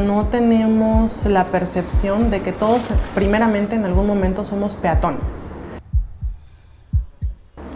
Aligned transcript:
No 0.00 0.24
tenemos 0.24 1.26
la 1.26 1.44
percepción 1.44 2.30
de 2.30 2.40
que 2.40 2.52
todos 2.52 2.80
primeramente 3.14 3.74
en 3.76 3.84
algún 3.84 4.06
momento 4.06 4.44
somos 4.44 4.74
peatones. 4.74 5.52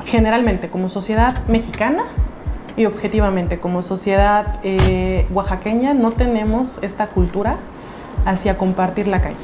Generalmente 0.06 0.70
como 0.70 0.88
sociedad 0.88 1.46
mexicana 1.48 2.04
y 2.78 2.86
objetivamente 2.86 3.60
como 3.60 3.82
sociedad 3.82 4.58
eh, 4.62 5.26
oaxaqueña 5.34 5.92
no 5.92 6.12
tenemos 6.12 6.78
esta 6.82 7.08
cultura 7.08 7.56
hacia 8.24 8.56
compartir 8.56 9.06
la 9.06 9.20
calle. 9.20 9.36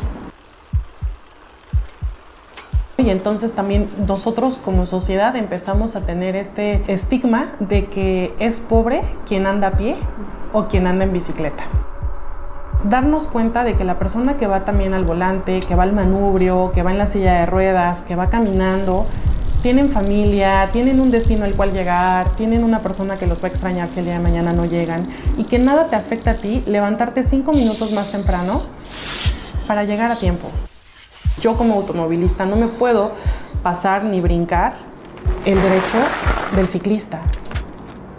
Y 2.97 3.11
entonces 3.11 3.53
también 3.53 3.91
nosotros 4.07 4.59
como 4.65 4.87
sociedad 4.87 5.37
empezamos 5.37 5.97
a 5.97 6.01
tener 6.07 6.35
este 6.35 6.83
estigma 6.91 7.53
de 7.59 7.87
que 7.87 8.33
es 8.39 8.59
pobre 8.59 9.03
quien 9.29 9.47
anda 9.47 9.69
a 9.69 9.73
pie 9.73 9.97
o 10.55 10.65
quien 10.69 10.87
anda 10.87 11.05
en 11.05 11.13
bicicleta 11.13 11.65
darnos 12.85 13.29
cuenta 13.29 13.65
de 13.65 13.77
que 13.77 13.85
la 13.85 13.99
persona 13.99 14.37
que 14.37 14.47
va 14.47 14.65
también 14.65 14.95
al 14.95 15.05
volante, 15.05 15.61
que 15.61 15.75
va 15.75 15.83
al 15.83 15.93
manubrio, 15.93 16.73
que 16.73 16.83
va 16.83 16.93
en 16.93 16.99
la 16.99 17.07
silla 17.07 17.35
de 17.41 17.47
ruedas, 17.47 18.03
que 18.03 18.17
va 18.17 18.29
caminando, 18.29 19.07
tienen 19.63 19.91
familia, 19.91 20.71
tienen 20.73 21.01
un 21.01 21.11
destino 21.11 21.45
al 21.45 21.55
cual 21.55 21.73
llegar, 21.73 22.31
tienen 22.37 22.65
una 22.65 22.79
persona 22.79 23.17
que 23.17 23.27
los 23.27 23.43
va 23.43 23.49
a 23.49 23.51
extrañar 23.51 23.89
si 23.89 23.99
el 23.99 24.07
día 24.07 24.15
de 24.15 24.21
mañana 24.21 24.53
no 24.53 24.65
llegan 24.65 25.07
y 25.37 25.45
que 25.45 25.59
nada 25.59 25.89
te 25.89 25.97
afecta 25.97 26.31
a 26.31 26.35
ti 26.35 26.63
levantarte 26.67 27.23
cinco 27.23 27.53
minutos 27.53 27.93
más 27.93 28.11
temprano 28.11 28.63
para 29.67 29.85
llegar 29.85 30.11
a 30.11 30.17
tiempo. 30.17 30.49
Yo 31.41 31.57
como 31.57 31.75
automovilista 31.75 32.47
no 32.47 32.57
me 32.57 32.67
puedo 32.69 33.13
pasar 33.63 34.05
ni 34.05 34.21
brincar 34.21 34.77
el 35.45 35.61
derecho 35.61 35.99
del 36.57 36.69
ciclista, 36.69 37.21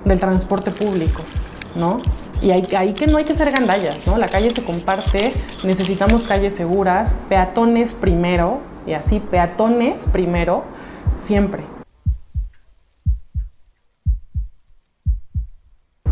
del 0.06 0.20
transporte 0.20 0.72
público, 0.72 1.24
¿no? 1.76 1.98
Y 2.42 2.50
ahí, 2.50 2.94
que 2.94 3.06
no 3.06 3.18
hay 3.18 3.26
que 3.26 3.36
ser 3.36 3.52
gandallas, 3.52 4.00
¿no? 4.08 4.18
La 4.18 4.28
calle 4.28 4.50
se 4.50 4.64
comparte, 4.64 5.32
necesitamos 5.64 6.24
calles 6.24 6.56
seguras, 6.56 7.14
peatones 7.30 7.94
primero, 7.94 8.62
y 8.88 8.94
así, 8.94 9.20
peatones 9.20 10.08
primero, 10.08 10.64
siempre. 11.20 11.64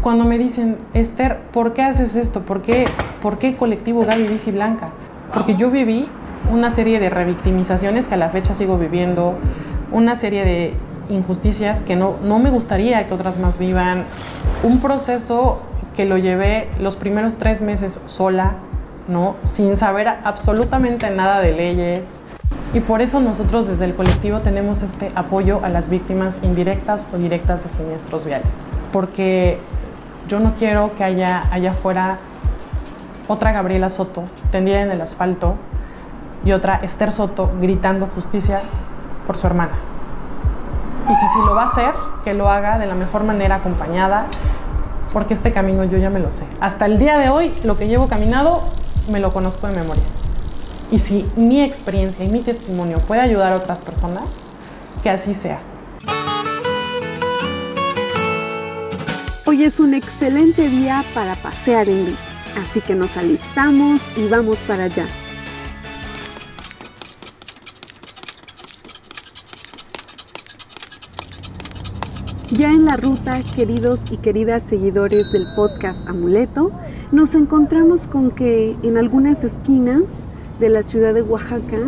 Cuando 0.03 0.23
me 0.23 0.37
dicen, 0.37 0.77
Esther, 0.93 1.39
¿por 1.51 1.73
qué 1.73 1.81
haces 1.81 2.15
esto? 2.15 2.41
¿Por 2.41 2.61
qué, 2.61 2.85
por 3.23 3.39
qué 3.39 3.55
colectivo 3.55 4.05
Gaby 4.05 4.27
Bici 4.27 4.51
Blanca? 4.51 4.89
Porque 5.33 5.55
yo 5.55 5.71
viví 5.71 6.07
una 6.51 6.71
serie 6.73 6.99
de 6.99 7.09
revictimizaciones 7.09 8.07
que 8.07 8.13
a 8.13 8.17
la 8.17 8.29
fecha 8.29 8.53
sigo 8.53 8.77
viviendo, 8.77 9.33
una 9.91 10.15
serie 10.15 10.45
de 10.45 10.73
injusticias 11.09 11.81
que 11.81 11.95
no, 11.95 12.17
no 12.23 12.37
me 12.37 12.51
gustaría 12.51 13.07
que 13.07 13.13
otras 13.15 13.39
más 13.39 13.57
vivan, 13.57 14.03
un 14.63 14.79
proceso 14.79 15.63
que 15.99 16.05
lo 16.05 16.17
llevé 16.17 16.69
los 16.79 16.95
primeros 16.95 17.35
tres 17.35 17.59
meses 17.59 17.99
sola, 18.05 18.53
¿no? 19.09 19.35
Sin 19.43 19.75
saber 19.75 20.07
absolutamente 20.07 21.09
nada 21.09 21.41
de 21.41 21.53
leyes. 21.53 22.23
Y 22.73 22.79
por 22.79 23.01
eso 23.01 23.19
nosotros 23.19 23.67
desde 23.67 23.83
el 23.83 23.95
colectivo 23.95 24.39
tenemos 24.39 24.81
este 24.81 25.11
apoyo 25.13 25.59
a 25.61 25.67
las 25.67 25.89
víctimas 25.89 26.39
indirectas 26.41 27.05
o 27.13 27.17
directas 27.17 27.65
de 27.65 27.69
siniestros 27.71 28.23
viales. 28.23 28.47
Porque 28.93 29.59
yo 30.29 30.39
no 30.39 30.53
quiero 30.57 30.95
que 30.95 31.03
haya 31.03 31.43
allá 31.51 31.71
afuera 31.71 32.19
otra 33.27 33.51
Gabriela 33.51 33.89
Soto 33.89 34.23
tendida 34.53 34.81
en 34.81 34.91
el 34.91 35.01
asfalto 35.01 35.55
y 36.45 36.53
otra 36.53 36.77
Esther 36.77 37.11
Soto 37.11 37.51
gritando 37.59 38.07
justicia 38.15 38.61
por 39.27 39.35
su 39.35 39.47
hermana. 39.47 39.73
Y 41.09 41.13
si, 41.13 41.27
si 41.33 41.39
lo 41.45 41.55
va 41.55 41.63
a 41.63 41.67
hacer, 41.67 41.93
que 42.23 42.33
lo 42.33 42.49
haga 42.49 42.77
de 42.77 42.85
la 42.85 42.95
mejor 42.95 43.25
manera 43.25 43.55
acompañada 43.55 44.27
porque 45.11 45.33
este 45.33 45.51
camino 45.51 45.83
yo 45.83 45.97
ya 45.97 46.09
me 46.09 46.19
lo 46.19 46.31
sé. 46.31 46.43
Hasta 46.59 46.85
el 46.85 46.99
día 46.99 47.17
de 47.17 47.29
hoy, 47.29 47.51
lo 47.63 47.77
que 47.77 47.87
llevo 47.87 48.07
caminado, 48.07 48.61
me 49.11 49.19
lo 49.19 49.33
conozco 49.33 49.67
de 49.67 49.75
memoria. 49.75 50.03
Y 50.91 50.99
si 50.99 51.27
mi 51.35 51.61
experiencia 51.61 52.25
y 52.25 52.29
mi 52.29 52.41
testimonio 52.41 52.99
puede 52.99 53.21
ayudar 53.21 53.53
a 53.53 53.57
otras 53.57 53.79
personas, 53.79 54.25
que 55.03 55.09
así 55.09 55.35
sea. 55.35 55.61
Hoy 59.45 59.63
es 59.63 59.79
un 59.79 59.93
excelente 59.93 60.69
día 60.69 61.03
para 61.13 61.35
pasear 61.35 61.89
en 61.89 62.05
bici, 62.05 62.17
así 62.61 62.81
que 62.81 62.93
nos 62.93 63.15
alistamos 63.17 64.01
y 64.15 64.27
vamos 64.27 64.57
para 64.67 64.83
allá. 64.83 65.05
Ya 72.59 72.73
en 72.73 72.83
la 72.83 72.97
ruta, 72.97 73.41
queridos 73.55 74.01
y 74.11 74.17
queridas 74.17 74.61
seguidores 74.69 75.31
del 75.31 75.45
podcast 75.55 76.05
Amuleto, 76.09 76.73
nos 77.13 77.33
encontramos 77.33 78.05
con 78.05 78.31
que 78.31 78.75
en 78.83 78.97
algunas 78.97 79.45
esquinas 79.45 80.01
de 80.59 80.67
la 80.67 80.83
ciudad 80.83 81.13
de 81.13 81.21
Oaxaca, 81.21 81.79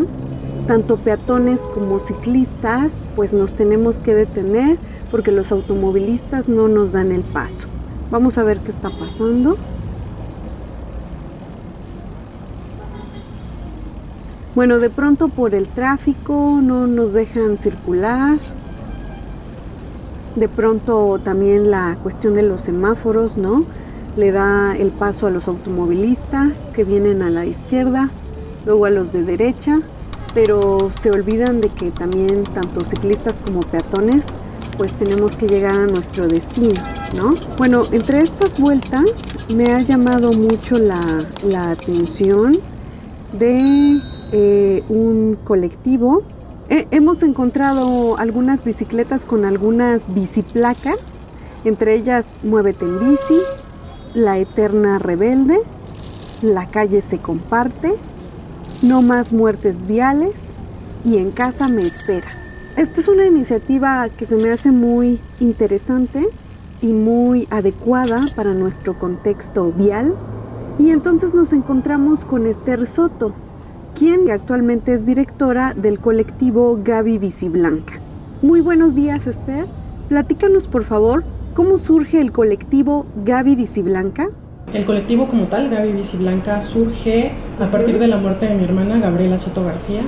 tanto 0.68 0.96
peatones 0.96 1.60
como 1.74 2.00
ciclistas, 2.00 2.94
pues 3.18 3.34
nos 3.34 3.52
tenemos 3.52 3.98
que 3.98 4.16
detener 4.16 4.78
porque 5.12 5.34
los 5.34 5.52
automovilistas 5.52 6.48
no 6.48 6.70
nos 6.70 6.94
dan 6.94 7.12
el 7.12 7.24
paso. 7.24 7.68
Vamos 8.10 8.38
a 8.38 8.44
ver 8.44 8.60
qué 8.60 8.72
está 8.72 8.90
pasando. 8.92 9.58
Bueno, 14.56 14.80
de 14.80 14.90
pronto 14.90 15.28
por 15.28 15.54
el 15.54 15.68
tráfico 15.68 16.62
no 16.64 16.88
nos 16.88 17.12
dejan 17.12 17.58
circular 17.58 18.38
de 20.36 20.48
pronto 20.48 21.20
también 21.24 21.72
la 21.72 21.98
cuestión 22.02 22.36
de 22.36 22.44
los 22.44 22.62
semáforos, 22.62 23.38
¿no? 23.38 23.64
Le 24.18 24.32
da 24.32 24.76
el 24.78 24.90
paso 24.90 25.28
a 25.28 25.32
los 25.32 25.48
automovilistas 25.48 26.54
que 26.74 26.84
vienen 26.84 27.22
a 27.22 27.30
la 27.30 27.46
izquierda, 27.46 28.10
luego 28.66 28.86
a 28.86 28.90
los 28.90 29.12
de 29.12 29.24
derecha, 29.24 29.80
pero 30.34 30.92
se 31.02 31.12
olvidan 31.12 31.62
de 31.62 31.70
que 31.70 31.92
también 31.92 32.44
tanto 32.44 32.86
ciclistas 32.86 33.36
como 33.46 33.62
peatones 33.62 34.24
pues 34.78 34.94
tenemos 34.94 35.36
que 35.36 35.48
llegar 35.48 35.76
a 35.76 35.86
nuestro 35.86 36.28
destino, 36.28 36.82
¿no? 37.16 37.36
Bueno, 37.58 37.84
entre 37.92 38.22
estas 38.22 38.58
vueltas 38.58 39.04
me 39.54 39.72
ha 39.72 39.82
llamado 39.82 40.32
mucho 40.32 40.78
la, 40.80 41.26
atención 41.70 42.58
de 43.34 44.00
eh, 44.32 44.84
un 44.90 45.38
colectivo 45.44 46.24
hemos 46.70 47.24
encontrado 47.24 48.18
algunas 48.18 48.64
bicicletas 48.64 49.24
con 49.24 49.46
algunas 49.46 50.02
biciplacas, 50.14 50.98
entre 51.66 51.96
ellas 51.96 52.26
Muévete 52.44 52.86
en 52.86 53.00
bici, 53.00 53.40
La 54.14 54.38
Eterna 54.38 55.00
Rebelde, 55.00 55.60
La 56.42 56.68
calle 56.68 57.02
se 57.02 57.18
comparte, 57.18 57.94
No 58.82 59.02
más 59.02 59.32
muertes 59.32 59.88
viales 59.88 60.34
y 61.04 61.18
En 61.18 61.32
casa 61.32 61.68
me 61.68 61.86
espera. 61.86 62.28
Esta 62.78 63.02
es 63.02 63.08
una 63.10 63.26
iniciativa 63.26 64.08
que 64.10 64.26
se 64.26 64.38
me 64.38 64.50
hace 64.50 64.72
muy 64.72 65.20
interesante 65.40 66.26
y 66.82 66.94
muy 66.94 67.48
adecuada 67.52 68.22
para 68.36 68.54
nuestro 68.54 68.98
contexto 68.98 69.72
vial. 69.72 70.16
Y 70.80 70.92
entonces 70.92 71.34
nos 71.34 71.52
encontramos 71.52 72.24
con 72.24 72.48
Esther 72.48 72.88
Soto, 72.88 73.34
quien 74.02 74.32
actualmente 74.32 74.96
es 74.96 75.06
directora 75.06 75.76
del 75.76 76.00
colectivo 76.00 76.80
Gaby 76.84 77.20
Blanca. 77.50 77.94
Muy 78.42 78.60
buenos 78.60 78.96
días, 78.96 79.28
Esther. 79.28 79.68
Platícanos, 80.10 80.66
por 80.66 80.86
favor, 80.86 81.24
cómo 81.54 81.78
surge 81.78 82.20
el 82.20 82.32
colectivo 82.32 83.06
Gaby 83.24 83.70
Blanca. 83.84 84.30
El 84.74 84.88
colectivo 84.88 85.28
como 85.28 85.50
tal, 85.50 85.70
Gaby 85.70 86.02
Blanca, 86.18 86.62
surge 86.62 87.32
a 87.60 87.70
partir 87.70 88.00
de 88.00 88.08
la 88.08 88.18
muerte 88.18 88.48
de 88.48 88.56
mi 88.56 88.64
hermana 88.64 88.98
Gabriela 88.98 89.38
Soto 89.38 89.64
García. 89.64 90.02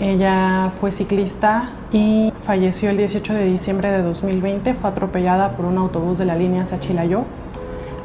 Ella 0.00 0.70
fue 0.70 0.90
ciclista 0.90 1.68
y 1.92 2.32
falleció 2.44 2.88
el 2.88 2.96
18 2.96 3.34
de 3.34 3.44
diciembre 3.44 3.90
de 3.90 4.00
2020. 4.00 4.72
Fue 4.72 4.88
atropellada 4.88 5.50
por 5.54 5.66
un 5.66 5.76
autobús 5.76 6.16
de 6.16 6.24
la 6.24 6.34
línea 6.34 6.64
Sachilayo. 6.64 7.24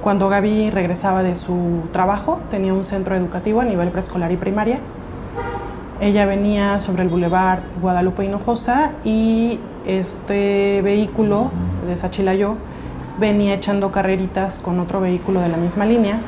Cuando 0.03 0.27
Gaby 0.27 0.69
regresaba 0.69 1.23
de 1.23 1.37
su 1.37 1.83
trabajo, 1.93 2.39
tenía 2.51 2.73
un 2.73 2.83
centro 2.83 3.15
educativo 3.15 3.61
a 3.61 3.63
nivel 3.63 3.87
preescolar 3.87 4.33
y 4.33 4.35
primaria 4.35 4.79
ella 6.01 6.25
venía 6.25 6.79
sobre 6.79 7.03
el 7.03 7.09
bulevar 7.09 7.61
Guadalupe 7.81 8.23
Hinojosa 8.23 8.91
y 9.03 9.59
este 9.85 10.81
vehículo 10.81 11.51
de 11.85 11.97
Sachilayo 11.97 12.55
venía 13.19 13.55
echando 13.55 13.91
carreritas 13.91 14.59
con 14.59 14.79
otro 14.79 15.01
vehículo 15.01 15.41
de 15.41 15.49
la 15.49 15.57
misma 15.57 15.85
línea. 15.85 16.19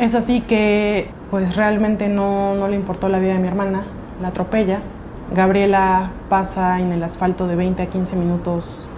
Es 0.00 0.16
así 0.16 0.40
que 0.40 1.10
pues 1.30 1.54
realmente 1.54 2.08
no, 2.08 2.56
no 2.56 2.66
le 2.66 2.74
importó 2.74 3.08
la 3.08 3.20
vida 3.20 3.34
de 3.34 3.38
mi 3.38 3.46
hermana, 3.46 3.84
la 4.20 4.28
atropella. 4.28 4.80
Gabriela 5.34 6.10
pasa 6.28 6.80
en 6.80 6.92
el 6.92 7.02
asfalto 7.02 7.46
de 7.46 7.54
20 7.54 7.82
a 7.82 7.86
15 7.86 8.16
minutos 8.16 8.90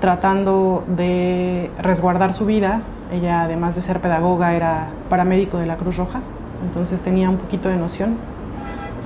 tratando 0.00 0.84
de 0.86 1.70
resguardar 1.80 2.34
su 2.34 2.44
vida. 2.44 2.82
Ella 3.10 3.42
además 3.42 3.74
de 3.74 3.80
ser 3.80 4.00
pedagoga 4.00 4.54
era 4.54 4.88
paramédico 5.08 5.56
de 5.56 5.64
la 5.64 5.76
Cruz 5.76 5.96
Roja, 5.96 6.20
entonces 6.62 7.00
tenía 7.00 7.30
un 7.30 7.38
poquito 7.38 7.70
de 7.70 7.76
noción 7.76 8.35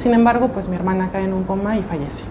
sin 0.01 0.15
embargo, 0.15 0.49
pues 0.49 0.69
mi 0.71 0.77
hermana 0.77 1.11
cae 1.13 1.25
en 1.25 1.35
un 1.35 1.45
coma 1.45 1.77
y 1.77 1.83
fallece. 1.83 2.25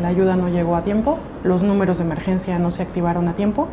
La 0.00 0.08
ayuda 0.08 0.36
no 0.36 0.48
llegó 0.48 0.76
a 0.76 0.82
tiempo, 0.82 1.18
los 1.42 1.64
números 1.64 1.98
de 1.98 2.04
emergencia 2.04 2.60
no 2.60 2.70
se 2.70 2.82
activaron 2.82 3.26
a 3.26 3.32
tiempo, 3.32 3.66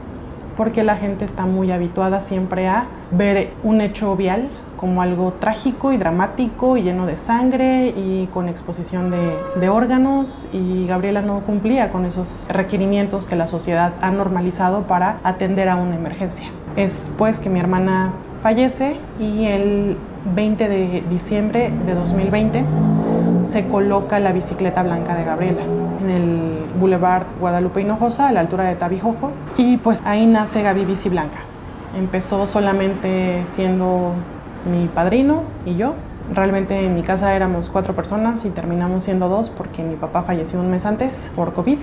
porque 0.58 0.84
la 0.84 0.96
gente 0.96 1.26
está 1.26 1.46
muy 1.46 1.72
habituada 1.72 2.22
siempre 2.22 2.68
a 2.68 2.88
ver 3.12 3.52
un 3.64 3.82
hecho 3.82 4.16
vial 4.16 4.50
como 4.78 5.04
algo 5.04 5.34
trágico 5.34 5.94
y 5.94 5.98
dramático 5.98 6.76
y 6.76 6.82
lleno 6.82 7.06
de 7.06 7.20
sangre 7.20 7.94
y 7.96 8.28
con 8.34 8.50
exposición 8.50 9.12
de, 9.12 9.38
de, 9.60 9.70
órganos 9.70 10.48
y 10.52 10.88
Gabriela 10.88 11.22
no 11.22 11.42
cumplía 11.42 11.92
con 11.92 12.06
esos 12.06 12.48
requerimientos 12.50 13.28
que 13.28 13.36
la 13.36 13.48
sociedad 13.48 13.94
ha 14.02 14.10
normalizado 14.10 14.88
para 14.88 15.20
atender 15.24 15.70
a 15.70 15.76
una 15.76 15.96
emergencia. 15.96 16.50
Es 16.76 17.12
pues 17.16 17.40
que 17.40 17.50
mi 17.52 17.60
hermana 17.60 18.12
fallece 18.42 18.98
y 19.20 19.46
el 19.46 19.98
20 20.34 20.68
de 20.68 21.04
diciembre 21.10 21.72
de 21.86 21.94
2020 21.94 22.66
se 23.46 23.68
coloca 23.68 24.20
la 24.20 24.32
bicicleta 24.32 24.84
blanca 24.84 25.16
de 25.16 25.24
Gabriela 25.24 25.62
en 26.02 26.10
el 26.10 26.66
Boulevard 26.80 27.26
Guadalupe 27.40 27.82
Hinojosa, 27.82 28.28
a 28.28 28.32
la 28.32 28.42
altura 28.42 28.66
de 28.66 28.76
Tabijojo, 28.76 29.32
y 29.58 29.78
pues 29.78 30.02
ahí 30.06 30.26
nace 30.26 30.62
Gaby 30.62 30.86
Bici 30.86 31.10
Blanca. 31.10 31.40
Empezó 31.98 32.46
solamente 32.48 33.44
siendo 33.48 34.14
mi 34.70 34.88
padrino 34.88 35.44
y 35.66 35.76
yo. 35.76 35.94
Realmente 36.34 36.84
en 36.84 36.96
mi 36.96 37.04
casa 37.04 37.36
éramos 37.36 37.70
cuatro 37.70 37.96
personas 37.96 38.46
y 38.46 38.50
terminamos 38.50 39.04
siendo 39.04 39.30
dos 39.30 39.50
porque 39.50 39.84
mi 39.84 39.96
papá 39.96 40.24
falleció 40.24 40.60
un 40.60 40.72
mes 40.72 40.86
antes 40.86 41.32
por 41.36 41.54
COVID 41.54 41.78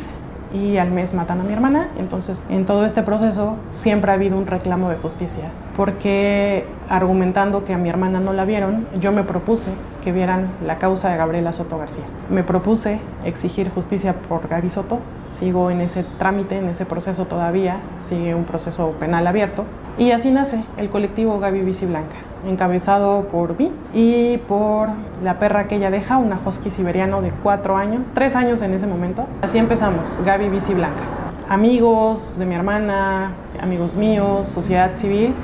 y 0.52 0.78
al 0.78 0.90
mes 0.90 1.14
matan 1.14 1.40
a 1.40 1.44
mi 1.44 1.52
hermana. 1.52 1.88
Entonces, 1.98 2.40
en 2.48 2.66
todo 2.66 2.84
este 2.84 3.02
proceso 3.02 3.56
siempre 3.70 4.10
ha 4.10 4.14
habido 4.14 4.36
un 4.36 4.46
reclamo 4.46 4.90
de 4.90 4.96
justicia, 4.96 5.44
porque 5.76 6.64
argumentando 6.88 7.64
que 7.64 7.74
a 7.74 7.78
mi 7.78 7.88
hermana 7.88 8.20
no 8.20 8.32
la 8.32 8.44
vieron, 8.44 8.86
yo 9.00 9.12
me 9.12 9.22
propuse 9.22 9.70
que 10.04 10.12
vieran 10.12 10.48
la 10.66 10.78
causa 10.78 11.10
de 11.10 11.16
Gabriela 11.16 11.52
Soto 11.52 11.78
García. 11.78 12.04
Me 12.30 12.42
propuse 12.42 12.98
exigir 13.24 13.70
justicia 13.70 14.14
por 14.28 14.48
Gaby 14.48 14.70
Soto. 14.70 14.98
Sigo 15.30 15.70
en 15.70 15.80
ese 15.80 16.04
trámite, 16.18 16.58
en 16.58 16.68
ese 16.68 16.84
proceso 16.84 17.24
todavía, 17.24 17.80
sigue 18.00 18.34
un 18.34 18.44
proceso 18.44 18.90
penal 19.00 19.26
abierto. 19.26 19.64
Y 19.96 20.10
así 20.10 20.30
nace 20.30 20.64
el 20.76 20.90
colectivo 20.90 21.38
Gaby 21.38 21.62
Blanca 21.86 22.31
encabezado 22.46 23.24
por 23.28 23.58
mí 23.58 23.70
y 23.94 24.38
por 24.38 24.88
la 25.22 25.38
perra 25.38 25.68
que 25.68 25.76
ella 25.76 25.90
deja, 25.90 26.18
una 26.18 26.38
husky 26.44 26.70
siberiano 26.70 27.22
de 27.22 27.30
cuatro 27.42 27.76
años, 27.76 28.10
tres 28.14 28.34
años 28.34 28.62
en 28.62 28.74
ese 28.74 28.86
momento. 28.86 29.26
Así 29.42 29.58
empezamos, 29.58 30.20
Gaby 30.24 30.48
Bici 30.48 30.74
Blanca. 30.74 31.02
Amigos 31.48 32.38
de 32.38 32.46
mi 32.46 32.54
hermana, 32.54 33.32
amigos 33.60 33.96
míos, 33.96 34.48
sociedad 34.48 34.94
civil, 34.94 35.34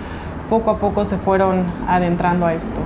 poco 0.48 0.70
a 0.70 0.78
poco 0.78 1.04
se 1.04 1.18
fueron 1.18 1.64
adentrando 1.86 2.46
a 2.46 2.54
esto. 2.54 2.80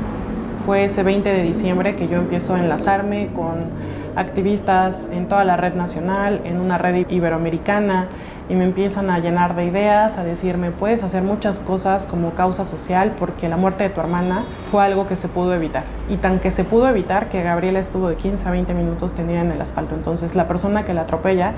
Fue 0.67 0.85
ese 0.85 1.03
20 1.03 1.29
de 1.29 1.43
diciembre 1.43 1.97
que 1.97 2.09
yo 2.09 2.19
empiezo 2.19 2.55
a 2.55 2.61
enlazarme 2.61 3.29
con 3.35 3.71
activistas 4.17 5.09
en 5.13 5.29
toda 5.29 5.45
la 5.45 5.57
red 5.57 5.75
nacional, 5.75 6.41
en 6.45 6.61
una 6.61 6.79
red 6.79 7.09
iberoamericana, 7.09 8.09
y 8.49 8.55
me 8.55 8.65
empiezan 8.65 9.11
a 9.11 9.19
llenar 9.19 9.55
de 9.55 9.67
ideas, 9.67 10.19
a 10.19 10.25
decirme, 10.25 10.71
puedes 10.71 11.03
hacer 11.05 11.23
muchas 11.23 11.61
cosas 11.61 12.07
como 12.07 12.31
causa 12.33 12.65
social 12.65 13.15
porque 13.19 13.49
la 13.49 13.57
muerte 13.57 13.85
de 13.85 13.91
tu 13.91 14.01
hermana 14.01 14.45
fue 14.71 14.85
algo 14.85 15.07
que 15.07 15.17
se 15.17 15.29
pudo 15.29 15.55
evitar. 15.55 15.85
Y 16.09 16.17
tan 16.17 16.39
que 16.39 16.51
se 16.51 16.65
pudo 16.65 16.89
evitar 16.89 17.29
que 17.29 17.43
Gabriela 17.43 17.79
estuvo 17.79 18.09
de 18.09 18.17
15 18.17 18.47
a 18.47 18.51
20 18.51 18.75
minutos 18.75 19.15
tenida 19.15 19.41
en 19.41 19.51
el 19.51 19.61
asfalto. 19.61 19.95
Entonces 19.95 20.35
la 20.35 20.49
persona 20.49 20.85
que 20.85 20.95
la 20.95 21.03
atropella 21.03 21.55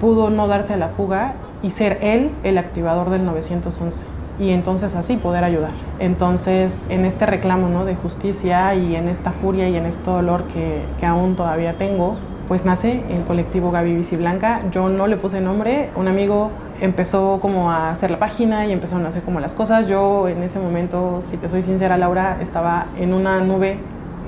pudo 0.00 0.30
no 0.30 0.46
darse 0.46 0.74
a 0.74 0.76
la 0.76 0.88
fuga 0.88 1.34
y 1.62 1.70
ser 1.70 1.98
él 2.02 2.30
el 2.44 2.58
activador 2.58 3.10
del 3.10 3.24
911 3.24 4.04
y 4.38 4.50
entonces 4.50 4.94
así 4.94 5.16
poder 5.16 5.44
ayudar. 5.44 5.70
Entonces, 5.98 6.86
en 6.90 7.04
este 7.04 7.26
reclamo 7.26 7.68
¿no? 7.68 7.84
de 7.84 7.94
justicia 7.94 8.74
y 8.74 8.94
en 8.94 9.08
esta 9.08 9.32
furia 9.32 9.68
y 9.68 9.76
en 9.76 9.86
este 9.86 10.10
dolor 10.10 10.44
que, 10.44 10.82
que 11.00 11.06
aún 11.06 11.36
todavía 11.36 11.74
tengo, 11.78 12.16
pues 12.48 12.64
nace 12.64 13.02
el 13.10 13.22
colectivo 13.26 13.70
Gaby 13.70 13.96
Bici 13.96 14.16
Blanca. 14.16 14.62
Yo 14.70 14.88
no 14.88 15.06
le 15.06 15.16
puse 15.16 15.40
nombre, 15.40 15.90
un 15.96 16.08
amigo 16.08 16.50
empezó 16.80 17.38
como 17.40 17.70
a 17.70 17.90
hacer 17.90 18.10
la 18.10 18.18
página 18.18 18.66
y 18.66 18.72
empezaron 18.72 19.06
a 19.06 19.08
hacer 19.08 19.22
como 19.22 19.40
las 19.40 19.54
cosas. 19.54 19.88
Yo 19.88 20.28
en 20.28 20.42
ese 20.42 20.58
momento, 20.58 21.20
si 21.22 21.36
te 21.36 21.48
soy 21.48 21.62
sincera 21.62 21.96
Laura, 21.96 22.38
estaba 22.40 22.86
en 22.98 23.12
una 23.12 23.40
nube 23.40 23.78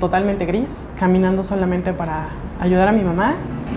totalmente 0.00 0.46
gris, 0.46 0.84
caminando 0.98 1.44
solamente 1.44 1.92
para 1.92 2.28
ayudar 2.60 2.88
a 2.88 2.92
mi 2.92 3.02
mamá, 3.02 3.34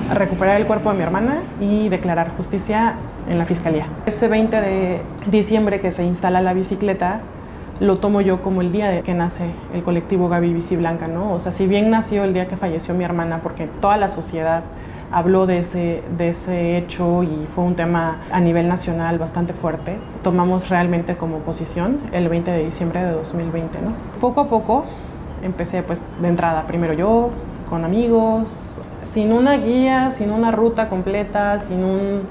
a 0.10 0.14
recuperar 0.14 0.60
el 0.60 0.68
cuerpo 0.68 0.92
de 0.92 0.98
mi 0.98 1.04
hermana 1.04 1.42
y 1.60 1.90
declarar 1.90 2.32
justicia 2.38 2.96
en 3.30 3.38
la 3.38 3.46
fiscalía. 3.46 3.88
Ese 4.06 4.28
20 4.28 4.62
de 4.62 5.02
diciembre 5.30 5.80
que 5.80 5.92
se 5.92 6.04
instala 6.04 6.42
la 6.42 6.54
bicicleta, 6.54 7.22
lo 7.80 7.98
tomo 7.98 8.22
yo 8.22 8.42
como 8.42 8.62
el 8.62 8.72
día 8.72 8.90
de 8.90 9.02
que 9.02 9.14
nace 9.14 9.52
el 9.74 9.84
colectivo 9.84 10.30
Gaby 10.30 10.54
Bici 10.54 10.76
Blanca, 10.76 11.08
¿no? 11.08 11.34
O 11.34 11.40
sea, 11.40 11.52
si 11.52 11.68
bien 11.68 11.90
nació 11.90 12.24
el 12.24 12.34
día 12.34 12.48
que 12.48 12.58
falleció 12.58 12.94
mi 12.94 13.04
hermana, 13.04 13.40
porque 13.42 13.68
toda 13.80 13.98
la 13.98 14.10
sociedad 14.10 14.64
habló 15.12 15.46
de 15.46 15.60
ese, 15.60 16.04
de 16.18 16.30
ese 16.30 16.78
hecho 16.78 17.24
y 17.24 17.48
fue 17.54 17.64
un 17.64 17.76
tema 17.76 18.22
a 18.32 18.40
nivel 18.40 18.68
nacional 18.68 19.18
bastante 19.20 19.54
fuerte, 19.54 19.98
tomamos 20.24 20.70
realmente 20.70 21.18
como 21.18 21.40
posición 21.40 22.00
el 22.14 22.30
20 22.30 22.52
de 22.52 22.66
diciembre 22.66 23.04
de 23.04 23.12
2020, 23.12 23.82
¿no? 23.82 23.94
Poco 24.22 24.42
a 24.42 24.48
poco 24.48 24.86
empecé 25.44 25.84
pues 25.84 26.02
de 26.22 26.28
entrada, 26.28 26.66
primero 26.68 26.94
yo, 26.94 27.30
con 27.70 27.84
amigos, 27.84 28.80
sin 29.02 29.34
una 29.34 29.58
guía, 29.58 30.12
sin 30.12 30.32
una 30.32 30.52
ruta 30.52 30.88
completa, 30.88 31.60
sin 31.60 31.84
un 31.84 32.22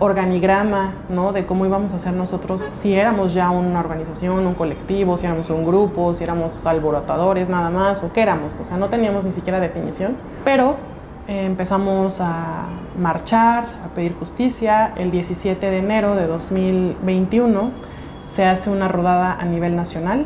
organigrama, 0.00 0.94
¿no? 1.08 1.32
De 1.32 1.46
cómo 1.46 1.66
íbamos 1.66 1.92
a 1.92 1.96
hacer 1.96 2.12
nosotros, 2.12 2.60
si 2.72 2.94
éramos 2.94 3.34
ya 3.34 3.50
una 3.50 3.80
organización, 3.80 4.46
un 4.46 4.54
colectivo, 4.54 5.18
si 5.18 5.26
éramos 5.26 5.50
un 5.50 5.64
grupo, 5.64 6.14
si 6.14 6.24
éramos 6.24 6.66
alborotadores 6.66 7.48
nada 7.48 7.70
más, 7.70 8.02
o 8.02 8.12
qué 8.12 8.22
éramos, 8.22 8.56
o 8.60 8.64
sea, 8.64 8.76
no 8.76 8.88
teníamos 8.88 9.24
ni 9.24 9.32
siquiera 9.32 9.60
definición, 9.60 10.16
pero 10.44 10.76
eh, 11.26 11.44
empezamos 11.44 12.20
a 12.20 12.66
marchar, 12.98 13.64
a 13.84 13.94
pedir 13.94 14.14
justicia. 14.14 14.92
El 14.96 15.10
17 15.10 15.70
de 15.70 15.78
enero 15.78 16.14
de 16.14 16.26
2021 16.26 17.70
se 18.24 18.44
hace 18.44 18.70
una 18.70 18.88
rodada 18.88 19.34
a 19.38 19.44
nivel 19.44 19.76
nacional 19.76 20.24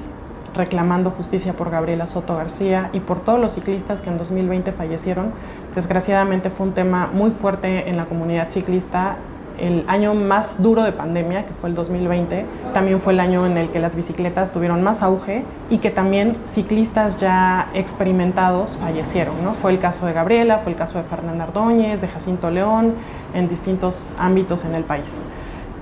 reclamando 0.55 1.11
justicia 1.11 1.55
por 1.55 1.71
Gabriela 1.71 2.07
Soto 2.07 2.37
García 2.37 2.91
y 2.93 3.01
por 3.01 3.21
todos 3.21 3.41
los 3.41 3.55
ciclistas 3.55 4.01
que 4.01 4.11
en 4.11 4.19
2020 4.19 4.73
fallecieron. 4.73 5.33
Desgraciadamente 5.75 6.51
fue 6.51 6.67
un 6.67 6.75
tema 6.75 7.11
muy 7.13 7.31
fuerte 7.31 7.89
en 7.89 7.97
la 7.97 8.05
comunidad 8.05 8.51
ciclista 8.51 9.17
el 9.63 9.85
año 9.87 10.13
más 10.15 10.61
duro 10.61 10.83
de 10.83 10.91
pandemia, 10.91 11.47
que 11.47 11.55
fue 11.55 11.71
el 11.71 11.77
2020, 11.77 12.45
también 12.75 13.01
fue 13.01 13.13
el 13.13 13.21
año 13.21 13.47
en 13.47 13.57
el 13.57 13.71
que 13.71 13.79
las 13.79 13.95
bicicletas 13.95 14.51
tuvieron 14.51 14.83
más 14.83 15.03
auge 15.03 15.45
y 15.71 15.79
que 15.79 15.91
también 15.91 16.37
ciclistas 16.49 17.19
ya 17.19 17.71
experimentados 17.73 18.77
fallecieron. 18.79 19.43
¿no? 19.45 19.55
Fue 19.55 19.71
el 19.71 19.79
caso 19.79 20.05
de 20.05 20.15
Gabriela, 20.15 20.59
fue 20.59 20.73
el 20.73 20.79
caso 20.79 20.99
de 20.99 21.05
Fernanda 21.05 21.45
Ardóñez, 21.45 22.01
de 22.01 22.09
Jacinto 22.09 22.51
León, 22.51 22.95
en 23.35 23.49
distintos 23.49 24.13
ámbitos 24.19 24.65
en 24.65 24.75
el 24.75 24.83
país. 24.83 25.23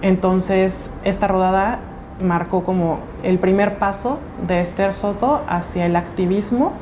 Entonces, 0.02 0.90
esta 1.02 1.26
rodada 1.26 1.80
marcó 2.22 2.64
como 2.64 2.98
el 3.22 3.38
primer 3.38 3.78
paso 3.78 4.18
de 4.46 4.60
Esther 4.60 4.92
Soto 4.92 5.40
hacia 5.48 5.86
el 5.86 5.96
activismo 5.96 6.74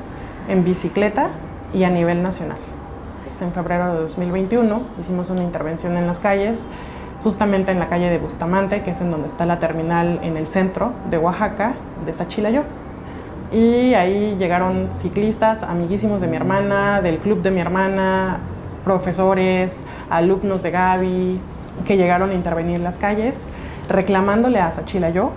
en 0.49 0.65
bicicleta 0.65 1.31
y 1.73 1.85
a 1.85 1.91
nivel 1.91 2.25
nacional 2.25 2.59
en 3.41 3.53
febrero 3.53 3.95
de 3.95 4.01
2021 4.01 4.81
hicimos 5.01 5.31
una 5.31 5.43
intervención 5.43 5.97
en 5.97 6.07
las 6.07 6.19
calles, 6.19 6.67
justamente 7.23 7.73
en 7.73 7.79
la 7.79 7.89
calle 7.89 8.11
de 8.11 8.19
Bustamante, 8.19 8.83
que 8.83 8.93
es 8.93 9.01
en 9.01 9.11
donde 9.11 9.29
está 9.29 9.47
la 9.47 9.59
terminal 9.59 10.21
en 10.23 10.37
el 10.37 10.47
centro 10.47 10.93
de 11.11 11.19
Oaxaca, 11.19 11.75
de 12.07 12.15
Sachilayo. 12.15 12.63
Y 13.53 13.95
ahí 13.95 14.37
llegaron 14.37 14.91
ciclistas, 14.93 15.63
amiguísimos 15.63 16.21
de 16.21 16.27
mi 16.27 16.37
hermana, 16.37 17.01
del 17.01 17.19
club 17.19 17.43
de 17.43 17.51
mi 17.51 17.61
hermana, 17.61 18.39
profesores, 18.85 19.83
alumnos 20.11 20.63
de 20.63 20.71
Gaby, 20.71 21.41
que 21.87 21.97
llegaron 21.97 22.31
a 22.31 22.35
intervenir 22.35 22.77
en 22.77 22.85
las 22.85 22.99
calles, 22.99 23.49
reclamándole 23.89 24.61
a 24.61 24.71
Sachilayo 24.71 25.31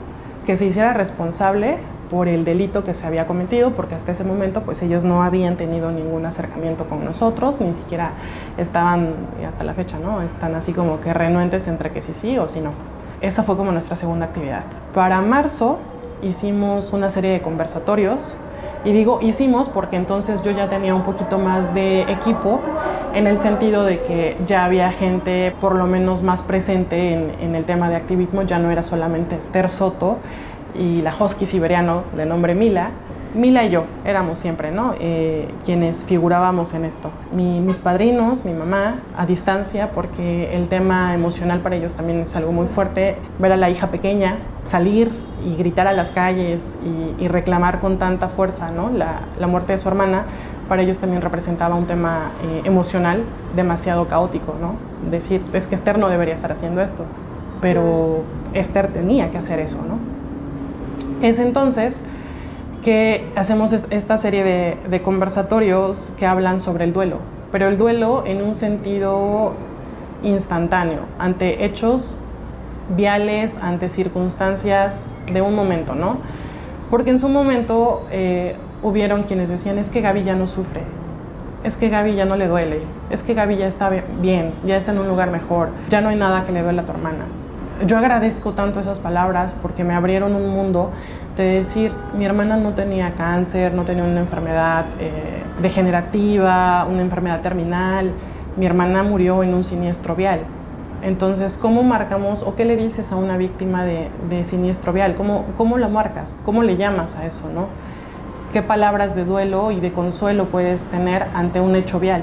que 0.45 0.57
se 0.57 0.65
hiciera 0.65 0.93
responsable 0.93 1.77
por 2.11 2.27
el 2.27 2.43
delito 2.43 2.83
que 2.83 2.93
se 2.93 3.07
había 3.07 3.25
cometido, 3.25 3.71
porque 3.71 3.95
hasta 3.95 4.11
ese 4.11 4.25
momento 4.25 4.63
pues 4.63 4.81
ellos 4.81 5.05
no 5.05 5.23
habían 5.23 5.55
tenido 5.55 5.91
ningún 5.91 6.25
acercamiento 6.25 6.83
con 6.83 7.05
nosotros, 7.05 7.61
ni 7.61 7.73
siquiera 7.73 8.11
estaban, 8.57 9.15
hasta 9.47 9.63
la 9.63 9.73
fecha, 9.73 9.97
¿no? 9.97 10.21
Están 10.21 10.53
así 10.55 10.73
como 10.73 10.99
que 10.99 11.13
renuentes 11.13 11.67
entre 11.67 11.91
que 11.91 12.01
sí 12.01 12.13
sí 12.13 12.37
o 12.37 12.49
sí 12.49 12.59
no. 12.59 12.73
Esa 13.21 13.43
fue 13.43 13.55
como 13.55 13.71
nuestra 13.71 13.95
segunda 13.95 14.25
actividad. 14.25 14.63
Para 14.93 15.21
marzo 15.21 15.79
hicimos 16.21 16.91
una 16.91 17.09
serie 17.11 17.31
de 17.31 17.41
conversatorios, 17.41 18.35
y 18.83 18.91
digo 18.91 19.19
hicimos 19.21 19.69
porque 19.69 19.95
entonces 19.95 20.41
yo 20.43 20.51
ya 20.51 20.67
tenía 20.67 20.95
un 20.95 21.03
poquito 21.03 21.37
más 21.37 21.73
de 21.73 22.01
equipo 22.01 22.59
en 23.13 23.27
el 23.27 23.39
sentido 23.39 23.85
de 23.85 23.99
que 23.99 24.37
ya 24.47 24.65
había 24.65 24.91
gente 24.91 25.53
por 25.61 25.75
lo 25.75 25.85
menos 25.85 26.23
más 26.23 26.41
presente 26.41 27.13
en, 27.13 27.31
en 27.41 27.55
el 27.55 27.65
tema 27.65 27.89
de 27.89 27.95
activismo, 27.95 28.41
ya 28.41 28.57
no 28.57 28.71
era 28.71 28.83
solamente 28.83 29.35
Esther 29.35 29.69
Soto, 29.69 30.17
y 30.75 31.01
la 31.01 31.13
husky 31.17 31.45
siberiano 31.45 32.03
de 32.15 32.25
nombre 32.25 32.55
Mila. 32.55 32.91
Mila 33.33 33.63
y 33.63 33.69
yo 33.69 33.85
éramos 34.03 34.39
siempre, 34.39 34.71
¿no? 34.71 34.93
Eh, 34.99 35.47
quienes 35.63 36.03
figurábamos 36.03 36.73
en 36.73 36.83
esto. 36.83 37.11
mis 37.31 37.77
padrinos, 37.77 38.43
mi 38.43 38.53
mamá, 38.53 38.95
a 39.15 39.25
distancia, 39.25 39.91
porque 39.91 40.53
el 40.53 40.67
tema 40.67 41.13
emocional 41.13 41.59
para 41.61 41.77
ellos 41.77 41.95
también 41.95 42.19
es 42.19 42.35
algo 42.35 42.51
muy 42.51 42.67
fuerte. 42.67 43.15
Ver 43.39 43.53
a 43.53 43.57
la 43.57 43.69
hija 43.69 43.87
pequeña 43.87 44.37
salir 44.65 45.11
y 45.45 45.55
gritar 45.55 45.87
a 45.87 45.93
las 45.93 46.09
calles 46.11 46.75
y, 47.19 47.27
reclamar 47.27 47.79
con 47.79 47.97
tanta 47.97 48.27
fuerza, 48.27 48.69
¿no? 48.71 48.89
La, 48.89 49.21
la, 49.39 49.47
muerte 49.47 49.71
de 49.71 49.77
su 49.77 49.87
hermana, 49.87 50.25
para 50.67 50.81
ellos 50.81 50.99
también 50.99 51.21
representaba 51.21 51.75
un 51.75 51.85
tema 51.85 52.31
eh, 52.43 52.61
emocional 52.65 53.23
demasiado 53.55 54.07
caótico, 54.07 54.55
¿no? 54.59 54.75
Decir, 55.09 55.41
es 55.53 55.67
que 55.67 55.75
Esther 55.75 55.97
no 55.97 56.09
debería 56.09 56.35
estar 56.35 56.51
haciendo 56.51 56.81
esto, 56.81 57.05
pero 57.61 58.23
Esther 58.53 58.87
tenía 58.87 59.31
que 59.31 59.37
hacer 59.37 59.59
eso, 59.59 59.77
¿no? 59.77 60.10
Es 61.21 61.37
entonces 61.37 62.01
que 62.83 63.27
hacemos 63.35 63.71
esta 63.73 64.17
serie 64.17 64.77
de, 64.89 65.01
conversatorios 65.03 66.13
que 66.17 66.25
hablan 66.25 66.59
sobre 66.59 66.85
el 66.85 66.93
duelo, 66.93 67.17
pero 67.51 67.67
el 67.67 67.77
duelo 67.77 68.23
en 68.25 68.41
un 68.41 68.55
sentido 68.55 69.53
instantáneo, 70.23 71.01
ante 71.19 71.63
hechos 71.63 72.19
viales, 72.95 73.59
ante 73.61 73.87
circunstancias 73.87 75.15
de 75.31 75.43
un 75.43 75.53
momento, 75.53 75.93
¿no? 75.93 76.17
Porque 76.89 77.11
en 77.11 77.19
su 77.19 77.29
momento 77.29 78.07
eh, 78.11 78.55
hubieron 78.81 79.23
quienes 79.23 79.49
decían, 79.49 79.77
es 79.77 79.91
que 79.91 80.01
Gaby 80.01 80.23
ya 80.23 80.35
no 80.35 80.47
sufre, 80.47 80.81
es 81.63 81.77
que 81.77 81.89
Gaby 81.89 82.15
ya 82.15 82.25
no 82.25 82.35
le 82.35 82.47
duele, 82.47 82.81
es 83.11 83.21
que 83.21 83.35
Gaby 83.35 83.57
ya 83.57 83.67
está 83.67 83.91
bien, 84.21 84.53
ya 84.65 84.75
está 84.75 84.91
en 84.91 84.97
un 84.97 85.07
lugar 85.07 85.29
mejor, 85.29 85.69
ya 85.89 86.01
no 86.01 86.09
hay 86.09 86.15
nada 86.15 86.47
que 86.47 86.51
le 86.51 86.63
duele 86.63 86.81
a 86.81 86.85
tu 86.85 86.91
hermana. 86.91 87.25
Yo 87.87 87.97
agradezco 87.97 88.51
tanto 88.51 88.79
esas 88.79 88.99
palabras 88.99 89.55
porque 89.59 89.83
me 89.83 89.95
abrieron 89.95 90.35
un 90.35 90.49
mundo 90.49 90.91
de 91.35 91.43
decir, 91.43 91.91
mi 92.15 92.25
hermana 92.25 92.55
no 92.55 92.73
tenía 92.73 93.11
cáncer, 93.15 93.73
no 93.73 93.85
tenía 93.85 94.03
una 94.03 94.19
enfermedad 94.19 94.85
eh, 94.99 95.41
degenerativa, 95.61 96.85
una 96.85 97.01
enfermedad 97.01 97.41
terminal, 97.41 98.11
mi 98.55 98.67
hermana 98.67 99.01
murió 99.01 99.41
en 99.41 99.55
un 99.55 99.63
siniestro 99.63 100.15
vial. 100.15 100.41
Entonces, 101.01 101.57
¿cómo 101.57 101.81
marcamos 101.81 102.43
o 102.43 102.55
qué 102.55 102.65
le 102.65 102.77
dices 102.77 103.11
a 103.11 103.15
una 103.15 103.37
víctima 103.37 103.83
de, 103.83 104.09
siniestro 104.45 104.93
vial? 104.93 105.15
¿Cómo, 105.15 105.45
¿Cómo 105.57 105.79
la 105.79 105.87
marcas? 105.87 106.35
¿Cómo 106.45 106.61
le 106.61 106.77
llamas 106.77 107.15
a 107.15 107.25
eso? 107.25 107.49
¿no? 107.51 107.65
¿Qué 108.53 108.61
palabras 108.61 109.15
de 109.15 109.25
duelo 109.25 109.71
y 109.71 109.79
de 109.79 109.91
consuelo 109.91 110.45
puedes 110.45 110.83
tener 110.85 111.25
ante 111.33 111.59
un 111.59 111.75
hecho 111.75 111.99
vial? 111.99 112.21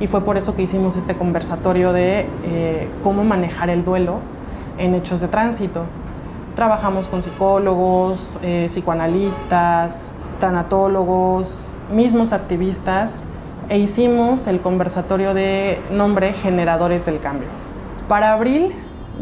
Y 0.00 0.06
fue 0.06 0.20
por 0.20 0.36
eso 0.36 0.54
que 0.54 0.62
hicimos 0.62 0.96
este 0.96 1.14
conversatorio 1.14 1.94
de 1.94 2.26
eh, 2.44 2.88
cómo 3.02 3.24
manejar 3.24 3.70
el 3.70 3.84
duelo 3.84 4.18
en 4.78 4.94
hechos 4.94 5.20
de 5.20 5.28
tránsito. 5.28 5.82
Trabajamos 6.56 7.06
con 7.06 7.22
psicólogos, 7.22 8.38
eh, 8.42 8.66
psicoanalistas, 8.68 10.12
tanatólogos, 10.40 11.74
mismos 11.92 12.32
activistas 12.32 13.22
e 13.68 13.78
hicimos 13.78 14.46
el 14.46 14.60
conversatorio 14.60 15.34
de 15.34 15.78
nombre 15.90 16.32
Generadores 16.32 17.04
del 17.06 17.20
Cambio. 17.20 17.48
Para 18.08 18.32
abril 18.32 18.72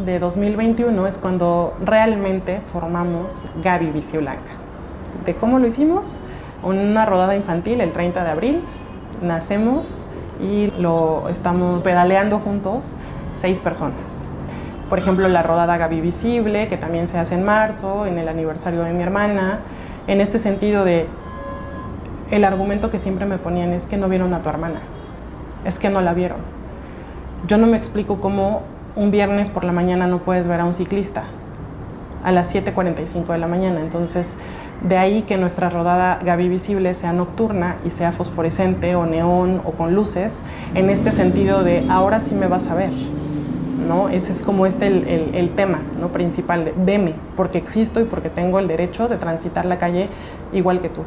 de 0.05 0.19
2021 0.19 1.07
es 1.07 1.17
cuando 1.17 1.75
realmente 1.85 2.61
formamos 2.73 3.45
Gaby 3.63 3.91
Vicio 3.91 4.21
Blanca. 4.21 4.53
¿De 5.25 5.35
cómo 5.35 5.59
lo 5.59 5.67
hicimos? 5.67 6.19
Una 6.63 7.07
rodada 7.07 7.35
infantil 7.35 7.81
el 7.81 7.93
30 7.93 8.25
de 8.25 8.31
abril, 8.31 8.61
nacemos 9.23 10.05
y 10.41 10.71
lo 10.79 11.29
estamos 11.29 11.83
pedaleando 11.83 12.39
juntos 12.39 12.95
seis 13.41 13.59
personas. 13.59 14.06
Por 14.89 14.99
ejemplo, 14.99 15.29
la 15.29 15.43
rodada 15.43 15.77
Gaby 15.77 16.01
Visible, 16.01 16.69
que 16.69 16.77
también 16.77 17.09
se 17.09 17.19
hace 17.19 17.35
en 17.35 17.45
marzo, 17.45 18.07
en 18.07 18.19
el 18.19 18.29
aniversario 18.29 18.83
de 18.83 18.93
mi 18.93 19.03
hermana, 19.03 19.61
en 20.07 20.21
este 20.21 20.39
sentido 20.39 20.85
de 20.85 21.07
el 22.31 22.45
argumento 22.45 22.91
que 22.91 22.99
siempre 22.99 23.27
me 23.27 23.39
ponían 23.39 23.73
es 23.73 23.87
que 23.87 23.97
no 23.97 24.09
vieron 24.09 24.35
a 24.35 24.43
tu 24.43 24.49
hermana, 24.49 24.81
es 25.65 25.79
que 25.79 25.91
no 25.91 26.01
la 26.01 26.15
vieron. 26.15 26.39
Yo 27.47 27.59
no 27.59 27.67
me 27.67 27.77
explico 27.77 28.21
cómo 28.21 28.63
un 28.95 29.11
viernes 29.11 29.51
por 29.51 29.65
la 29.65 29.73
mañana 29.73 30.07
no 30.07 30.19
puedes 30.19 30.49
ver 30.49 30.61
a 30.61 30.65
un 30.65 30.75
ciclista 30.75 31.25
a 32.25 32.33
las 32.33 32.53
7.45 32.53 33.27
de 33.29 33.39
la 33.39 33.47
mañana. 33.47 33.81
Entonces, 33.81 34.37
de 34.83 34.99
ahí 34.99 35.23
que 35.23 35.37
nuestra 35.37 35.69
rodada 35.71 36.19
Gaby 36.25 36.49
Visible 36.49 36.95
sea 36.95 37.13
nocturna 37.13 37.77
y 37.85 37.91
sea 37.91 38.13
fosforescente 38.13 38.97
o 38.97 39.07
neón 39.07 39.63
o 39.65 39.73
con 39.73 39.95
luces, 39.95 40.41
en 40.75 40.91
este 40.91 41.13
sentido 41.13 41.63
de 41.63 41.87
ahora 41.89 42.21
sí 42.21 42.35
me 42.35 42.49
vas 42.49 42.69
a 42.69 42.75
ver. 42.75 42.91
¿No? 43.87 44.09
Ese 44.09 44.33
es 44.33 44.43
como 44.43 44.67
este 44.67 44.87
el, 44.87 45.35
el, 45.35 45.51
tema 45.51 45.81
¿no? 46.01 46.09
principal 46.09 46.73
veme, 46.77 47.15
porque 47.37 47.59
existo 47.59 48.01
y 48.01 48.05
porque 48.05 48.29
tengo 48.29 48.59
el 48.59 48.69
derecho 48.69 49.09
de 49.09 49.17
transitar 49.17 49.65
la 49.65 49.79
calle 49.79 50.09
igual 50.53 50.81
que 50.81 50.89
tú. 50.89 51.03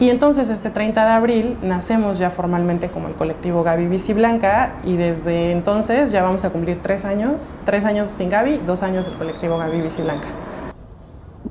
Y 0.00 0.10
entonces 0.10 0.48
este 0.48 0.70
30 0.70 1.04
de 1.04 1.10
abril 1.10 1.56
nacemos 1.60 2.18
ya 2.18 2.30
formalmente 2.30 2.88
como 2.88 3.08
el 3.08 3.14
colectivo 3.14 3.64
Gaby 3.64 3.88
Blanca 4.14 4.74
y 4.84 4.96
desde 4.96 5.50
entonces 5.50 6.12
ya 6.12 6.22
vamos 6.22 6.44
a 6.44 6.50
cumplir 6.50 6.78
tres 6.82 7.04
años, 7.04 7.54
tres 7.66 7.84
años 7.84 8.10
sin 8.10 8.30
Gaby, 8.30 8.58
dos 8.64 8.84
años 8.84 9.06
del 9.06 9.18
colectivo 9.18 9.58
Gaby 9.58 9.88
Blanca. 9.98 10.28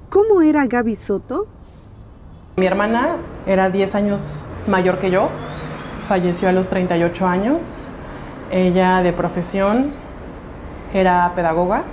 ¿Cómo 0.09 0.41
era 0.41 0.65
Gaby 0.65 0.95
Soto? 0.95 1.47
Mi 2.55 2.65
hermana 2.65 3.17
era 3.45 3.69
10 3.69 3.93
años 3.93 4.47
mayor 4.65 4.97
que 4.97 5.11
yo, 5.11 5.29
falleció 6.07 6.49
a 6.49 6.53
los 6.53 6.69
38 6.69 7.27
años. 7.27 7.87
Ella 8.51 9.01
de 9.01 9.13
profesión 9.13 9.91
era 10.93 11.31
pedagoga 11.35 11.83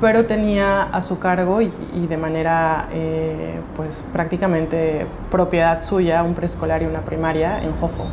pero 0.00 0.26
tenía 0.26 0.82
a 0.82 1.02
su 1.02 1.18
cargo 1.18 1.60
y, 1.60 1.70
de 2.08 2.16
manera 2.16 2.88
eh, 2.92 3.60
pues 3.76 4.04
prácticamente 4.12 5.06
propiedad 5.30 5.82
suya 5.82 6.22
un 6.22 6.34
preescolar 6.34 6.82
y 6.82 6.86
una 6.86 7.00
primaria 7.00 7.62
en 7.62 7.72
Jojo. 7.72 8.06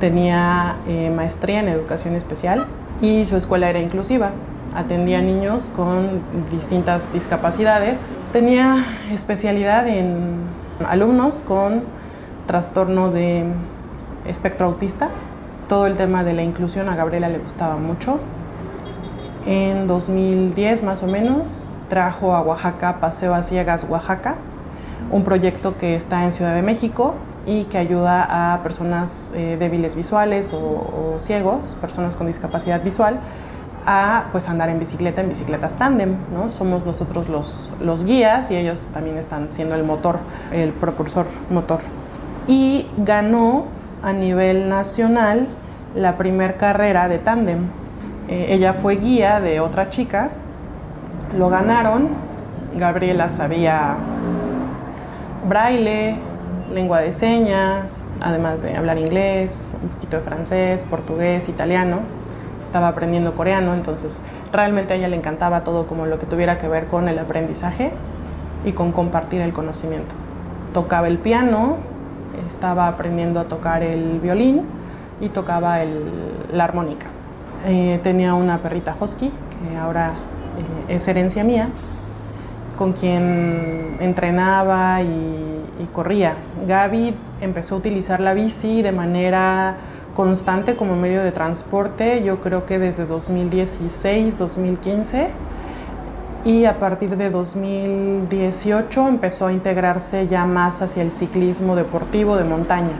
Tenía 0.00 0.76
eh, 0.86 1.10
maestría 1.14 1.60
en 1.60 1.68
educación 1.68 2.14
especial 2.14 2.66
y 3.00 3.24
su 3.24 3.36
escuela 3.36 3.70
era 3.70 3.80
inclusiva. 3.80 4.30
Atendía 4.74 5.22
niños 5.22 5.72
con 5.74 6.20
distintas 6.50 7.10
discapacidades. 7.12 8.06
Tenía 8.32 8.84
especialidad 9.10 9.88
en 9.88 10.42
alumnos 10.86 11.42
con 11.48 11.84
trastorno 12.46 13.10
de 13.10 13.44
espectro 14.26 14.66
autista. 14.66 15.08
Todo 15.68 15.86
el 15.86 15.96
tema 15.96 16.24
de 16.24 16.32
la 16.32 16.42
inclusión 16.42 16.88
a 16.88 16.96
Gabriela 16.96 17.28
le 17.28 17.38
gustaba 17.38 17.76
mucho 17.76 18.18
en 19.46 19.86
2010 19.86 20.82
más 20.82 21.02
o 21.02 21.06
menos 21.06 21.72
trajo 21.88 22.34
a 22.34 22.42
Oaxaca 22.42 23.00
Paseo 23.00 23.34
a 23.34 23.42
Ciegas 23.42 23.86
Oaxaca, 23.88 24.36
un 25.10 25.24
proyecto 25.24 25.78
que 25.78 25.96
está 25.96 26.24
en 26.24 26.32
Ciudad 26.32 26.54
de 26.54 26.60
México 26.62 27.14
y 27.46 27.64
que 27.64 27.78
ayuda 27.78 28.54
a 28.54 28.62
personas 28.62 29.32
eh, 29.34 29.56
débiles 29.58 29.96
visuales 29.96 30.52
o, 30.52 31.16
ciegos, 31.18 31.78
personas 31.80 32.14
con 32.14 32.26
discapacidad 32.26 32.82
visual, 32.82 33.20
a 33.86 34.26
pues 34.32 34.48
andar 34.50 34.68
en 34.68 34.78
bicicleta, 34.78 35.22
en 35.22 35.30
bicicletas 35.30 35.72
tándem, 35.78 36.16
¿no? 36.34 36.50
Somos 36.50 36.84
nosotros 36.84 37.30
los, 37.30 37.72
los 37.80 38.04
guías 38.04 38.50
y 38.50 38.56
ellos 38.56 38.86
también 38.92 39.16
están 39.16 39.48
siendo 39.48 39.74
el 39.74 39.82
motor, 39.82 40.18
el 40.52 40.72
propulsor 40.72 41.26
motor. 41.48 41.80
Y 42.46 42.86
ganó 42.98 43.64
a 44.02 44.12
nivel 44.12 44.68
nacional 44.68 45.46
la 45.94 46.16
primer 46.16 46.56
carrera 46.56 47.08
de 47.08 47.18
tándem 47.18 47.66
eh, 48.28 48.48
ella 48.50 48.74
fue 48.74 48.96
guía 48.96 49.40
de 49.40 49.58
otra 49.58 49.88
chica, 49.88 50.28
lo 51.36 51.48
ganaron, 51.48 52.08
Gabriela 52.76 53.30
sabía 53.30 53.96
braille, 55.48 56.16
lengua 56.70 57.00
de 57.00 57.14
señas, 57.14 58.04
además 58.20 58.60
de 58.60 58.76
hablar 58.76 58.98
inglés, 58.98 59.74
un 59.82 59.88
poquito 59.88 60.18
de 60.18 60.22
francés, 60.24 60.84
portugués, 60.90 61.48
italiano, 61.48 62.00
estaba 62.66 62.88
aprendiendo 62.88 63.34
coreano, 63.34 63.72
entonces 63.72 64.22
realmente 64.52 64.92
a 64.92 64.96
ella 64.96 65.08
le 65.08 65.16
encantaba 65.16 65.64
todo 65.64 65.86
como 65.86 66.04
lo 66.04 66.18
que 66.18 66.26
tuviera 66.26 66.58
que 66.58 66.68
ver 66.68 66.88
con 66.88 67.08
el 67.08 67.18
aprendizaje 67.18 67.92
y 68.66 68.72
con 68.72 68.92
compartir 68.92 69.40
el 69.40 69.54
conocimiento. 69.54 70.14
Tocaba 70.74 71.08
el 71.08 71.16
piano, 71.16 71.78
estaba 72.48 72.88
aprendiendo 72.88 73.40
a 73.40 73.44
tocar 73.44 73.82
el 73.82 74.20
violín 74.20 74.62
y 75.20 75.28
tocaba 75.28 75.78
la 76.52 76.64
armónica. 76.64 77.06
Eh, 77.66 78.00
tenía 78.02 78.34
una 78.34 78.58
perrita 78.58 78.94
husky, 78.98 79.28
que 79.30 79.76
ahora 79.76 80.12
eh, 80.88 80.94
es 80.94 81.08
herencia 81.08 81.42
mía, 81.42 81.70
con 82.76 82.92
quien 82.92 83.96
entrenaba 84.00 85.02
y, 85.02 85.06
y, 85.82 85.86
corría. 85.92 86.34
Gaby 86.66 87.14
empezó 87.40 87.74
a 87.74 87.78
utilizar 87.78 88.20
la 88.20 88.34
bici 88.34 88.82
de 88.82 88.92
manera 88.92 89.76
constante 90.14 90.76
como 90.76 90.96
medio 90.96 91.22
de 91.22 91.32
transporte, 91.32 92.22
yo 92.24 92.40
creo 92.40 92.66
que 92.66 92.78
desde 92.78 93.06
2016, 93.06 94.38
2015, 94.38 95.30
y 96.48 96.64
a 96.64 96.80
partir 96.80 97.14
de 97.18 97.28
2018 97.28 99.06
empezó 99.06 99.48
a 99.48 99.52
integrarse 99.52 100.28
ya 100.28 100.46
más 100.46 100.80
hacia 100.80 101.02
el 101.02 101.12
ciclismo 101.12 101.76
deportivo 101.76 102.36
de 102.36 102.44
montaña. 102.44 102.94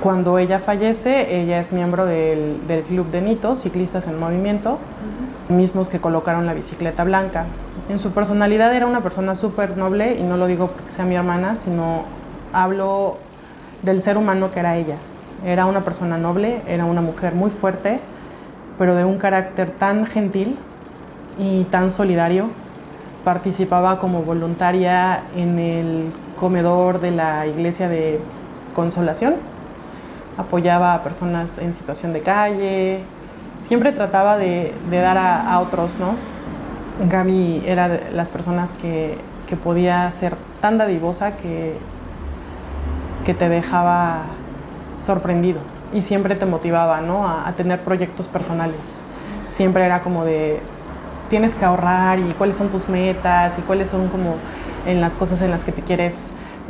Cuando 0.00 0.38
ella 0.38 0.60
fallece, 0.60 1.40
ella 1.40 1.58
es 1.58 1.72
miembro 1.72 2.06
del, 2.06 2.60
Club 2.86 3.10
de 3.10 3.22
Nito, 3.22 3.56
Ciclistas 3.56 4.06
en 4.06 4.20
Movimiento, 4.20 4.78
mismos 5.48 5.88
que 5.88 5.98
colocaron 5.98 6.46
la 6.46 6.54
bicicleta 6.54 7.02
blanca. 7.02 7.46
En 7.88 7.98
su 7.98 8.12
personalidad 8.12 8.72
era 8.72 8.86
una 8.86 9.00
persona 9.00 9.34
súper 9.34 9.76
noble, 9.76 10.16
y 10.16 10.22
no 10.22 10.36
lo 10.36 10.46
digo 10.46 10.68
porque 10.68 10.92
sea 10.92 11.06
mi 11.06 11.16
hermana, 11.16 11.56
sino 11.56 12.04
hablo 12.52 13.16
del 13.82 14.00
ser 14.00 14.16
humano 14.16 14.52
que 14.52 14.60
era 14.60 14.76
ella. 14.76 14.94
Era 15.44 15.66
una 15.66 15.80
persona 15.80 16.16
noble, 16.18 16.60
era 16.68 16.84
una 16.84 17.00
mujer 17.00 17.34
muy 17.34 17.50
fuerte, 17.50 17.98
pero 18.78 18.94
de 18.94 19.04
un 19.04 19.18
carácter 19.18 19.70
tan 19.70 20.06
gentil 20.06 20.56
y 21.38 21.64
tan 21.64 21.92
solidario. 21.92 22.48
Participaba 23.24 23.98
como 23.98 24.22
voluntaria 24.22 25.24
en 25.34 25.58
el 25.58 26.12
comedor 26.38 27.00
de 27.00 27.10
la 27.10 27.46
iglesia 27.46 27.88
de 27.88 28.20
Consolación 28.74 29.36
apoyaba 30.36 30.92
a 30.92 31.02
personas 31.02 31.56
en 31.56 31.74
situación 31.74 32.12
de 32.12 32.20
calle, 32.20 33.00
siempre 33.66 33.90
trataba 33.90 34.36
de, 34.36 34.74
dar 34.90 35.16
a, 35.16 35.58
otros, 35.60 35.92
¿no? 35.98 36.14
Gaby 37.08 37.62
era 37.64 37.88
de 37.88 38.10
las 38.12 38.28
personas 38.28 38.68
que 38.82 39.16
que 39.46 39.56
podía 39.56 40.10
ser 40.12 40.34
tan 40.60 40.78
dadivosa 40.78 41.32
que, 41.32 41.76
que 43.24 43.34
te 43.34 43.48
dejaba 43.48 44.24
sorprendido 45.04 45.60
y 45.92 46.02
siempre 46.02 46.34
te 46.34 46.46
motivaba 46.46 47.00
¿no? 47.00 47.28
a, 47.28 47.50
tener 47.52 47.80
proyectos 47.80 48.26
personales. 48.26 48.80
Siempre 49.54 49.84
era 49.84 50.00
como 50.00 50.24
de, 50.24 50.60
tienes 51.28 51.54
que 51.54 51.64
ahorrar 51.64 52.18
y 52.18 52.24
cuáles 52.38 52.56
son 52.56 52.68
tus 52.68 52.88
metas 52.88 53.58
y 53.58 53.62
cuáles 53.62 53.88
son 53.88 54.08
como 54.08 54.34
en 54.86 55.00
las 55.00 55.14
cosas 55.14 55.40
en 55.42 55.50
las 55.50 55.64
que 55.64 55.72
te 55.72 55.82
quieres 55.82 56.14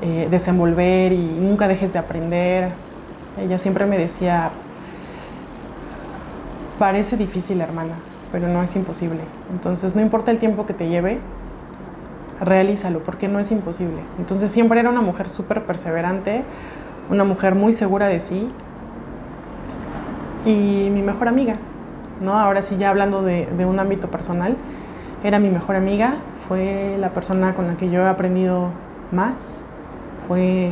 eh, 0.02 0.28
desenvolver 0.30 1.12
y 1.12 1.24
nunca 1.40 1.68
dejes 1.68 1.92
de 1.92 1.98
aprender. 1.98 2.70
Ella 3.38 3.58
siempre 3.58 3.86
me 3.86 3.98
decía, 3.98 4.50
parece 6.78 7.16
difícil 7.16 7.60
hermana, 7.60 7.94
pero 8.32 8.48
no 8.48 8.62
es 8.62 8.74
imposible. 8.76 9.20
Entonces 9.52 9.94
no 9.94 10.02
importa 10.02 10.30
el 10.30 10.38
tiempo 10.38 10.66
que 10.66 10.74
te 10.74 10.88
lleve, 10.88 11.18
realízalo, 12.40 13.00
porque 13.00 13.28
no 13.28 13.40
es 13.40 13.50
imposible. 13.50 14.00
Entonces 14.18 14.50
siempre 14.52 14.80
era 14.80 14.90
una 14.90 15.02
mujer 15.02 15.30
súper 15.30 15.64
perseverante, 15.64 16.44
una 17.10 17.24
mujer 17.24 17.54
muy 17.54 17.72
segura 17.72 18.08
de 18.08 18.20
sí 18.20 18.50
y 20.44 20.90
mi 20.90 21.02
mejor 21.02 21.28
amiga, 21.28 21.56
¿no? 22.20 22.38
Ahora 22.38 22.62
sí, 22.62 22.76
ya 22.76 22.90
hablando 22.90 23.22
de, 23.22 23.48
un 23.66 23.78
ámbito 23.78 24.08
personal, 24.08 24.56
era 25.24 25.38
mi 25.38 25.48
mejor 25.48 25.76
amiga, 25.76 26.16
fue 26.48 26.96
la 26.98 27.10
persona 27.10 27.54
con 27.54 27.66
la 27.66 27.76
que 27.76 27.90
yo 27.90 28.02
he 28.02 28.08
aprendido 28.08 28.70
más, 29.12 29.62
fue 30.28 30.70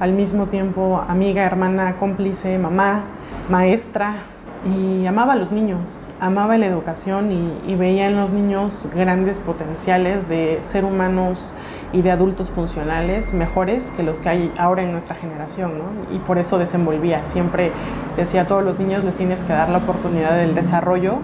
al 0.00 0.12
mismo 0.12 0.46
tiempo 0.46 1.02
amiga, 1.08 1.44
hermana, 1.44 1.96
cómplice, 1.98 2.58
mamá, 2.58 3.02
maestra, 3.48 4.16
y 4.64 5.06
amaba 5.06 5.34
a 5.34 5.36
los 5.36 5.52
niños, 5.52 6.08
amaba 6.20 6.58
la 6.58 6.66
educación 6.66 7.30
y, 7.30 7.74
veía 7.76 8.06
en 8.06 8.16
los 8.16 8.32
niños 8.32 8.88
grandes 8.94 9.38
potenciales 9.38 10.28
de 10.28 10.60
ser 10.62 10.84
humanos 10.84 11.54
y 11.92 12.02
de 12.02 12.10
adultos 12.10 12.50
funcionales 12.50 13.32
mejores 13.32 13.90
que 13.96 14.02
los 14.02 14.18
que 14.18 14.28
hay 14.28 14.52
ahora 14.58 14.82
en 14.82 14.92
nuestra 14.92 15.14
generación, 15.14 15.72
¿no? 15.78 16.14
Y 16.14 16.18
por 16.18 16.38
eso 16.38 16.58
desenvolvía, 16.58 17.26
siempre 17.26 17.72
decía 18.16 18.42
a 18.42 18.46
todos 18.46 18.64
los 18.64 18.78
niños 18.78 19.04
les 19.04 19.16
tienes 19.16 19.42
que 19.42 19.52
dar 19.52 19.68
la 19.68 19.78
oportunidad 19.78 20.36
del 20.36 20.54
desarrollo 20.54 21.18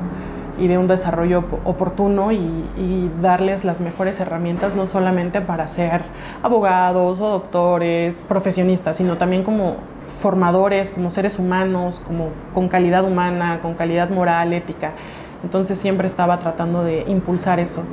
y 0.58 0.68
de 0.68 0.78
un 0.78 0.86
desarrollo 0.86 1.44
oportuno 1.64 2.32
y, 2.32 3.10
darles 3.20 3.64
las 3.64 3.80
mejores 3.80 4.18
herramientas, 4.20 4.74
no 4.74 4.86
solamente 4.86 5.40
para 5.40 5.68
ser 5.68 6.02
abogados 6.42 7.20
o 7.20 7.28
doctores, 7.28 8.24
profesionistas, 8.28 8.96
sino 8.96 9.16
también 9.16 9.44
como 9.44 9.76
formadores, 10.20 10.90
como 10.90 11.10
seres 11.10 11.38
humanos, 11.38 12.02
como 12.04 12.30
con 12.52 12.68
calidad 12.68 13.04
humana, 13.04 13.60
con 13.62 13.74
calidad 13.74 14.10
moral, 14.10 14.52
ética. 14.52 14.92
Entonces 15.44 15.78
siempre 15.78 16.08
estaba 16.08 16.38
tratando 16.38 16.82
de 16.82 17.04
impulsar 17.06 17.60
eso. 17.60 17.84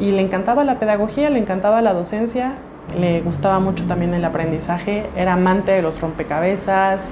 Y 0.00 0.10
le 0.10 0.22
encantaba 0.22 0.64
la 0.64 0.78
pedagogía, 0.78 1.30
le 1.30 1.38
encantaba 1.38 1.80
la 1.82 1.92
docencia, 1.92 2.54
le 2.98 3.20
gustaba 3.22 3.60
mucho 3.60 3.84
también 3.86 4.14
el 4.14 4.24
aprendizaje, 4.24 5.06
era 5.16 5.34
amante 5.34 5.72
de 5.72 5.82
los 5.82 6.00
rompecabezas, 6.00 7.08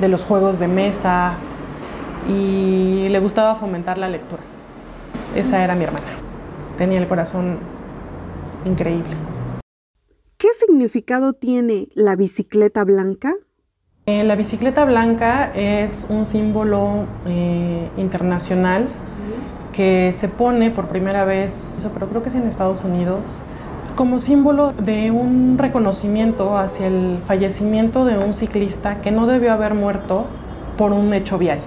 de 0.00 0.08
los 0.08 0.22
juegos 0.22 0.58
de 0.58 0.68
mesa 0.68 1.34
y 2.28 3.08
le 3.08 3.18
gustaba 3.20 3.54
fomentar 3.56 3.98
la 3.98 4.08
lectura. 4.08 4.42
Esa 5.34 5.62
era 5.64 5.74
mi 5.74 5.84
hermana. 5.84 6.06
Tenía 6.78 6.98
el 6.98 7.08
corazón 7.08 7.58
increíble. 8.64 9.16
¿Qué 10.36 10.48
significado 10.58 11.34
tiene 11.34 11.88
la 11.94 12.16
bicicleta 12.16 12.84
blanca? 12.84 13.34
Eh, 14.06 14.24
la 14.24 14.34
bicicleta 14.34 14.84
blanca 14.84 15.52
es 15.54 16.06
un 16.08 16.24
símbolo 16.24 17.06
eh, 17.26 17.88
internacional 17.98 18.88
que 19.72 20.12
se 20.14 20.28
pone 20.28 20.70
por 20.70 20.88
primera 20.88 21.24
vez, 21.24 21.80
pero 21.94 22.08
creo 22.08 22.22
que 22.22 22.28
es 22.28 22.34
en 22.34 22.46
Estados 22.46 22.84
Unidos, 22.84 23.20
como 23.96 24.20
símbolo 24.20 24.72
de 24.72 25.10
un 25.10 25.58
reconocimiento 25.58 26.56
hacia 26.56 26.86
el 26.86 27.18
fallecimiento 27.26 28.04
de 28.04 28.18
un 28.18 28.34
ciclista 28.34 29.00
que 29.00 29.10
no 29.10 29.26
debió 29.26 29.52
haber 29.52 29.74
muerto 29.74 30.26
por 30.78 30.92
un 30.92 31.12
hecho 31.12 31.38
vial. 31.38 31.58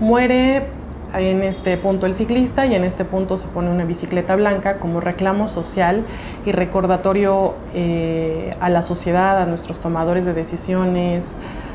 Muere 0.00 0.66
en 1.14 1.42
este 1.42 1.76
punto 1.76 2.06
el 2.06 2.14
ciclista 2.14 2.66
y 2.66 2.74
en 2.74 2.84
este 2.84 3.04
punto 3.04 3.38
se 3.38 3.46
pone 3.48 3.70
una 3.70 3.84
bicicleta 3.84 4.34
blanca 4.36 4.78
como 4.78 5.00
reclamo 5.00 5.48
social 5.48 6.04
y 6.44 6.52
recordatorio 6.52 7.54
eh, 7.74 8.56
a 8.60 8.68
la 8.68 8.82
sociedad, 8.82 9.40
a 9.40 9.46
nuestros 9.46 9.80
tomadores 9.80 10.24
de 10.24 10.34
decisiones, 10.34 11.34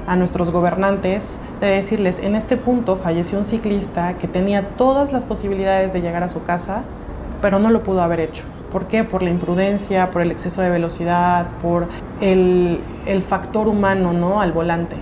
a 0.09 0.15
nuestros 0.15 0.49
gobernantes 0.49 1.37
de 1.61 1.67
decirles, 1.67 2.17
en 2.17 2.33
este 2.33 2.57
punto 2.57 2.97
falleció 2.97 3.37
un 3.37 3.45
ciclista 3.45 4.15
que 4.15 4.27
tenía 4.27 4.69
todas 4.69 5.13
las 5.13 5.23
posibilidades 5.23 5.93
de 5.93 6.01
llegar 6.01 6.23
a 6.23 6.29
su 6.29 6.43
casa, 6.43 6.81
pero 7.43 7.59
no 7.59 7.69
lo 7.69 7.83
pudo 7.83 8.01
haber 8.01 8.21
hecho. 8.21 8.43
¿Por 8.71 8.87
qué? 8.87 9.03
Por 9.03 9.21
la 9.21 9.29
imprudencia, 9.29 10.09
por 10.09 10.23
el 10.23 10.31
exceso 10.31 10.63
de 10.63 10.71
velocidad, 10.71 11.45
por 11.61 11.87
el, 12.21 12.81
factor 13.29 13.67
humano 13.67 14.11
¿no? 14.11 14.41
al 14.41 14.51
volante. 14.51 14.95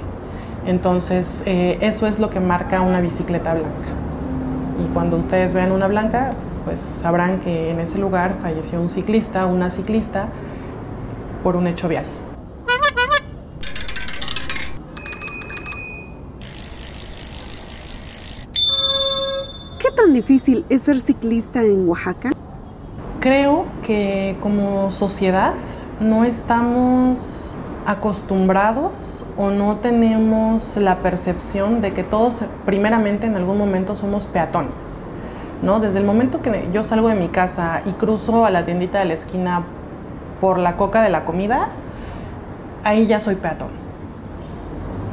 Entonces, 0.65 1.41
eh, 1.45 1.77
eso 1.79 2.05
es 2.05 2.19
lo 2.19 2.29
que 2.29 2.41
marca 2.41 2.81
una 2.81 2.99
bicicleta 2.99 3.53
blanca. 3.53 3.89
Y 4.83 4.93
cuando 4.93 5.15
ustedes 5.15 5.53
vean 5.53 5.71
una 5.71 5.87
blanca, 5.87 6.33
pues 6.65 6.81
sabrán 6.81 7.39
que 7.39 7.71
en 7.71 7.79
ese 7.79 7.97
lugar 7.97 8.35
falleció 8.41 8.81
un 8.81 8.89
ciclista, 8.89 9.45
una 9.45 9.71
ciclista, 9.71 10.25
por 11.43 11.55
un 11.55 11.67
hecho 11.67 11.87
vial. 11.87 12.03
Difícil 20.17 20.65
es 20.69 20.81
ser 20.81 20.99
ciclista 21.01 21.61
en 21.61 21.87
Oaxaca? 21.87 22.31
Creo 23.19 23.65
que 23.85 24.35
como 24.41 24.91
sociedad 24.91 25.53
no 25.99 26.23
estamos 26.23 27.55
acostumbrados 27.85 29.25
o 29.37 29.51
no 29.51 29.77
tenemos 29.77 30.75
la 30.75 30.97
percepción 30.97 31.81
de 31.81 31.93
que 31.93 32.03
todos 32.03 32.41
primeramente 32.65 33.27
en 33.27 33.35
algún 33.35 33.59
momento 33.59 33.93
somos 33.93 34.25
peatones. 34.25 35.03
¿no? 35.61 35.79
Desde 35.79 35.99
el 35.99 36.05
momento 36.05 36.41
que 36.41 36.67
yo 36.73 36.83
salgo 36.83 37.09
de 37.09 37.15
mi 37.15 37.29
casa 37.29 37.81
y 37.85 37.91
cruzo 37.91 38.43
a 38.45 38.49
la 38.49 38.65
tiendita 38.65 38.99
de 38.99 39.05
la 39.05 39.13
esquina 39.13 39.63
por 40.41 40.57
la 40.57 40.77
coca 40.77 41.03
de 41.03 41.09
la 41.09 41.25
comida, 41.25 41.69
ahí 42.83 43.05
ya 43.05 43.19
soy 43.19 43.35
peatón 43.35 43.86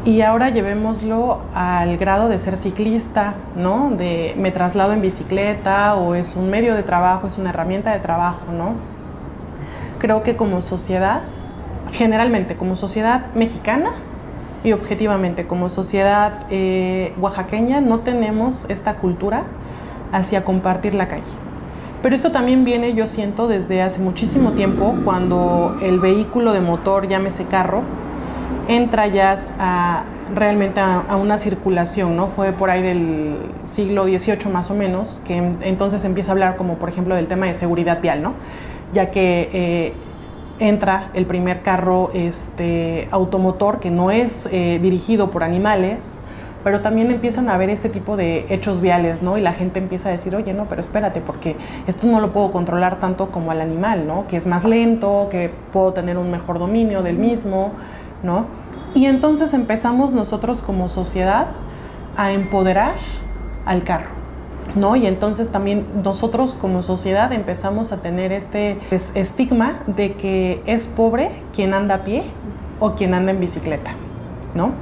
y 0.04 0.20
ahora 0.20 0.50
llevémoslo 0.50 1.40
al 1.54 1.96
grado 1.96 2.28
de 2.28 2.38
ser 2.38 2.58
ciclista, 2.58 3.34
¿no? 3.56 3.90
De 3.90 4.34
me 4.36 4.50
traslado 4.50 4.92
en 4.92 5.00
bicicleta 5.00 5.94
o 5.94 6.14
es 6.14 6.36
un 6.36 6.50
medio 6.50 6.74
de 6.74 6.82
trabajo, 6.82 7.26
es 7.26 7.38
una 7.38 7.50
herramienta 7.50 7.92
de 7.92 8.00
trabajo, 8.00 8.52
¿no? 8.52 8.74
Creo 9.98 10.22
que 10.22 10.36
como 10.36 10.60
sociedad, 10.60 11.22
generalmente 11.92 12.54
como 12.56 12.76
sociedad 12.76 13.32
mexicana 13.34 13.92
y 14.62 14.72
objetivamente 14.72 15.46
como 15.46 15.70
sociedad 15.70 16.32
eh, 16.50 17.14
oaxaqueña, 17.18 17.80
no 17.80 18.00
tenemos 18.00 18.66
esta 18.68 18.96
cultura 18.96 19.44
hacia 20.12 20.44
compartir 20.44 20.94
la 20.94 21.08
calle. 21.08 21.22
Pero 22.02 22.14
esto 22.14 22.30
también 22.30 22.64
viene, 22.64 22.92
yo 22.92 23.08
siento, 23.08 23.48
desde 23.48 23.80
hace 23.80 24.02
muchísimo 24.02 24.50
tiempo, 24.50 24.94
cuando 25.04 25.78
el 25.80 25.98
vehículo 25.98 26.52
de 26.52 26.60
motor, 26.60 27.08
llámese 27.08 27.46
carro, 27.46 27.82
entra 28.68 29.06
ya 29.06 29.36
a, 29.58 30.04
realmente 30.34 30.80
a, 30.80 31.16
una 31.16 31.38
circulación, 31.38 32.16
¿no? 32.16 32.28
Fue 32.28 32.52
por 32.52 32.70
ahí 32.70 32.82
del 32.82 33.36
siglo 33.66 34.04
XVIII 34.04 34.50
más 34.52 34.70
o 34.70 34.74
menos, 34.74 35.22
que 35.26 35.36
entonces 35.36 36.04
empieza 36.04 36.30
a 36.30 36.32
hablar 36.32 36.56
como 36.56 36.74
por 36.74 36.88
ejemplo 36.88 37.14
del 37.14 37.26
tema 37.26 37.46
de 37.46 37.54
seguridad 37.54 38.00
vial, 38.00 38.22
¿no? 38.22 38.34
Ya 38.92 39.10
que 39.10 39.50
eh, 39.52 39.92
entra 40.58 41.10
el 41.14 41.26
primer 41.26 41.62
carro 41.62 42.10
este, 42.14 43.08
automotor 43.10 43.80
que 43.80 43.90
no 43.90 44.10
es 44.10 44.48
eh, 44.52 44.78
dirigido 44.80 45.30
por 45.30 45.42
animales, 45.42 46.20
pero 46.62 46.80
también 46.80 47.10
empiezan 47.10 47.50
a 47.50 47.54
haber 47.54 47.68
este 47.68 47.90
tipo 47.90 48.16
de 48.16 48.46
hechos 48.48 48.80
viales, 48.80 49.20
¿no? 49.20 49.36
Y 49.36 49.42
la 49.42 49.52
gente 49.52 49.78
empieza 49.78 50.08
a 50.08 50.12
decir, 50.12 50.34
oye, 50.34 50.54
no, 50.54 50.64
pero 50.64 50.80
espérate, 50.80 51.20
porque 51.20 51.56
esto 51.86 52.06
no 52.06 52.20
lo 52.20 52.32
puedo 52.32 52.52
controlar 52.52 53.00
tanto 53.00 53.30
como 53.30 53.50
al 53.50 53.60
animal, 53.60 54.06
¿no? 54.06 54.26
Que 54.28 54.38
es 54.38 54.46
más 54.46 54.64
lento, 54.64 55.28
que 55.30 55.50
puedo 55.74 55.92
tener 55.92 56.16
un 56.16 56.30
mejor 56.30 56.58
dominio 56.58 57.02
del 57.02 57.18
mismo. 57.18 57.72
¿No? 58.24 58.46
Y 58.94 59.06
entonces 59.06 59.54
empezamos 59.54 60.12
nosotros 60.12 60.62
como 60.62 60.88
sociedad 60.88 61.48
a 62.16 62.32
empoderar 62.32 62.94
al 63.66 63.84
carro, 63.84 64.10
¿no? 64.74 64.96
Y 64.96 65.06
entonces 65.06 65.48
también 65.50 65.84
nosotros 66.02 66.56
como 66.60 66.82
sociedad 66.82 67.32
empezamos 67.32 67.92
a 67.92 67.98
tener 67.98 68.32
este 68.32 68.78
estigma 69.14 69.82
de 69.86 70.14
que 70.14 70.62
es 70.66 70.86
pobre 70.86 71.30
quien 71.54 71.74
anda 71.74 71.96
a 71.96 72.04
pie 72.04 72.24
o 72.80 72.92
quien 72.92 73.14
anda 73.14 73.32
en 73.32 73.40
bicicleta, 73.40 73.92
¿no? 74.54 74.72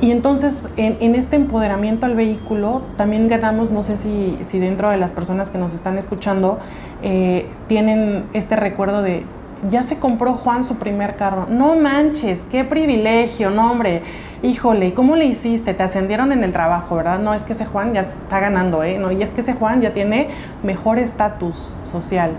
Y 0.00 0.10
entonces 0.10 0.68
en, 0.76 1.14
este 1.14 1.36
empoderamiento 1.36 2.04
al 2.04 2.14
vehículo 2.14 2.82
también 2.98 3.28
ganamos, 3.28 3.70
no 3.70 3.82
sé 3.82 3.96
si, 3.96 4.36
dentro 4.58 4.90
de 4.90 4.98
las 4.98 5.12
personas 5.12 5.50
que 5.50 5.56
nos 5.56 5.72
están 5.72 5.96
escuchando 5.96 6.58
eh, 7.02 7.46
tienen 7.66 8.24
este 8.34 8.56
recuerdo 8.56 9.00
de 9.00 9.24
ya 9.70 9.82
se 9.82 9.98
compró 9.98 10.34
Juan 10.34 10.64
su 10.64 10.76
primer 10.76 11.16
carro. 11.16 11.46
No 11.48 11.76
manches, 11.76 12.46
qué 12.50 12.64
privilegio, 12.64 13.50
no 13.50 13.70
hombre. 13.70 14.02
Híjole, 14.42 14.94
¿cómo 14.94 15.16
le 15.16 15.24
hiciste? 15.24 15.74
Te 15.74 15.82
ascendieron 15.82 16.30
en 16.32 16.44
el 16.44 16.52
trabajo, 16.52 16.96
¿verdad? 16.96 17.18
No, 17.18 17.34
es 17.34 17.42
que 17.42 17.54
ese 17.54 17.66
Juan 17.66 17.94
ya 17.94 18.02
está 18.02 18.40
ganando, 18.40 18.82
¿eh? 18.82 18.98
No, 18.98 19.10
y 19.10 19.22
es 19.22 19.30
que 19.30 19.40
ese 19.40 19.54
Juan 19.54 19.80
ya 19.80 19.92
tiene 19.92 20.28
mejor 20.62 20.98
estatus 20.98 21.74
social. 21.82 22.32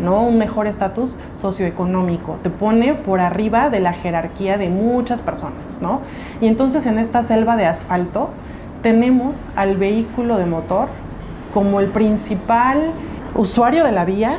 ¿no? 0.00 0.22
Un 0.22 0.38
mejor 0.38 0.68
estatus 0.68 1.18
socioeconómico, 1.38 2.36
te 2.44 2.50
pone 2.50 2.94
por 2.94 3.20
arriba 3.20 3.68
de 3.68 3.80
la 3.80 3.92
jerarquía 3.92 4.56
de 4.56 4.68
muchas 4.68 5.20
personas, 5.20 5.80
¿no? 5.80 6.02
Y 6.40 6.46
entonces 6.46 6.86
en 6.86 7.00
esta 7.00 7.24
selva 7.24 7.56
de 7.56 7.66
asfalto 7.66 8.30
tenemos 8.82 9.44
al 9.56 9.76
vehículo 9.76 10.36
de 10.36 10.46
motor 10.46 10.88
como 11.52 11.80
el 11.80 11.88
principal 11.88 12.92
usuario 13.34 13.84
de 13.84 13.92
la 13.92 14.04
vía, 14.04 14.38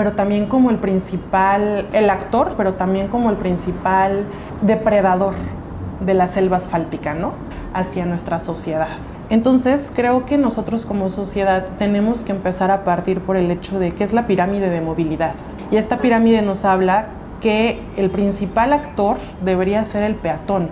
pero 0.00 0.12
también 0.12 0.46
como 0.46 0.70
el 0.70 0.78
principal, 0.78 1.86
el 1.92 2.08
actor, 2.08 2.54
pero 2.56 2.72
también 2.72 3.08
como 3.08 3.28
el 3.28 3.36
principal 3.36 4.24
depredador 4.62 5.34
de 6.00 6.14
la 6.14 6.28
selva 6.28 6.56
asfáltica, 6.56 7.12
¿no? 7.12 7.34
Hacia 7.74 8.06
nuestra 8.06 8.40
sociedad. 8.40 8.96
Entonces 9.28 9.92
creo 9.94 10.24
que 10.24 10.38
nosotros 10.38 10.86
como 10.86 11.10
sociedad 11.10 11.66
tenemos 11.78 12.22
que 12.22 12.32
empezar 12.32 12.70
a 12.70 12.82
partir 12.82 13.20
por 13.20 13.36
el 13.36 13.50
hecho 13.50 13.78
de 13.78 13.92
que 13.92 14.02
es 14.02 14.14
la 14.14 14.26
pirámide 14.26 14.70
de 14.70 14.80
movilidad. 14.80 15.32
Y 15.70 15.76
esta 15.76 15.98
pirámide 15.98 16.40
nos 16.40 16.64
habla 16.64 17.08
que 17.42 17.82
el 17.98 18.08
principal 18.08 18.72
actor 18.72 19.18
debería 19.44 19.84
ser 19.84 20.02
el 20.02 20.14
peatón. 20.14 20.70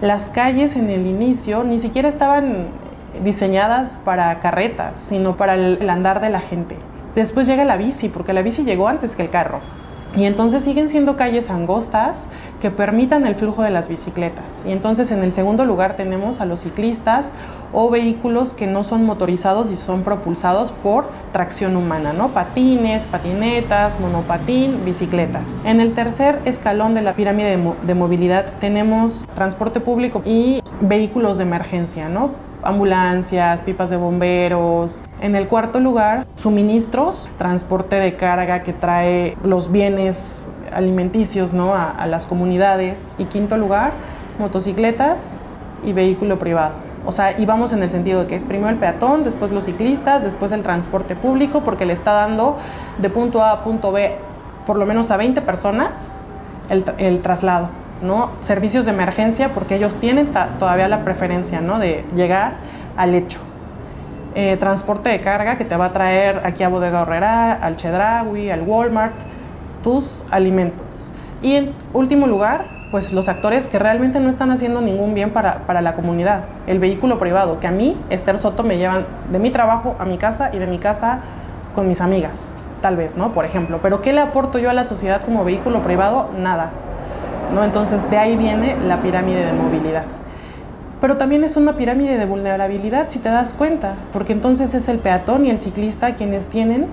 Las 0.00 0.30
calles 0.30 0.76
en 0.76 0.88
el 0.88 1.08
inicio 1.08 1.64
ni 1.64 1.80
siquiera 1.80 2.08
estaban 2.08 2.68
diseñadas 3.24 3.96
para 4.04 4.38
carretas, 4.38 5.00
sino 5.00 5.36
para 5.36 5.54
el, 5.54 5.90
andar 5.90 6.20
de 6.20 6.30
la 6.30 6.42
gente. 6.42 6.76
Después 7.14 7.46
llega 7.46 7.64
la 7.64 7.76
bici, 7.76 8.08
porque 8.08 8.32
la 8.32 8.42
bici 8.42 8.64
llegó 8.64 8.88
antes 8.88 9.14
que 9.14 9.22
el 9.22 9.30
carro. 9.30 9.60
Y 10.16 10.24
entonces 10.24 10.62
siguen 10.62 10.90
siendo 10.90 11.16
calles 11.16 11.48
angostas 11.48 12.28
que 12.60 12.70
permitan 12.70 13.26
el 13.26 13.34
flujo 13.34 13.62
de 13.62 13.70
las 13.70 13.88
bicicletas. 13.88 14.64
Y 14.66 14.72
entonces 14.72 15.10
en 15.10 15.22
el 15.22 15.32
segundo 15.32 15.64
lugar 15.64 15.96
tenemos 15.96 16.40
a 16.40 16.44
los 16.44 16.60
ciclistas 16.60 17.32
o 17.72 17.88
vehículos 17.88 18.52
que 18.52 18.66
no 18.66 18.84
son 18.84 19.04
motorizados 19.04 19.70
y 19.70 19.76
son 19.76 20.02
propulsados 20.02 20.70
por 20.70 21.06
tracción 21.32 21.76
humana, 21.76 22.12
¿no? 22.12 22.28
Patines, 22.28 23.04
patinetas, 23.04 23.98
monopatín, 24.00 24.84
bicicletas. 24.84 25.44
En 25.64 25.80
el 25.80 25.94
tercer 25.94 26.40
escalón 26.44 26.94
de 26.94 27.00
la 27.00 27.14
pirámide 27.14 27.56
de, 27.56 27.72
de 27.86 27.94
movilidad 27.94 28.52
tenemos 28.60 29.26
transporte 29.34 29.80
público 29.80 30.22
y 30.26 30.62
vehículos 30.82 31.38
de 31.38 31.44
emergencia, 31.44 32.10
¿no? 32.10 32.51
Ambulancias, 32.62 33.60
pipas 33.62 33.90
de 33.90 33.96
bomberos. 33.96 35.04
En 35.20 35.36
el 35.36 35.48
cuarto 35.48 35.80
lugar, 35.80 36.26
suministros, 36.36 37.28
transporte 37.38 37.96
de 37.96 38.16
carga 38.16 38.62
que 38.62 38.72
trae 38.72 39.36
los 39.44 39.70
bienes 39.70 40.44
alimenticios 40.72 41.52
¿no? 41.52 41.74
a, 41.74 42.06
las 42.06 42.26
comunidades. 42.26 43.14
Y 43.18 43.24
quinto 43.24 43.56
lugar, 43.56 43.92
motocicletas 44.38 45.40
y 45.84 45.92
vehículo 45.92 46.38
privado. 46.38 46.74
O 47.04 47.12
sea, 47.12 47.38
íbamos 47.38 47.72
en 47.72 47.82
el 47.82 47.90
sentido 47.90 48.20
de 48.20 48.26
que 48.28 48.36
es 48.36 48.44
primero 48.44 48.70
el 48.70 48.76
peatón, 48.76 49.24
después 49.24 49.50
los 49.50 49.64
ciclistas, 49.64 50.22
después 50.22 50.52
el 50.52 50.62
transporte 50.62 51.16
público, 51.16 51.62
porque 51.64 51.84
le 51.84 51.94
está 51.94 52.12
dando 52.12 52.58
de 52.98 53.10
punto 53.10 53.42
A 53.42 53.50
a 53.50 53.64
punto 53.64 53.90
B 53.90 54.16
por 54.66 54.76
lo 54.76 54.86
menos 54.86 55.10
a 55.10 55.16
20 55.16 55.40
personas 55.42 56.20
el, 56.68 56.84
el 56.98 57.22
traslado. 57.22 57.68
¿No? 58.02 58.30
Servicios 58.40 58.84
de 58.84 58.90
emergencia, 58.90 59.50
porque 59.54 59.76
ellos 59.76 59.96
tienen 59.98 60.32
todavía 60.58 60.88
la 60.88 61.04
preferencia, 61.04 61.60
¿no? 61.60 61.78
De 61.78 62.04
llegar 62.14 62.54
al 62.96 63.14
hecho. 63.14 63.40
Eh, 64.34 64.56
transporte 64.56 65.10
de 65.10 65.20
carga 65.20 65.56
que 65.56 65.64
te 65.64 65.76
va 65.76 65.86
a 65.86 65.92
traer 65.92 66.40
aquí 66.44 66.62
a 66.62 66.68
Bodega 66.68 67.02
Horrera, 67.02 67.52
al 67.52 67.76
Chedraui, 67.76 68.50
al 68.50 68.62
Walmart, 68.62 69.12
tus 69.82 70.24
alimentos. 70.30 71.12
Y 71.42 71.56
en 71.56 71.72
último 71.92 72.26
lugar, 72.26 72.64
pues 72.90 73.12
los 73.12 73.28
actores 73.28 73.68
que 73.68 73.78
realmente 73.78 74.20
no 74.20 74.30
están 74.30 74.50
haciendo 74.50 74.80
ningún 74.80 75.14
bien 75.14 75.30
para, 75.30 75.66
para, 75.66 75.80
la 75.80 75.94
comunidad. 75.94 76.44
El 76.66 76.78
vehículo 76.78 77.18
privado, 77.18 77.60
que 77.60 77.66
a 77.66 77.70
mí, 77.70 77.96
Esther 78.10 78.38
Soto, 78.38 78.62
me 78.62 78.78
llevan 78.78 79.04
de 79.30 79.38
mi 79.38 79.50
trabajo 79.50 79.96
a 79.98 80.04
mi 80.04 80.18
casa 80.18 80.50
y 80.52 80.58
de 80.58 80.66
mi 80.66 80.78
casa 80.78 81.20
con 81.74 81.88
mis 81.88 82.00
amigas, 82.00 82.50
tal 82.80 82.96
vez, 82.96 83.16
¿no? 83.16 83.32
Por 83.32 83.44
ejemplo. 83.44 83.80
Pero 83.82 84.02
¿qué 84.02 84.12
le 84.12 84.20
aporto 84.20 84.58
yo 84.58 84.70
a 84.70 84.74
la 84.74 84.84
sociedad 84.84 85.22
como 85.24 85.44
vehículo 85.44 85.82
privado? 85.82 86.30
Nada. 86.38 86.70
Entonces 87.60 88.08
de 88.10 88.18
ahí 88.18 88.36
viene 88.36 88.76
la 88.86 89.02
pirámide 89.02 89.44
de 89.44 89.52
movilidad. 89.52 90.04
Pero 91.00 91.16
también 91.16 91.42
es 91.44 91.56
una 91.56 91.72
pirámide 91.76 92.16
de 92.16 92.26
vulnerabilidad, 92.26 93.08
si 93.08 93.18
te 93.18 93.28
das 93.28 93.52
cuenta, 93.54 93.94
porque 94.12 94.32
entonces 94.32 94.72
es 94.74 94.88
el 94.88 94.98
peatón 94.98 95.46
y 95.46 95.50
el 95.50 95.58
ciclista 95.58 96.14
quienes 96.14 96.46
tienen 96.46 96.86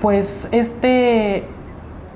pues 0.00 0.48
este 0.52 1.44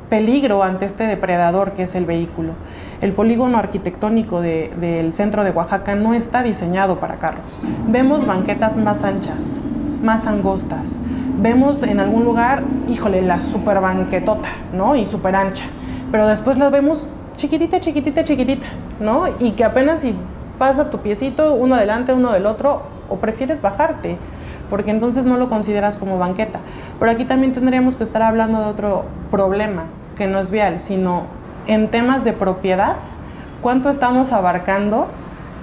peligro 0.09 0.63
ante 0.63 0.87
este 0.87 1.05
depredador 1.07 1.73
que 1.73 1.83
es 1.83 1.95
el 1.95 2.05
vehículo. 2.05 2.53
El 3.01 3.13
polígono 3.13 3.59
arquitectónico 3.59 4.41
del 4.41 5.15
centro 5.15 5.45
de 5.45 5.51
Oaxaca 5.51 5.95
no 5.95 6.15
está 6.15 6.43
diseñado 6.43 6.99
para 7.01 7.17
carros. 7.17 7.67
Vemos 7.89 8.27
banquetas 8.27 8.77
más 8.77 9.03
anchas, 9.03 9.39
más 10.03 10.27
angostas. 10.27 10.99
Vemos 11.39 11.83
en 11.83 12.01
algún 12.01 12.25
lugar, 12.25 12.63
híjole, 12.89 13.21
la 13.21 13.41
super 13.41 13.81
banquetota, 13.81 14.49
¿no? 14.73 14.97
Y 14.97 15.07
super 15.07 15.35
ancha. 15.37 15.65
Pero 16.11 16.27
después 16.29 16.57
las 16.57 16.71
vemos 16.71 17.07
chiquitita, 17.37 17.81
chiquitita, 17.81 18.25
chiquitita, 18.25 18.67
¿no? 19.01 19.25
Y 19.39 19.53
que 19.53 19.65
apenas 19.65 20.01
si 20.01 20.15
pasa 20.59 20.91
tu 20.91 20.99
piecito 20.99 21.55
uno 21.55 21.75
adelante, 21.75 22.13
uno 22.13 22.33
del 22.33 22.47
otro, 22.47 22.83
o 23.09 23.17
prefieres 23.17 23.63
bajarte, 23.63 24.17
porque 24.71 24.91
entonces 24.91 25.25
no 25.25 25.37
lo 25.37 25.49
consideras 25.49 25.97
como 25.97 26.19
banqueta. 26.19 26.61
Pero 26.99 27.11
aquí 27.11 27.25
también 27.25 27.53
tendríamos 27.53 27.97
que 27.97 28.05
estar 28.05 28.23
hablando 28.23 28.61
de 28.61 28.67
otro 28.67 29.05
problema, 29.31 29.85
que 30.17 30.27
no 30.27 30.41
es 30.41 30.51
vial, 30.51 30.81
sino 30.81 31.25
en 31.67 31.89
temas 31.89 32.25
de 32.25 32.33
propiedad, 32.33 32.97
¿cuánto 33.63 33.91
estamos 33.91 34.33
abarcando 34.33 35.09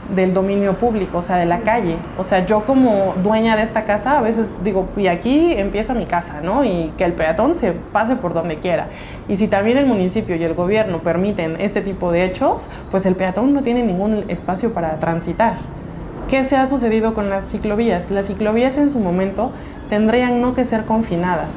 del 0.09 0.33
dominio 0.33 0.73
público, 0.73 1.19
o 1.19 1.21
sea, 1.21 1.37
de 1.37 1.45
la 1.45 1.59
calle. 1.59 1.95
O 2.17 2.23
sea, 2.23 2.45
yo 2.45 2.65
como 2.65 3.13
dueña 3.23 3.55
de 3.55 3.63
esta 3.63 3.85
casa 3.85 4.17
a 4.17 4.21
veces 4.21 4.47
digo, 4.63 4.87
y 4.97 5.07
aquí 5.07 5.53
empieza 5.53 5.93
mi 5.93 6.05
casa, 6.05 6.41
¿no? 6.41 6.63
Y 6.63 6.91
que 6.97 7.05
el 7.05 7.13
peatón 7.13 7.55
se 7.55 7.71
pase 7.71 8.15
por 8.15 8.33
donde 8.33 8.57
quiera. 8.57 8.87
Y 9.27 9.37
si 9.37 9.47
también 9.47 9.77
el 9.77 9.85
municipio 9.85 10.35
y 10.35 10.43
el 10.43 10.53
gobierno 10.53 10.99
permiten 10.99 11.59
este 11.59 11.81
tipo 11.81 12.11
de 12.11 12.25
hechos, 12.25 12.65
pues 12.91 13.05
el 13.05 13.15
peatón 13.15 13.53
no 13.53 13.63
tiene 13.63 13.83
ningún 13.83 14.25
espacio 14.27 14.73
para 14.73 14.99
transitar. 14.99 15.57
¿Qué 16.29 16.45
se 16.45 16.55
ha 16.55 16.67
sucedido 16.67 17.13
con 17.13 17.29
las 17.29 17.45
ciclovías? 17.45 18.11
Las 18.11 18.27
ciclovías 18.27 18.77
en 18.77 18.89
su 18.89 18.99
momento 18.99 19.51
tendrían 19.89 20.41
no 20.41 20.55
que 20.55 20.65
ser 20.65 20.85
confinadas, 20.85 21.49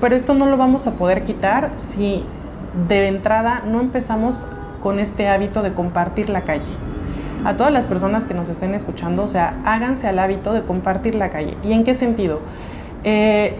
pero 0.00 0.16
esto 0.16 0.34
no 0.34 0.46
lo 0.46 0.56
vamos 0.56 0.86
a 0.86 0.92
poder 0.92 1.24
quitar 1.24 1.70
si 1.78 2.24
de 2.88 3.08
entrada 3.08 3.62
no 3.66 3.80
empezamos 3.80 4.46
con 4.82 5.00
este 5.00 5.28
hábito 5.28 5.62
de 5.62 5.74
compartir 5.74 6.30
la 6.30 6.42
calle 6.42 6.89
a 7.44 7.56
todas 7.56 7.72
las 7.72 7.86
personas 7.86 8.24
que 8.24 8.34
nos 8.34 8.48
estén 8.48 8.74
escuchando, 8.74 9.24
o 9.24 9.28
sea, 9.28 9.54
háganse 9.64 10.08
al 10.08 10.18
hábito 10.18 10.52
de 10.52 10.62
compartir 10.62 11.14
la 11.14 11.30
calle. 11.30 11.56
¿Y 11.64 11.72
en 11.72 11.84
qué 11.84 11.94
sentido? 11.94 12.40
Eh, 13.04 13.56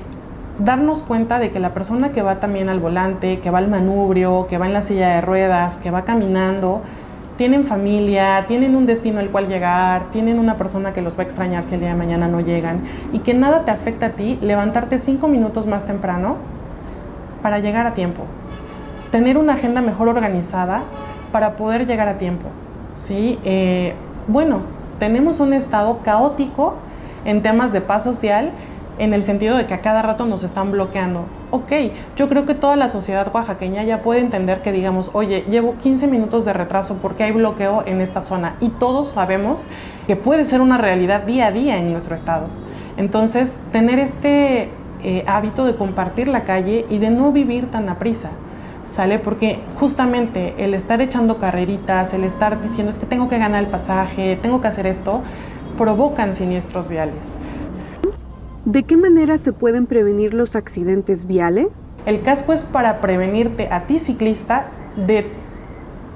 darnos 0.58 1.02
cuenta 1.02 1.38
de 1.38 1.50
que 1.50 1.60
la 1.60 1.72
persona 1.72 2.10
que 2.10 2.22
va 2.22 2.40
también 2.40 2.68
al 2.68 2.80
volante, 2.80 3.40
que 3.40 3.50
va 3.50 3.58
al 3.58 3.68
manubrio, 3.68 4.46
que 4.48 4.58
va 4.58 4.66
en 4.66 4.74
la 4.74 4.82
silla 4.82 5.08
de 5.14 5.20
ruedas, 5.20 5.78
que 5.78 5.90
va 5.90 6.04
caminando, 6.04 6.82
tienen 7.38 7.64
familia, 7.64 8.44
tienen 8.46 8.76
un 8.76 8.84
destino 8.84 9.18
al 9.20 9.30
cual 9.30 9.48
llegar, 9.48 10.10
tienen 10.12 10.38
una 10.38 10.56
persona 10.56 10.92
que 10.92 11.00
los 11.00 11.16
va 11.16 11.22
a 11.22 11.24
extrañar 11.24 11.64
si 11.64 11.74
el 11.74 11.80
día 11.80 11.88
de 11.88 11.94
mañana 11.94 12.28
no 12.28 12.40
llegan 12.40 12.82
y 13.14 13.20
que 13.20 13.32
nada 13.32 13.64
te 13.64 13.70
afecta 13.70 14.06
a 14.06 14.10
ti 14.10 14.38
levantarte 14.42 14.98
cinco 14.98 15.26
minutos 15.26 15.66
más 15.66 15.86
temprano 15.86 16.36
para 17.42 17.58
llegar 17.58 17.86
a 17.86 17.94
tiempo. 17.94 18.24
Tener 19.10 19.38
una 19.38 19.54
agenda 19.54 19.80
mejor 19.80 20.08
organizada 20.08 20.82
para 21.32 21.56
poder 21.56 21.86
llegar 21.86 22.08
a 22.08 22.18
tiempo. 22.18 22.48
¿Sí? 23.00 23.38
Eh, 23.44 23.94
bueno, 24.28 24.60
tenemos 24.98 25.40
un 25.40 25.54
estado 25.54 25.98
caótico 26.04 26.74
en 27.24 27.42
temas 27.42 27.72
de 27.72 27.80
paz 27.80 28.04
social 28.04 28.52
en 28.98 29.14
el 29.14 29.22
sentido 29.22 29.56
de 29.56 29.66
que 29.66 29.72
a 29.72 29.80
cada 29.80 30.02
rato 30.02 30.26
nos 30.26 30.42
están 30.42 30.70
bloqueando. 30.70 31.24
Ok, 31.50 31.72
yo 32.16 32.28
creo 32.28 32.44
que 32.44 32.54
toda 32.54 32.76
la 32.76 32.90
sociedad 32.90 33.34
oaxaqueña 33.34 33.82
ya 33.82 34.00
puede 34.00 34.20
entender 34.20 34.60
que 34.60 34.72
digamos, 34.72 35.10
oye, 35.14 35.44
llevo 35.48 35.76
15 35.78 36.06
minutos 36.06 36.44
de 36.44 36.52
retraso 36.52 36.98
porque 37.00 37.24
hay 37.24 37.32
bloqueo 37.32 37.82
en 37.86 38.02
esta 38.02 38.22
zona 38.22 38.56
y 38.60 38.68
todos 38.68 39.08
sabemos 39.08 39.66
que 40.06 40.16
puede 40.16 40.44
ser 40.44 40.60
una 40.60 40.76
realidad 40.76 41.22
día 41.22 41.46
a 41.46 41.50
día 41.50 41.78
en 41.78 41.92
nuestro 41.92 42.14
estado. 42.14 42.46
Entonces, 42.98 43.56
tener 43.72 43.98
este 43.98 44.68
eh, 45.02 45.24
hábito 45.26 45.64
de 45.64 45.74
compartir 45.76 46.28
la 46.28 46.42
calle 46.44 46.84
y 46.90 46.98
de 46.98 47.08
no 47.08 47.32
vivir 47.32 47.70
tan 47.70 47.88
a 47.88 47.98
prisa. 47.98 48.28
¿Sale? 48.90 49.18
Porque 49.18 49.58
justamente 49.78 50.54
el 50.58 50.74
estar 50.74 51.00
echando 51.00 51.38
carreritas, 51.38 52.12
el 52.12 52.24
estar 52.24 52.60
diciendo 52.62 52.90
es 52.90 52.98
que 52.98 53.06
tengo 53.06 53.28
que 53.28 53.38
ganar 53.38 53.62
el 53.62 53.70
pasaje, 53.70 54.38
tengo 54.42 54.60
que 54.60 54.68
hacer 54.68 54.86
esto, 54.86 55.22
provocan 55.78 56.34
siniestros 56.34 56.88
viales. 56.88 57.14
¿De 58.64 58.82
qué 58.82 58.96
manera 58.96 59.38
se 59.38 59.52
pueden 59.52 59.86
prevenir 59.86 60.34
los 60.34 60.54
accidentes 60.54 61.26
viales? 61.26 61.68
El 62.04 62.22
casco 62.22 62.52
es 62.52 62.62
para 62.62 63.00
prevenirte 63.00 63.68
a 63.70 63.86
ti 63.86 63.98
ciclista 63.98 64.66
de 64.96 65.30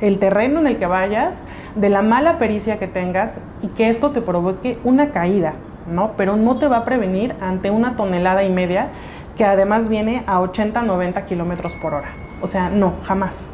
el 0.01 0.19
terreno 0.19 0.61
en 0.61 0.67
el 0.67 0.77
que 0.79 0.87
vayas, 0.87 1.45
de 1.77 1.89
la 1.89 2.03
mala 2.03 2.39
pericia 2.39 2.79
que 2.79 2.87
tengas 2.87 3.39
y 3.63 3.69
que 3.69 3.89
esto 3.89 4.11
te 4.11 4.21
provoque 4.21 4.79
una 4.85 5.11
caída, 5.11 5.55
¿no? 5.91 6.13
Pero 6.17 6.37
no 6.37 6.59
te 6.59 6.67
va 6.69 6.79
a 6.79 6.85
prevenir 6.85 7.35
ante 7.41 7.71
una 7.71 7.97
tonelada 7.97 8.45
y 8.45 8.51
media 8.51 8.89
que 9.37 9.45
además 9.45 9.89
viene 9.89 10.23
a 10.27 10.41
80-90 10.41 11.25
kilómetros 11.25 11.75
por 11.77 11.95
hora. 11.95 12.24
O 12.45 12.47
sea, 12.47 12.69
no, 12.69 12.93
jamás. 13.05 13.49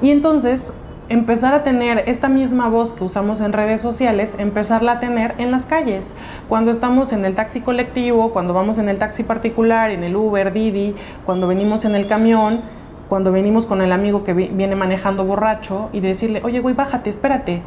Y 0.00 0.10
entonces, 0.10 0.72
empezar 1.10 1.52
a 1.52 1.64
tener 1.64 2.04
esta 2.06 2.30
misma 2.30 2.70
voz 2.70 2.94
que 2.94 3.04
usamos 3.04 3.42
en 3.42 3.52
redes 3.52 3.82
sociales, 3.82 4.34
empezarla 4.38 4.92
a 4.92 5.00
tener 5.00 5.34
en 5.36 5.50
las 5.50 5.66
calles. 5.66 6.14
Cuando 6.48 6.70
estamos 6.70 7.12
en 7.12 7.26
el 7.26 7.34
taxi 7.34 7.60
colectivo, 7.60 8.32
cuando 8.32 8.54
vamos 8.54 8.78
en 8.78 8.88
el 8.88 8.96
taxi 8.96 9.22
particular, 9.22 9.90
en 9.90 10.02
el 10.02 10.16
Uber, 10.16 10.50
Didi, 10.50 10.94
cuando 11.26 11.46
venimos 11.46 11.84
en 11.84 11.94
el 11.94 12.06
camión, 12.06 12.62
cuando 13.10 13.32
venimos 13.32 13.66
con 13.66 13.82
el 13.82 13.92
amigo 13.92 14.24
que 14.24 14.32
viene 14.32 14.74
manejando 14.74 15.26
borracho 15.26 15.90
y 15.92 16.00
decirle, 16.00 16.40
oye, 16.42 16.60
güey, 16.60 16.74
bájate, 16.74 17.10
espérate. 17.10 17.60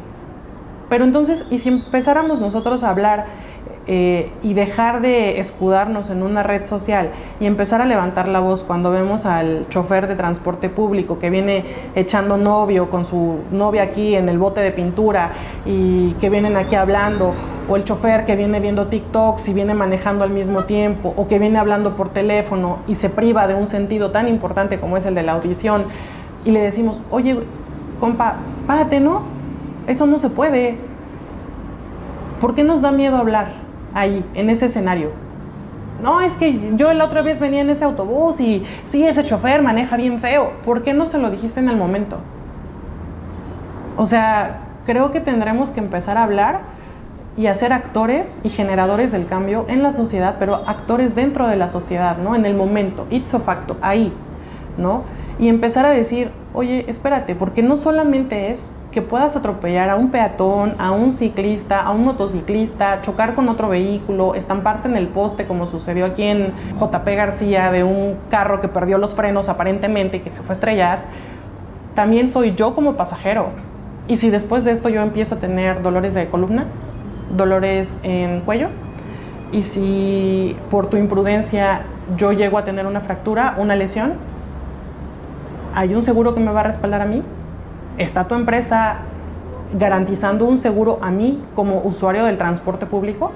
Pero 0.88 1.04
entonces, 1.04 1.46
¿y 1.48 1.60
si 1.60 1.68
empezáramos 1.68 2.40
nosotros 2.40 2.82
a 2.82 2.90
hablar 2.90 3.26
eh, 3.92 4.30
y 4.44 4.54
dejar 4.54 5.00
de 5.00 5.40
escudarnos 5.40 6.10
en 6.10 6.22
una 6.22 6.44
red 6.44 6.64
social 6.64 7.10
y 7.40 7.46
empezar 7.46 7.82
a 7.82 7.84
levantar 7.84 8.28
la 8.28 8.38
voz 8.38 8.62
cuando 8.62 8.92
vemos 8.92 9.26
al 9.26 9.66
chofer 9.68 10.06
de 10.06 10.14
transporte 10.14 10.68
público 10.68 11.18
que 11.18 11.28
viene 11.28 11.64
echando 11.96 12.36
novio 12.36 12.88
con 12.88 13.04
su 13.04 13.38
novia 13.50 13.82
aquí 13.82 14.14
en 14.14 14.28
el 14.28 14.38
bote 14.38 14.60
de 14.60 14.70
pintura 14.70 15.32
y 15.66 16.12
que 16.20 16.30
vienen 16.30 16.56
aquí 16.56 16.76
hablando, 16.76 17.34
o 17.68 17.74
el 17.74 17.82
chofer 17.82 18.26
que 18.26 18.36
viene 18.36 18.60
viendo 18.60 18.86
TikToks 18.86 19.48
y 19.48 19.54
viene 19.54 19.74
manejando 19.74 20.22
al 20.22 20.30
mismo 20.30 20.62
tiempo, 20.62 21.12
o 21.16 21.26
que 21.26 21.40
viene 21.40 21.58
hablando 21.58 21.96
por 21.96 22.10
teléfono 22.10 22.78
y 22.86 22.94
se 22.94 23.10
priva 23.10 23.48
de 23.48 23.56
un 23.56 23.66
sentido 23.66 24.12
tan 24.12 24.28
importante 24.28 24.78
como 24.78 24.98
es 24.98 25.04
el 25.04 25.16
de 25.16 25.24
la 25.24 25.32
audición, 25.32 25.86
y 26.44 26.52
le 26.52 26.60
decimos, 26.60 27.00
oye, 27.10 27.36
compa, 27.98 28.36
párate, 28.68 29.00
¿no? 29.00 29.22
Eso 29.88 30.06
no 30.06 30.20
se 30.20 30.30
puede. 30.30 30.76
¿Por 32.40 32.54
qué 32.54 32.62
nos 32.62 32.82
da 32.82 32.92
miedo 32.92 33.16
hablar? 33.16 33.59
Ahí, 33.94 34.24
en 34.34 34.50
ese 34.50 34.66
escenario. 34.66 35.10
No, 36.02 36.20
es 36.20 36.32
que 36.34 36.72
yo 36.76 36.92
la 36.94 37.04
otra 37.04 37.22
vez 37.22 37.40
venía 37.40 37.60
en 37.60 37.70
ese 37.70 37.84
autobús 37.84 38.40
y 38.40 38.64
sí, 38.86 39.04
ese 39.04 39.24
chofer 39.24 39.62
maneja 39.62 39.96
bien 39.96 40.20
feo. 40.20 40.52
¿Por 40.64 40.82
qué 40.82 40.94
no 40.94 41.06
se 41.06 41.18
lo 41.18 41.30
dijiste 41.30 41.60
en 41.60 41.68
el 41.68 41.76
momento? 41.76 42.18
O 43.96 44.06
sea, 44.06 44.60
creo 44.86 45.10
que 45.10 45.20
tendremos 45.20 45.70
que 45.70 45.80
empezar 45.80 46.16
a 46.16 46.24
hablar 46.24 46.60
y 47.36 47.46
a 47.46 47.54
ser 47.54 47.72
actores 47.72 48.40
y 48.42 48.48
generadores 48.48 49.12
del 49.12 49.26
cambio 49.26 49.66
en 49.68 49.82
la 49.82 49.92
sociedad, 49.92 50.36
pero 50.38 50.56
actores 50.66 51.14
dentro 51.14 51.46
de 51.46 51.56
la 51.56 51.68
sociedad, 51.68 52.16
¿no? 52.16 52.34
En 52.34 52.44
el 52.44 52.54
momento, 52.54 53.06
ipso 53.10 53.40
facto, 53.40 53.76
ahí, 53.82 54.12
¿no? 54.78 55.04
Y 55.38 55.48
empezar 55.48 55.86
a 55.86 55.90
decir, 55.90 56.30
oye, 56.54 56.84
espérate, 56.88 57.34
porque 57.34 57.62
no 57.62 57.76
solamente 57.76 58.50
es 58.50 58.70
que 58.92 59.02
puedas 59.02 59.36
atropellar 59.36 59.88
a 59.88 59.96
un 59.96 60.10
peatón, 60.10 60.74
a 60.78 60.90
un 60.90 61.12
ciclista, 61.12 61.80
a 61.80 61.92
un 61.92 62.04
motociclista, 62.04 63.02
chocar 63.02 63.34
con 63.34 63.48
otro 63.48 63.68
vehículo, 63.68 64.34
estamparte 64.34 64.88
en 64.88 64.96
el 64.96 65.06
poste 65.08 65.46
como 65.46 65.68
sucedió 65.68 66.06
aquí 66.06 66.24
en 66.24 66.52
JP 66.78 67.06
García 67.06 67.70
de 67.70 67.84
un 67.84 68.16
carro 68.30 68.60
que 68.60 68.68
perdió 68.68 68.98
los 68.98 69.14
frenos 69.14 69.48
aparentemente 69.48 70.16
y 70.16 70.20
que 70.20 70.30
se 70.30 70.42
fue 70.42 70.54
a 70.54 70.54
estrellar, 70.54 70.98
también 71.94 72.28
soy 72.28 72.54
yo 72.56 72.74
como 72.74 72.94
pasajero. 72.94 73.50
Y 74.08 74.16
si 74.16 74.30
después 74.30 74.64
de 74.64 74.72
esto 74.72 74.88
yo 74.88 75.02
empiezo 75.02 75.36
a 75.36 75.38
tener 75.38 75.82
dolores 75.82 76.12
de 76.14 76.28
columna, 76.28 76.64
dolores 77.36 78.00
en 78.02 78.40
cuello, 78.40 78.70
y 79.52 79.62
si 79.62 80.56
por 80.68 80.88
tu 80.88 80.96
imprudencia 80.96 81.82
yo 82.16 82.32
llego 82.32 82.58
a 82.58 82.64
tener 82.64 82.86
una 82.86 83.00
fractura, 83.00 83.54
una 83.58 83.76
lesión, 83.76 84.14
¿hay 85.74 85.94
un 85.94 86.02
seguro 86.02 86.34
que 86.34 86.40
me 86.40 86.50
va 86.50 86.60
a 86.60 86.64
respaldar 86.64 87.02
a 87.02 87.06
mí? 87.06 87.22
¿Está 87.98 88.24
tu 88.28 88.34
empresa 88.34 88.98
garantizando 89.78 90.46
un 90.46 90.58
seguro 90.58 90.98
a 91.02 91.10
mí 91.10 91.42
como 91.54 91.80
usuario 91.82 92.24
del 92.24 92.38
transporte 92.38 92.86
público? 92.86 93.32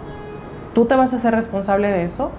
¿Tú 0.74 0.86
te 0.86 0.96
vas 0.96 1.12
a 1.12 1.18
ser 1.18 1.34
responsable 1.34 1.88
de 1.88 2.04
eso? 2.04 2.30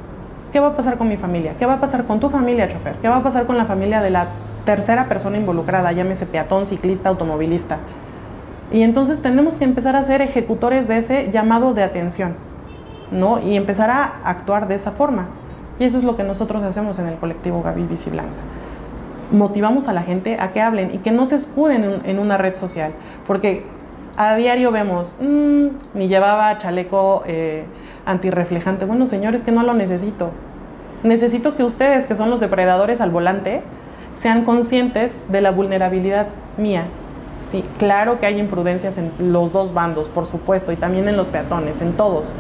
¿Qué 0.52 0.60
va 0.60 0.70
a 0.70 0.76
pasar 0.76 0.98
con 0.98 1.08
mi 1.08 1.18
familia? 1.18 1.54
¿Qué 1.60 1.66
va 1.66 1.74
a 1.74 1.82
pasar 1.82 2.06
con 2.06 2.20
tu 2.20 2.30
familia, 2.30 2.68
chofer? 2.70 2.96
¿Qué 2.96 3.08
va 3.08 3.18
a 3.18 3.24
pasar 3.24 3.46
con 3.46 3.58
la 3.58 3.66
familia 3.66 4.02
de 4.02 4.10
la 4.10 4.28
tercera 4.66 5.06
persona 5.06 5.38
involucrada, 5.38 5.92
llámese 5.92 6.26
peatón, 6.26 6.66
ciclista, 6.66 7.10
automovilista? 7.10 7.78
Y 8.72 8.82
entonces 8.82 9.22
tenemos 9.22 9.56
que 9.56 9.66
empezar 9.66 9.96
a 9.96 10.04
ser 10.04 10.22
ejecutores 10.22 10.88
de 10.88 10.98
ese 10.98 11.32
llamado 11.32 11.74
de 11.74 11.84
atención, 11.84 12.36
¿no? 13.12 13.40
Y 13.40 13.56
empezar 13.56 13.90
a 13.92 14.22
actuar 14.24 14.68
de 14.68 14.76
esa 14.76 14.92
forma. 14.92 15.28
Y 15.78 15.84
eso 15.84 15.98
es 15.98 16.04
lo 16.04 16.16
que 16.16 16.24
nosotros 16.24 16.64
hacemos 16.64 16.98
en 17.00 17.08
el 17.08 17.16
colectivo 17.16 17.62
Gaby 17.62 17.84
Bici 17.84 18.10
Blanca 18.10 18.55
motivamos 19.36 19.88
a 19.88 19.94
la 19.94 20.02
gente 20.02 20.38
a 20.40 20.52
que 20.52 20.62
hablen 20.62 20.96
y 20.96 20.98
que 21.00 21.12
no 21.12 21.26
se 21.26 21.36
escuden 21.36 22.02
en, 22.06 22.20
una 22.20 22.38
red 22.38 22.56
social, 22.56 22.94
porque 23.28 23.64
a 24.18 24.36
diario 24.36 24.72
vemos, 24.72 25.18
mmm, 25.20 25.68
ni 25.94 26.08
llevaba 26.08 26.58
chaleco 26.58 27.24
eh, 27.28 27.66
antirreflejante. 28.06 28.86
Bueno, 28.86 29.08
señores, 29.08 29.44
que 29.44 29.52
no 29.52 29.64
lo 29.64 29.74
necesito. 29.74 30.32
Necesito 31.04 31.56
que 31.56 31.64
ustedes, 31.64 32.08
que 32.08 32.16
son 32.16 32.30
los 32.30 32.40
depredadores 32.40 33.02
al 33.02 33.12
volante, 33.12 33.62
sean 34.16 34.46
conscientes 34.46 35.30
de 35.30 35.42
la 35.42 35.52
vulnerabilidad 35.52 36.28
mía. 36.58 36.86
Sí, 37.40 37.64
claro 37.78 38.20
que 38.20 38.26
hay 38.26 38.40
imprudencias 38.40 38.98
en 38.98 39.12
los 39.20 39.52
dos 39.52 39.74
bandos, 39.74 40.08
por 40.08 40.26
supuesto, 40.26 40.72
y 40.72 40.78
también 40.78 41.08
en 41.08 41.18
los 41.18 41.28
peatones, 41.28 41.82
en 41.82 41.94
todos. 41.94 42.34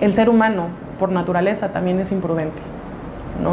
El 0.00 0.12
ser 0.12 0.28
humano, 0.28 0.66
por 0.98 1.12
naturaleza, 1.12 1.72
también 1.72 2.00
es 2.00 2.10
imprudente. 2.10 2.60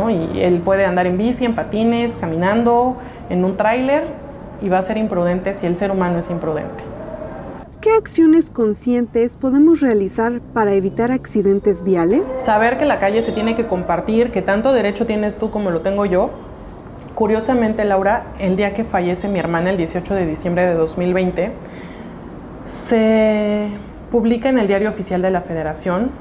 Y 0.09 0.41
él 0.41 0.61
puede 0.63 0.85
andar 0.85 1.07
en 1.07 1.17
bici, 1.17 1.45
en 1.45 1.55
patines, 1.55 2.15
caminando, 2.15 2.97
en 3.29 3.43
un 3.43 3.57
tráiler 3.57 4.03
y 4.61 4.69
va 4.69 4.79
a 4.79 4.83
ser 4.83 4.97
imprudente 4.97 5.55
si 5.55 5.65
el 5.65 5.77
ser 5.77 5.91
humano 5.91 6.19
es 6.19 6.29
imprudente. 6.29 6.83
¿Qué 7.81 7.91
acciones 7.95 8.49
conscientes 8.49 9.37
podemos 9.37 9.79
realizar 9.79 10.41
para 10.53 10.73
evitar 10.73 11.11
accidentes 11.11 11.83
viales? 11.83 12.21
Saber 12.39 12.77
que 12.77 12.85
la 12.85 12.99
calle 12.99 13.23
se 13.23 13.31
tiene 13.31 13.55
que 13.55 13.67
compartir, 13.67 14.31
que 14.31 14.41
tanto 14.41 14.73
derecho 14.73 15.05
tienes 15.05 15.37
tú 15.37 15.49
como 15.49 15.71
lo 15.71 15.81
tengo 15.81 16.05
yo. 16.05 16.29
Curiosamente, 17.15 17.85
Laura, 17.85 18.25
el 18.37 18.57
día 18.57 18.73
que 18.73 18.83
fallece 18.83 19.27
mi 19.27 19.39
hermana, 19.39 19.69
el 19.69 19.77
18 19.77 20.13
de 20.13 20.25
diciembre 20.25 20.65
de 20.65 20.73
2020, 20.73 21.51
se 22.67 23.69
publica 24.11 24.49
en 24.49 24.59
el 24.59 24.67
Diario 24.67 24.89
Oficial 24.89 25.21
de 25.21 25.31
la 25.31 25.41
Federación 25.41 26.11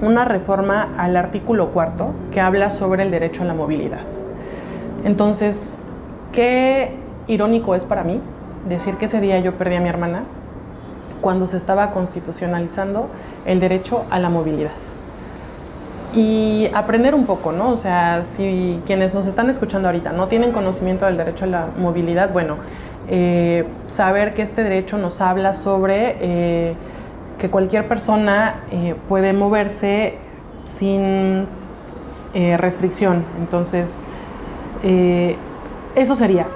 una 0.00 0.24
reforma 0.24 0.94
al 0.98 1.16
artículo 1.16 1.70
cuarto 1.70 2.12
que 2.32 2.40
habla 2.40 2.70
sobre 2.70 3.02
el 3.02 3.10
derecho 3.10 3.42
a 3.42 3.46
la 3.46 3.54
movilidad. 3.54 4.00
Entonces, 5.04 5.78
qué 6.32 6.92
irónico 7.26 7.74
es 7.74 7.84
para 7.84 8.04
mí 8.04 8.20
decir 8.68 8.96
que 8.96 9.06
ese 9.06 9.20
día 9.20 9.38
yo 9.38 9.52
perdí 9.52 9.76
a 9.76 9.80
mi 9.80 9.88
hermana 9.88 10.24
cuando 11.20 11.46
se 11.46 11.56
estaba 11.56 11.92
constitucionalizando 11.92 13.08
el 13.46 13.60
derecho 13.60 14.04
a 14.10 14.18
la 14.18 14.28
movilidad. 14.28 14.72
Y 16.14 16.68
aprender 16.74 17.14
un 17.14 17.26
poco, 17.26 17.52
¿no? 17.52 17.70
O 17.70 17.76
sea, 17.76 18.24
si 18.24 18.80
quienes 18.86 19.12
nos 19.12 19.26
están 19.26 19.50
escuchando 19.50 19.88
ahorita 19.88 20.12
no 20.12 20.28
tienen 20.28 20.52
conocimiento 20.52 21.04
del 21.04 21.16
derecho 21.16 21.44
a 21.44 21.48
la 21.48 21.66
movilidad, 21.76 22.32
bueno, 22.32 22.56
eh, 23.08 23.64
saber 23.86 24.34
que 24.34 24.42
este 24.42 24.62
derecho 24.62 24.98
nos 24.98 25.20
habla 25.20 25.54
sobre... 25.54 26.16
Eh, 26.20 26.74
que 27.38 27.50
cualquier 27.50 27.86
persona 27.88 28.62
eh, 28.70 28.94
puede 29.08 29.32
moverse 29.32 30.14
sin 30.64 31.46
eh, 32.34 32.56
restricción. 32.56 33.24
Entonces, 33.38 34.04
eh, 34.82 35.36
eso 35.94 36.16
sería. 36.16 36.46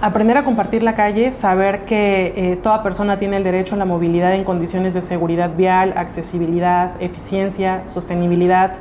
Aprender 0.00 0.36
a 0.36 0.44
compartir 0.44 0.82
la 0.82 0.94
calle, 0.94 1.32
saber 1.32 1.86
que 1.86 2.58
toda 2.62 2.82
persona 2.82 3.18
tiene 3.18 3.38
el 3.38 3.44
derecho 3.44 3.74
a 3.74 3.78
la 3.78 3.86
movilidad 3.86 4.34
en 4.34 4.44
condiciones 4.44 4.92
de 4.92 5.00
seguridad 5.00 5.56
vial, 5.56 5.94
accesibilidad, 5.96 6.90
eficiencia, 7.00 7.84
sostenibilidad, 7.86 8.72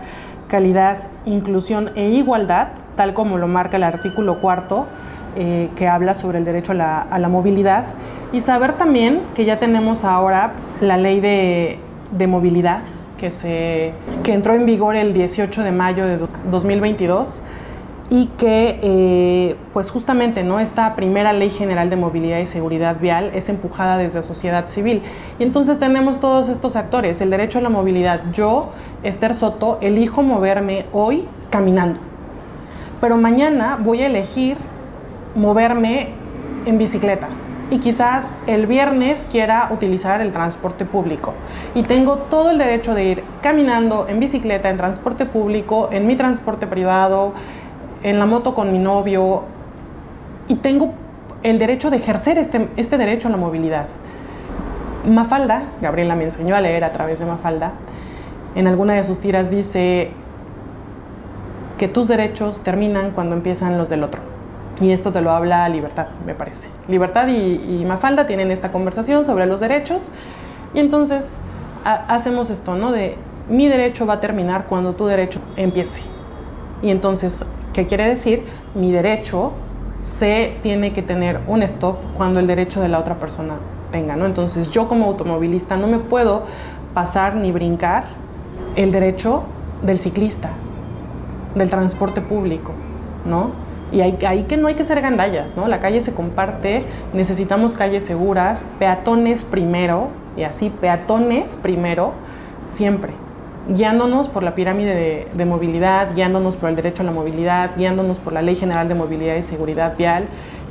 calidad, 0.49 0.97
inclusión 1.25 1.91
e 1.95 2.09
igualdad, 2.09 2.69
tal 2.97 3.13
como 3.13 3.37
lo 3.37 3.47
marca 3.47 3.77
el 3.77 3.83
artículo 3.83 4.41
cuarto, 4.41 4.87
que 5.33 5.87
habla 5.87 6.13
sobre 6.13 6.39
el 6.39 6.45
derecho 6.45 6.73
a 6.73 6.75
la, 6.75 7.01
a 7.01 7.19
la 7.19 7.29
movilidad. 7.29 7.85
Y 8.33 8.41
saber 8.41 8.73
también 8.73 9.21
que 9.33 9.45
ya 9.45 9.59
tenemos 9.59 10.03
ahora 10.03 10.51
la 10.81 10.97
ley 10.97 11.19
de, 11.19 11.79
movilidad 12.27 12.81
que, 13.17 13.31
se, 13.31 13.91
que 14.23 14.33
entró 14.33 14.53
en 14.53 14.65
vigor 14.65 14.95
el 14.95 15.13
18 15.13 15.63
de 15.63 15.71
mayo 15.71 16.05
de 16.05 16.19
2022 16.51 17.41
y 18.09 18.27
que 18.37 18.79
eh, 18.83 19.55
pues 19.73 19.89
justamente 19.89 20.43
¿no? 20.43 20.59
esta 20.59 20.95
primera 20.95 21.33
ley 21.33 21.49
general 21.49 21.89
de 21.89 21.95
movilidad 21.95 22.39
y 22.39 22.45
seguridad 22.45 22.99
vial 22.99 23.31
es 23.33 23.49
empujada 23.49 23.97
desde 23.97 24.21
sociedad 24.23 24.67
civil. 24.67 25.01
Y 25.39 25.43
entonces 25.43 25.79
tenemos 25.79 26.19
todos 26.19 26.49
estos 26.49 26.75
actores, 26.75 27.21
el 27.21 27.29
derecho 27.29 27.59
a 27.59 27.61
la 27.61 27.69
movilidad. 27.69 28.21
Yo, 28.33 28.71
Esther 29.03 29.33
Soto, 29.33 29.79
elijo 29.81 30.21
moverme 30.21 30.85
hoy 30.93 31.25
caminando, 31.49 31.99
pero 33.01 33.17
mañana 33.17 33.79
voy 33.81 34.03
a 34.03 34.07
elegir 34.07 34.57
moverme 35.35 36.09
en 36.65 36.77
bicicleta 36.77 37.29
y 37.73 37.79
quizás 37.79 38.37
el 38.45 38.67
viernes 38.67 39.27
quiera 39.31 39.69
utilizar 39.71 40.21
el 40.21 40.31
transporte 40.31 40.85
público. 40.85 41.33
Y 41.73 41.81
tengo 41.81 42.17
todo 42.29 42.51
el 42.51 42.59
derecho 42.59 42.93
de 42.93 43.03
ir 43.03 43.23
caminando, 43.41 44.05
en 44.07 44.19
bicicleta, 44.19 44.69
en 44.69 44.77
transporte 44.77 45.25
público, 45.25 45.89
en 45.91 46.05
mi 46.05 46.15
transporte 46.15 46.67
privado, 46.67 47.33
en 48.03 48.19
la 48.19 48.27
moto 48.27 48.53
con 48.53 48.71
mi 48.71 48.77
novio. 48.77 49.45
Y 50.47 50.57
tengo 50.57 50.93
el 51.41 51.57
derecho 51.57 51.89
de 51.89 51.97
ejercer 51.97 52.37
este, 52.37 52.69
este 52.77 52.99
derecho 52.99 53.27
a 53.27 53.31
la 53.31 53.37
movilidad. 53.37 53.87
Mafalda, 55.09 55.63
Gabriela 55.81 56.13
me 56.13 56.25
enseñó 56.25 56.55
a 56.55 56.61
leer 56.61 56.83
a 56.83 56.93
través 56.93 57.17
de 57.17 57.25
Mafalda, 57.25 57.71
en 58.53 58.67
alguna 58.67 58.93
de 58.93 59.03
sus 59.03 59.19
tiras 59.19 59.49
dice 59.49 60.11
que 61.79 61.87
tus 61.87 62.07
derechos 62.07 62.61
terminan 62.63 63.11
cuando 63.11 63.35
empiezan 63.35 63.79
los 63.79 63.89
del 63.89 64.03
otro. 64.03 64.32
Y 64.81 64.91
esto 64.91 65.11
te 65.11 65.21
lo 65.21 65.31
habla 65.31 65.67
Libertad, 65.69 66.07
me 66.25 66.33
parece. 66.33 66.67
Libertad 66.87 67.27
y, 67.27 67.83
Mafalda 67.85 68.27
tienen 68.27 68.51
esta 68.51 68.71
conversación 68.71 69.25
sobre 69.25 69.45
los 69.45 69.59
derechos 69.59 70.11
y 70.73 70.79
entonces 70.79 71.37
hacemos 71.83 72.49
esto, 72.49 72.75
¿no? 72.75 72.91
De 72.91 73.15
mi 73.49 73.67
derecho 73.67 74.05
va 74.05 74.15
a 74.15 74.19
terminar 74.19 74.65
cuando 74.67 74.93
tu 74.93 75.05
derecho 75.05 75.39
empiece. 75.55 76.01
Y 76.81 76.89
entonces, 76.89 77.45
¿qué 77.73 77.85
quiere 77.87 78.05
decir? 78.05 78.43
Mi 78.73 78.91
derecho 78.91 79.51
se 80.03 80.57
tiene 80.63 80.93
que 80.93 81.01
tener 81.01 81.39
un 81.47 81.63
stop 81.63 81.97
cuando 82.17 82.39
el 82.39 82.47
derecho 82.47 82.81
de 82.81 82.89
la 82.89 82.99
otra 82.99 83.15
persona 83.15 83.55
tenga, 83.91 84.15
¿no? 84.15 84.25
Entonces, 84.25 84.71
yo 84.71 84.87
como 84.87 85.05
automovilista 85.05 85.77
no 85.77 85.87
me 85.87 85.99
puedo 85.99 86.43
pasar 86.93 87.35
ni 87.35 87.51
brincar 87.51 88.05
el 88.75 88.91
derecho 88.91 89.43
del 89.81 89.99
ciclista, 89.99 90.49
del 91.55 91.69
transporte 91.69 92.21
público, 92.21 92.71
¿no? 93.25 93.62
Y 93.93 94.01
ahí 94.01 94.45
que 94.49 94.57
no 94.57 94.67
hay 94.67 94.73
que 94.73 94.83
ser 94.83 95.01
gandallas, 95.01 95.55
¿no? 95.55 95.67
La 95.67 95.79
calle 95.79 96.01
se 96.01 96.13
comparte, 96.15 96.83
necesitamos 97.13 97.75
calles 97.75 98.03
seguras, 98.03 98.65
peatones 98.79 99.43
primero, 99.43 100.09
y 100.35 100.43
así, 100.43 100.71
peatones 100.71 101.55
primero, 101.57 102.13
siempre. 102.69 103.13
Guiándonos 103.69 104.29
por 104.29 104.41
la 104.41 104.55
pirámide 104.55 105.29
de, 105.31 105.45
movilidad, 105.45 106.15
guiándonos 106.15 106.55
por 106.55 106.69
el 106.69 106.75
derecho 106.75 107.03
a 107.03 107.05
la 107.05 107.11
movilidad, 107.11 107.69
guiándonos 107.77 108.17
por 108.17 108.33
la 108.33 108.41
Ley 108.41 108.55
General 108.55 108.87
de 108.87 108.95
Movilidad 108.95 109.35
y 109.35 109.43
Seguridad 109.43 109.95
Vial, 109.95 110.25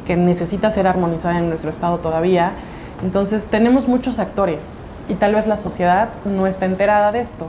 que 0.05 0.17
necesita 0.17 0.73
ser 0.73 0.89
armonizada 0.89 1.39
en 1.39 1.49
nuestro 1.49 1.71
estado 1.71 1.99
todavía. 1.99 2.53
Entonces, 3.05 3.45
tenemos 3.45 3.87
muchos 3.87 4.19
actores 4.19 4.83
y 5.09 5.15
tal 5.15 5.37
vez 5.37 5.47
la 5.47 5.57
sociedad 5.57 6.09
no 6.25 6.49
está 6.49 6.67
enterada 6.67 7.13
de 7.13 7.21
esto. 7.21 7.47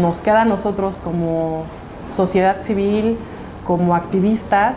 Nos 0.00 0.16
queda 0.16 0.42
a 0.42 0.44
nosotros 0.44 0.96
como 1.02 1.62
sociedad 2.16 2.60
civil, 2.60 3.16
como 3.64 3.94
activistas 3.94 4.76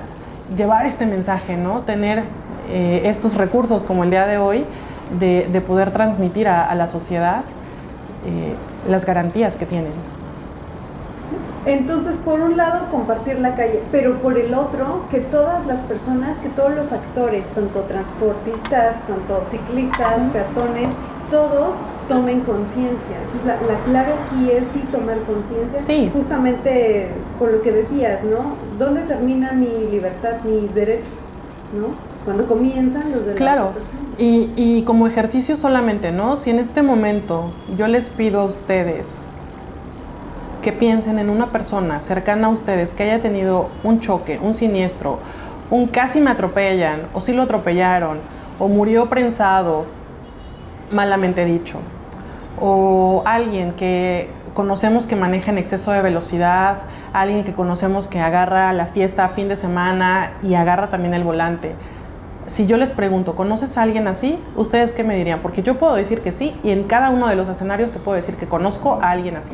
llevar 0.55 0.85
este 0.85 1.05
mensaje, 1.05 1.57
¿no? 1.57 1.81
Tener 1.81 2.23
eh, 2.69 3.01
estos 3.05 3.35
recursos 3.35 3.83
como 3.83 4.03
el 4.03 4.09
día 4.09 4.25
de 4.25 4.37
hoy 4.37 4.65
de, 5.19 5.61
poder 5.65 5.91
transmitir 5.91 6.47
a, 6.47 6.73
la 6.75 6.89
sociedad 6.89 7.41
eh, 8.25 8.53
las 8.89 9.05
garantías 9.05 9.55
que 9.55 9.65
tienen. 9.65 9.91
Entonces, 11.65 12.15
por 12.15 12.39
un 12.39 12.55
lado, 12.55 12.87
compartir 12.89 13.39
la 13.39 13.53
calle, 13.55 13.81
pero 13.91 14.15
por 14.19 14.37
el 14.37 14.53
otro, 14.53 15.05
que 15.11 15.19
todas 15.19 15.65
las 15.65 15.79
personas, 15.79 16.37
que 16.39 16.47
todos 16.47 16.73
los 16.73 16.93
actores, 16.93 17.43
tanto 17.53 17.81
transportistas, 17.81 18.95
tanto 19.05 19.43
ciclistas, 19.51 20.31
peatones, 20.31 20.87
todos 21.29 21.75
tomen 22.07 22.41
conciencia. 22.41 23.17
La, 23.45 23.55
la, 23.55 23.79
clave 23.79 24.13
aquí 24.13 24.51
es 24.51 24.63
sí 24.73 24.79
tomar 24.91 25.17
conciencia. 25.19 25.81
Sí. 25.85 26.09
Justamente 26.13 27.09
con 27.37 27.51
lo 27.51 27.61
que 27.61 27.71
decías, 27.71 28.23
¿no? 28.23 28.55
¿Dónde 28.77 29.01
termina 29.01 29.51
mi 29.53 29.67
libertad, 29.91 30.41
mis 30.43 30.73
derechos? 30.73 31.07
¿No? 31.77 31.87
Cuando 32.23 32.45
comienzan 32.47 33.11
los 33.11 33.25
derechos. 33.25 33.35
Claro. 33.35 33.71
Y, 34.17 34.51
y 34.55 34.83
como 34.83 35.07
ejercicio 35.07 35.57
solamente, 35.57 36.11
¿no? 36.11 36.37
Si 36.37 36.49
en 36.49 36.59
este 36.59 36.81
momento 36.81 37.51
yo 37.77 37.87
les 37.87 38.05
pido 38.05 38.41
a 38.41 38.45
ustedes 38.45 39.05
que 40.61 40.71
piensen 40.71 41.19
en 41.19 41.29
una 41.29 41.47
persona 41.47 41.99
cercana 41.99 42.47
a 42.47 42.49
ustedes 42.49 42.91
que 42.91 43.03
haya 43.03 43.21
tenido 43.21 43.69
un 43.83 43.99
choque, 43.99 44.39
un 44.41 44.53
siniestro, 44.53 45.19
un 45.69 45.87
casi 45.87 46.19
me 46.19 46.31
atropellan, 46.31 47.01
o 47.13 47.21
si 47.21 47.33
lo 47.33 47.43
atropellaron, 47.43 48.17
o 48.59 48.67
murió 48.67 49.07
prensado, 49.07 49.85
malamente 50.91 51.45
dicho, 51.45 51.79
o 52.59 53.23
alguien 53.25 53.73
que 53.73 54.29
conocemos 54.53 55.05
que 55.05 55.15
maneja 55.15 55.51
en 55.51 55.57
exceso 55.57 55.91
de 55.91 56.01
velocidad, 56.01 56.77
alguien 57.13 57.43
que 57.43 57.53
conocemos 57.53 58.07
que 58.07 58.19
agarra 58.19 58.73
la 58.73 58.87
fiesta 58.87 59.25
a 59.25 59.29
fin 59.29 59.47
de 59.49 59.55
semana 59.55 60.33
y 60.41 60.55
agarra 60.55 60.89
también 60.89 61.13
el 61.13 61.23
volante. 61.23 61.75
Si 62.47 62.65
yo 62.65 62.77
les 62.77 62.91
pregunto, 62.91 63.35
¿conoces 63.35 63.77
a 63.77 63.83
alguien 63.83 64.07
así? 64.07 64.39
¿Ustedes 64.55 64.93
qué 64.93 65.03
me 65.03 65.15
dirían? 65.15 65.41
Porque 65.41 65.63
yo 65.63 65.77
puedo 65.77 65.95
decir 65.95 66.21
que 66.21 66.31
sí 66.31 66.55
y 66.63 66.71
en 66.71 66.85
cada 66.85 67.09
uno 67.09 67.27
de 67.27 67.35
los 67.35 67.49
escenarios 67.49 67.91
te 67.91 67.99
puedo 67.99 68.15
decir 68.15 68.35
que 68.35 68.47
conozco 68.47 68.99
a 69.01 69.11
alguien 69.11 69.35
así. 69.35 69.53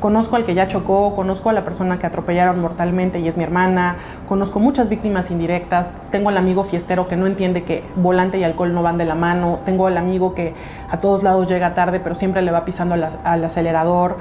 Conozco 0.00 0.36
al 0.36 0.44
que 0.44 0.54
ya 0.54 0.68
chocó, 0.68 1.16
conozco 1.16 1.50
a 1.50 1.52
la 1.52 1.64
persona 1.64 1.98
que 1.98 2.06
atropellaron 2.06 2.60
mortalmente 2.60 3.18
y 3.18 3.26
es 3.26 3.36
mi 3.36 3.42
hermana, 3.42 3.96
conozco 4.28 4.60
muchas 4.60 4.88
víctimas 4.88 5.32
indirectas, 5.32 5.88
tengo 6.12 6.28
al 6.28 6.36
amigo 6.36 6.62
fiestero 6.62 7.08
que 7.08 7.16
no 7.16 7.26
entiende 7.26 7.64
que 7.64 7.82
volante 7.96 8.38
y 8.38 8.44
alcohol 8.44 8.72
no 8.72 8.84
van 8.84 8.96
de 8.96 9.04
la 9.04 9.16
mano, 9.16 9.58
tengo 9.64 9.88
al 9.88 9.96
amigo 9.96 10.34
que 10.34 10.54
a 10.88 11.00
todos 11.00 11.24
lados 11.24 11.48
llega 11.48 11.74
tarde 11.74 11.98
pero 11.98 12.14
siempre 12.14 12.42
le 12.42 12.52
va 12.52 12.64
pisando 12.64 12.94
al, 12.94 13.44
acelerador. 13.44 14.18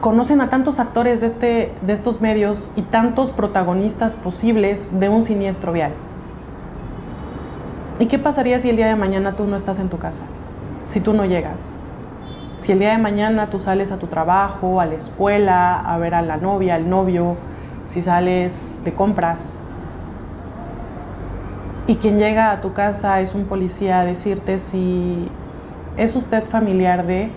Conocen 0.00 0.40
a 0.40 0.50
tantos 0.50 0.78
actores 0.78 1.20
de, 1.20 1.26
este, 1.26 1.72
de 1.82 1.92
estos 1.92 2.20
medios 2.20 2.70
y 2.76 2.82
tantos 2.82 3.32
protagonistas 3.32 4.14
posibles 4.14 5.00
de 5.00 5.08
un 5.08 5.24
siniestro 5.24 5.72
vial. 5.72 5.92
¿Y 7.98 8.06
qué 8.06 8.20
pasaría 8.20 8.60
si 8.60 8.70
el 8.70 8.76
día 8.76 8.86
de 8.86 8.96
mañana 8.96 9.32
tú 9.32 9.46
no 9.46 9.56
estás 9.56 9.80
en 9.80 9.88
tu 9.88 9.98
casa? 9.98 10.22
Si 10.88 11.00
tú 11.00 11.12
no 11.12 11.24
llegas 11.24 11.81
si 12.62 12.70
el 12.70 12.78
día 12.78 12.92
de 12.92 12.98
mañana 12.98 13.50
tú 13.50 13.58
sales 13.58 13.90
a 13.90 13.96
tu 13.96 14.06
trabajo, 14.06 14.80
a 14.80 14.86
la 14.86 14.94
escuela, 14.94 15.80
a 15.80 15.98
ver 15.98 16.14
a 16.14 16.22
la 16.22 16.36
novia, 16.36 16.76
al 16.76 16.88
novio, 16.88 17.36
si 17.88 18.02
sales 18.02 18.80
de 18.84 18.92
compras. 18.94 19.58
Y 21.88 21.96
quien 21.96 22.18
llega 22.18 22.52
a 22.52 22.60
tu 22.60 22.72
casa 22.72 23.20
es 23.20 23.34
un 23.34 23.46
policía 23.46 23.98
a 23.98 24.04
decirte 24.04 24.60
si 24.60 25.28
es 25.96 26.14
usted 26.14 26.44
familiar 26.44 27.04
de, 27.04 27.32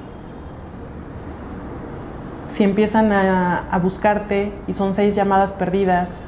si 2.49 2.63
empiezan 2.63 3.11
a, 3.11 3.67
a 3.71 3.79
buscarte 3.79 4.53
y 4.67 4.75
son 4.75 4.93
seis 4.93 5.15
llamadas 5.15 5.53
perdidas 5.53 6.23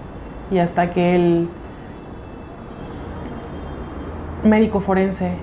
y 0.50 0.58
hasta 0.58 0.90
que 0.90 1.16
el 1.16 1.50
médico 4.44 4.80
forense 4.80 5.34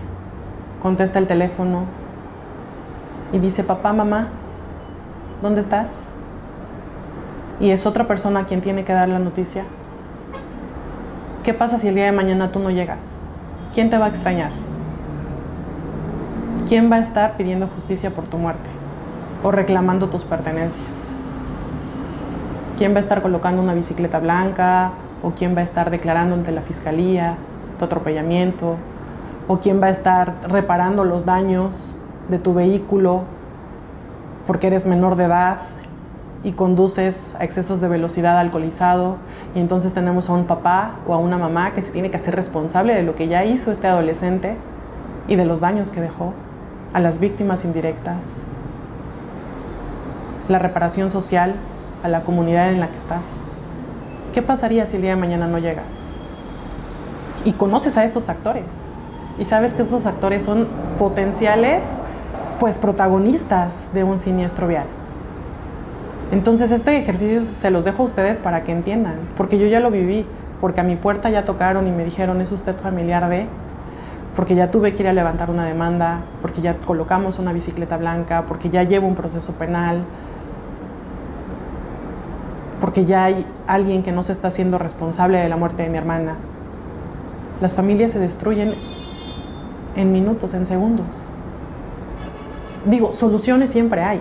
contesta 0.82 1.20
el 1.20 1.28
teléfono 1.28 2.03
y 3.32 3.38
dice, 3.38 3.64
papá, 3.64 3.92
mamá, 3.92 4.28
¿dónde 5.42 5.60
estás? 5.60 6.08
Y 7.60 7.70
es 7.70 7.86
otra 7.86 8.06
persona 8.06 8.46
quien 8.46 8.60
tiene 8.60 8.84
que 8.84 8.92
dar 8.92 9.08
la 9.08 9.18
noticia. 9.18 9.64
¿Qué 11.42 11.54
pasa 11.54 11.78
si 11.78 11.88
el 11.88 11.94
día 11.94 12.06
de 12.06 12.12
mañana 12.12 12.52
tú 12.52 12.58
no 12.58 12.70
llegas? 12.70 12.98
¿Quién 13.74 13.90
te 13.90 13.98
va 13.98 14.06
a 14.06 14.08
extrañar? 14.08 14.50
¿Quién 16.68 16.90
va 16.90 16.96
a 16.96 17.00
estar 17.00 17.36
pidiendo 17.36 17.68
justicia 17.68 18.10
por 18.10 18.26
tu 18.26 18.38
muerte 18.38 18.68
o 19.42 19.50
reclamando 19.50 20.08
tus 20.08 20.24
pertenencias? 20.24 20.86
¿Quién 22.78 22.94
va 22.94 22.98
a 22.98 23.00
estar 23.00 23.20
colocando 23.20 23.62
una 23.62 23.74
bicicleta 23.74 24.18
blanca 24.18 24.92
o 25.22 25.32
quién 25.32 25.54
va 25.56 25.60
a 25.60 25.64
estar 25.64 25.90
declarando 25.90 26.34
ante 26.34 26.52
la 26.52 26.62
fiscalía 26.62 27.36
tu 27.78 27.84
atropellamiento 27.84 28.76
o 29.48 29.58
quién 29.58 29.82
va 29.82 29.88
a 29.88 29.90
estar 29.90 30.34
reparando 30.48 31.04
los 31.04 31.24
daños 31.24 31.96
de 32.28 32.38
tu 32.38 32.54
vehículo 32.54 33.22
porque 34.46 34.66
eres 34.66 34.86
menor 34.86 35.16
de 35.16 35.24
edad 35.24 35.58
y 36.42 36.52
conduces 36.52 37.34
a 37.38 37.44
excesos 37.44 37.80
de 37.80 37.88
velocidad 37.88 38.38
alcoholizado 38.38 39.16
y 39.54 39.60
entonces 39.60 39.94
tenemos 39.94 40.28
a 40.28 40.34
un 40.34 40.44
papá 40.44 40.96
o 41.06 41.14
a 41.14 41.18
una 41.18 41.38
mamá 41.38 41.72
que 41.72 41.82
se 41.82 41.90
tiene 41.90 42.10
que 42.10 42.18
hacer 42.18 42.36
responsable 42.36 42.94
de 42.94 43.02
lo 43.02 43.14
que 43.14 43.28
ya 43.28 43.44
hizo 43.44 43.72
este 43.72 43.86
adolescente 43.86 44.56
y 45.26 45.36
de 45.36 45.46
los 45.46 45.60
daños 45.60 45.90
que 45.90 46.02
dejó 46.02 46.34
a 46.92 47.00
las 47.00 47.18
víctimas 47.18 47.64
indirectas, 47.64 48.18
la 50.48 50.58
reparación 50.58 51.08
social 51.08 51.54
a 52.02 52.08
la 52.08 52.22
comunidad 52.22 52.70
en 52.70 52.80
la 52.80 52.88
que 52.88 52.98
estás. 52.98 53.24
¿Qué 54.34 54.42
pasaría 54.42 54.86
si 54.86 54.96
el 54.96 55.02
día 55.02 55.12
de 55.12 55.20
mañana 55.20 55.46
no 55.46 55.58
llegas? 55.58 55.86
Y 57.44 57.52
conoces 57.52 57.96
a 57.96 58.04
estos 58.04 58.28
actores 58.28 58.64
y 59.38 59.46
sabes 59.46 59.72
que 59.72 59.82
estos 59.82 60.06
actores 60.06 60.42
son 60.42 60.68
potenciales 60.98 61.82
pues 62.58 62.78
protagonistas 62.78 63.92
de 63.92 64.04
un 64.04 64.18
siniestro 64.18 64.66
vial. 64.66 64.86
Entonces 66.32 66.70
este 66.70 66.96
ejercicio 66.96 67.42
se 67.42 67.70
los 67.70 67.84
dejo 67.84 68.02
a 68.02 68.06
ustedes 68.06 68.38
para 68.38 68.64
que 68.64 68.72
entiendan, 68.72 69.16
porque 69.36 69.58
yo 69.58 69.66
ya 69.66 69.80
lo 69.80 69.90
viví, 69.90 70.26
porque 70.60 70.80
a 70.80 70.84
mi 70.84 70.96
puerta 70.96 71.30
ya 71.30 71.44
tocaron 71.44 71.86
y 71.86 71.90
me 71.90 72.04
dijeron, 72.04 72.40
¿es 72.40 72.50
usted 72.50 72.74
familiar 72.76 73.28
de? 73.28 73.46
Porque 74.34 74.54
ya 74.54 74.70
tuve 74.70 74.94
que 74.94 75.02
ir 75.02 75.08
a 75.08 75.12
levantar 75.12 75.50
una 75.50 75.64
demanda, 75.64 76.22
porque 76.42 76.60
ya 76.60 76.76
colocamos 76.78 77.38
una 77.38 77.52
bicicleta 77.52 77.96
blanca, 77.96 78.44
porque 78.48 78.70
ya 78.70 78.82
llevo 78.82 79.06
un 79.06 79.14
proceso 79.14 79.52
penal, 79.52 80.02
porque 82.80 83.04
ya 83.04 83.24
hay 83.24 83.46
alguien 83.66 84.02
que 84.02 84.10
no 84.10 84.24
se 84.24 84.32
está 84.32 84.48
haciendo 84.48 84.78
responsable 84.78 85.38
de 85.38 85.48
la 85.48 85.56
muerte 85.56 85.84
de 85.84 85.88
mi 85.88 85.98
hermana. 85.98 86.34
Las 87.60 87.74
familias 87.74 88.10
se 88.10 88.18
destruyen 88.18 88.74
en 89.94 90.12
minutos, 90.12 90.54
en 90.54 90.66
segundos 90.66 91.23
digo, 92.86 93.12
soluciones 93.12 93.70
siempre 93.70 94.02
hay. 94.02 94.20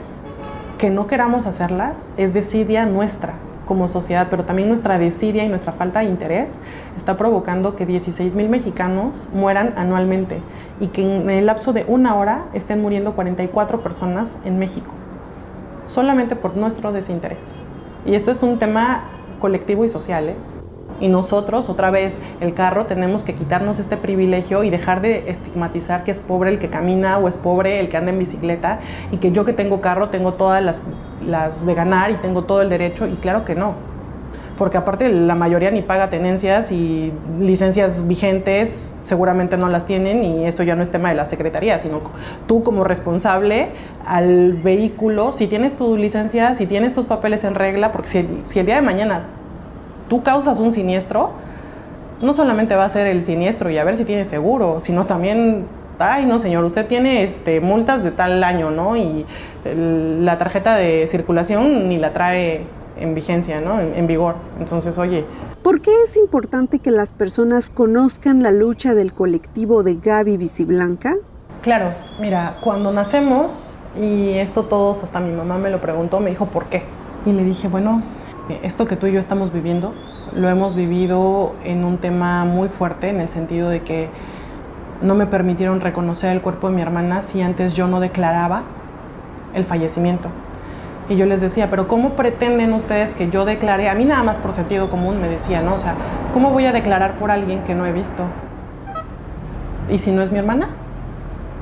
Que 0.77 0.89
no 0.89 1.07
queramos 1.07 1.45
hacerlas 1.45 2.11
es 2.17 2.33
desidia 2.33 2.85
nuestra 2.85 3.33
como 3.65 3.87
sociedad, 3.87 4.27
pero 4.29 4.43
también 4.43 4.67
nuestra 4.67 4.97
desidia 4.97 5.43
y 5.43 5.47
nuestra 5.47 5.71
falta 5.71 5.99
de 5.99 6.05
interés 6.05 6.59
está 6.97 7.17
provocando 7.17 7.75
que 7.75 7.85
16 7.85 8.35
mil 8.35 8.49
mexicanos 8.49 9.29
mueran 9.33 9.73
anualmente 9.77 10.39
y 10.79 10.87
que 10.87 11.01
en 11.01 11.29
el 11.29 11.45
lapso 11.45 11.71
de 11.73 11.85
una 11.87 12.15
hora 12.15 12.45
estén 12.53 12.81
muriendo 12.81 13.13
44 13.13 13.81
personas 13.81 14.35
en 14.43 14.59
México, 14.59 14.91
solamente 15.85 16.35
por 16.35 16.57
nuestro 16.57 16.91
desinterés. 16.91 17.55
Y 18.05 18.15
esto 18.15 18.31
es 18.31 18.43
un 18.43 18.59
tema 18.59 19.03
colectivo 19.39 19.85
y 19.85 19.89
social. 19.89 20.29
¿eh? 20.29 20.35
Y 21.03 21.09
nosotros, 21.09 21.67
otra 21.67 21.91
vez, 21.91 22.17
el 22.39 22.53
carro, 22.53 22.85
tenemos 22.85 23.25
que 23.25 23.35
quitarnos 23.35 23.77
este 23.77 23.97
privilegio 23.97 24.63
y 24.63 24.69
dejar 24.69 25.01
de 25.01 25.29
estigmatizar 25.29 26.05
que 26.05 26.11
es 26.11 26.19
pobre 26.19 26.49
el 26.49 26.59
que 26.59 26.69
camina 26.69 27.17
o 27.17 27.27
es 27.27 27.35
pobre 27.35 27.81
el 27.81 27.89
que 27.89 27.97
anda 27.97 28.11
en 28.11 28.19
bicicleta 28.19 28.79
y 29.11 29.17
que 29.17 29.33
yo 29.33 29.43
que 29.43 29.51
tengo 29.51 29.81
carro 29.81 30.07
tengo 30.07 30.35
todas 30.35 30.63
las, 30.63 30.81
las 31.27 31.65
de 31.65 31.73
ganar 31.73 32.09
y 32.11 32.13
tengo 32.13 32.45
todo 32.45 32.61
el 32.61 32.69
derecho 32.69 33.05
y 33.05 33.15
claro 33.15 33.43
que 33.43 33.53
no. 33.53 33.73
Porque 34.57 34.77
aparte 34.77 35.09
la 35.09 35.35
mayoría 35.35 35.71
ni 35.71 35.81
paga 35.81 36.09
tenencias 36.09 36.71
y 36.71 37.11
licencias 37.37 38.07
vigentes 38.07 38.95
seguramente 39.03 39.57
no 39.57 39.67
las 39.67 39.85
tienen 39.85 40.23
y 40.23 40.45
eso 40.45 40.63
ya 40.63 40.77
no 40.77 40.83
es 40.83 40.89
tema 40.89 41.09
de 41.09 41.15
la 41.15 41.25
Secretaría, 41.25 41.81
sino 41.81 41.99
tú 42.47 42.63
como 42.63 42.85
responsable 42.85 43.71
al 44.07 44.53
vehículo, 44.53 45.33
si 45.33 45.47
tienes 45.47 45.75
tu 45.75 45.97
licencia, 45.97 46.55
si 46.55 46.65
tienes 46.65 46.93
tus 46.93 47.07
papeles 47.07 47.43
en 47.43 47.55
regla, 47.55 47.91
porque 47.91 48.07
si, 48.07 48.41
si 48.45 48.59
el 48.59 48.67
día 48.67 48.75
de 48.75 48.83
mañana 48.83 49.23
tú 50.09 50.23
causas 50.23 50.59
un 50.59 50.71
siniestro, 50.71 51.31
no 52.21 52.33
solamente 52.33 52.75
va 52.75 52.85
a 52.85 52.89
ser 52.89 53.07
el 53.07 53.23
siniestro 53.23 53.69
y 53.69 53.77
a 53.77 53.83
ver 53.83 53.97
si 53.97 54.05
tiene 54.05 54.25
seguro, 54.25 54.79
sino 54.79 55.05
también, 55.05 55.65
ay 55.99 56.25
no 56.25 56.39
señor, 56.39 56.63
usted 56.63 56.87
tiene 56.87 57.23
este, 57.23 57.59
multas 57.59 58.03
de 58.03 58.11
tal 58.11 58.43
año, 58.43 58.71
¿no? 58.71 58.95
Y 58.95 59.25
el, 59.65 60.25
la 60.25 60.37
tarjeta 60.37 60.75
de 60.75 61.07
circulación 61.07 61.89
ni 61.89 61.97
la 61.97 62.13
trae 62.13 62.61
en 62.99 63.15
vigencia, 63.15 63.59
¿no? 63.59 63.79
En, 63.79 63.95
en, 63.95 64.07
vigor. 64.07 64.35
Entonces, 64.59 64.97
oye. 64.97 65.25
¿Por 65.63 65.81
qué 65.81 65.91
es 66.05 66.15
importante 66.15 66.79
que 66.79 66.91
las 66.91 67.11
personas 67.11 67.69
conozcan 67.69 68.43
la 68.43 68.51
lucha 68.51 68.93
del 68.93 69.13
colectivo 69.13 69.83
de 69.83 69.95
Gaby 69.95 70.37
Visiblanca? 70.37 71.15
Claro, 71.61 71.91
mira, 72.19 72.57
cuando 72.61 72.91
nacemos, 72.91 73.77
y 73.99 74.31
esto 74.33 74.63
todos, 74.63 75.03
hasta 75.03 75.19
mi 75.19 75.31
mamá 75.31 75.57
me 75.57 75.69
lo 75.69 75.79
preguntó, 75.79 76.19
me 76.19 76.29
dijo, 76.29 76.45
¿por 76.47 76.65
qué? 76.65 76.83
Y 77.25 77.31
le 77.31 77.43
dije, 77.43 77.67
bueno, 77.69 78.01
esto 78.49 78.85
que 78.87 78.95
tú 78.95 79.07
y 79.07 79.13
yo 79.13 79.19
estamos 79.19 79.53
viviendo, 79.53 79.93
lo 80.35 80.49
hemos 80.49 80.75
vivido 80.75 81.53
en 81.63 81.83
un 81.83 81.97
tema 81.97 82.45
muy 82.45 82.69
fuerte, 82.69 83.09
en 83.09 83.21
el 83.21 83.29
sentido 83.29 83.69
de 83.69 83.81
que 83.81 84.09
no 85.01 85.15
me 85.15 85.25
permitieron 85.25 85.81
reconocer 85.81 86.31
el 86.31 86.41
cuerpo 86.41 86.69
de 86.69 86.75
mi 86.75 86.81
hermana 86.81 87.23
si 87.23 87.41
antes 87.41 87.75
yo 87.75 87.87
no 87.87 87.99
declaraba 87.99 88.63
el 89.53 89.65
fallecimiento. 89.65 90.29
Y 91.09 91.17
yo 91.17 91.25
les 91.25 91.41
decía, 91.41 91.69
pero 91.69 91.87
¿cómo 91.87 92.11
pretenden 92.11 92.71
ustedes 92.73 93.13
que 93.13 93.29
yo 93.29 93.43
declare? 93.43 93.89
A 93.89 93.95
mí 93.95 94.05
nada 94.05 94.23
más 94.23 94.37
por 94.37 94.53
sentido 94.53 94.89
común 94.89 95.21
me 95.21 95.27
decía, 95.27 95.61
¿no? 95.61 95.75
O 95.75 95.77
sea, 95.77 95.95
¿cómo 96.33 96.51
voy 96.51 96.65
a 96.65 96.71
declarar 96.71 97.13
por 97.13 97.29
alguien 97.29 97.63
que 97.63 97.75
no 97.75 97.85
he 97.85 97.91
visto? 97.91 98.23
¿Y 99.89 99.99
si 99.99 100.11
no 100.11 100.21
es 100.21 100.31
mi 100.31 100.39
hermana? 100.39 100.69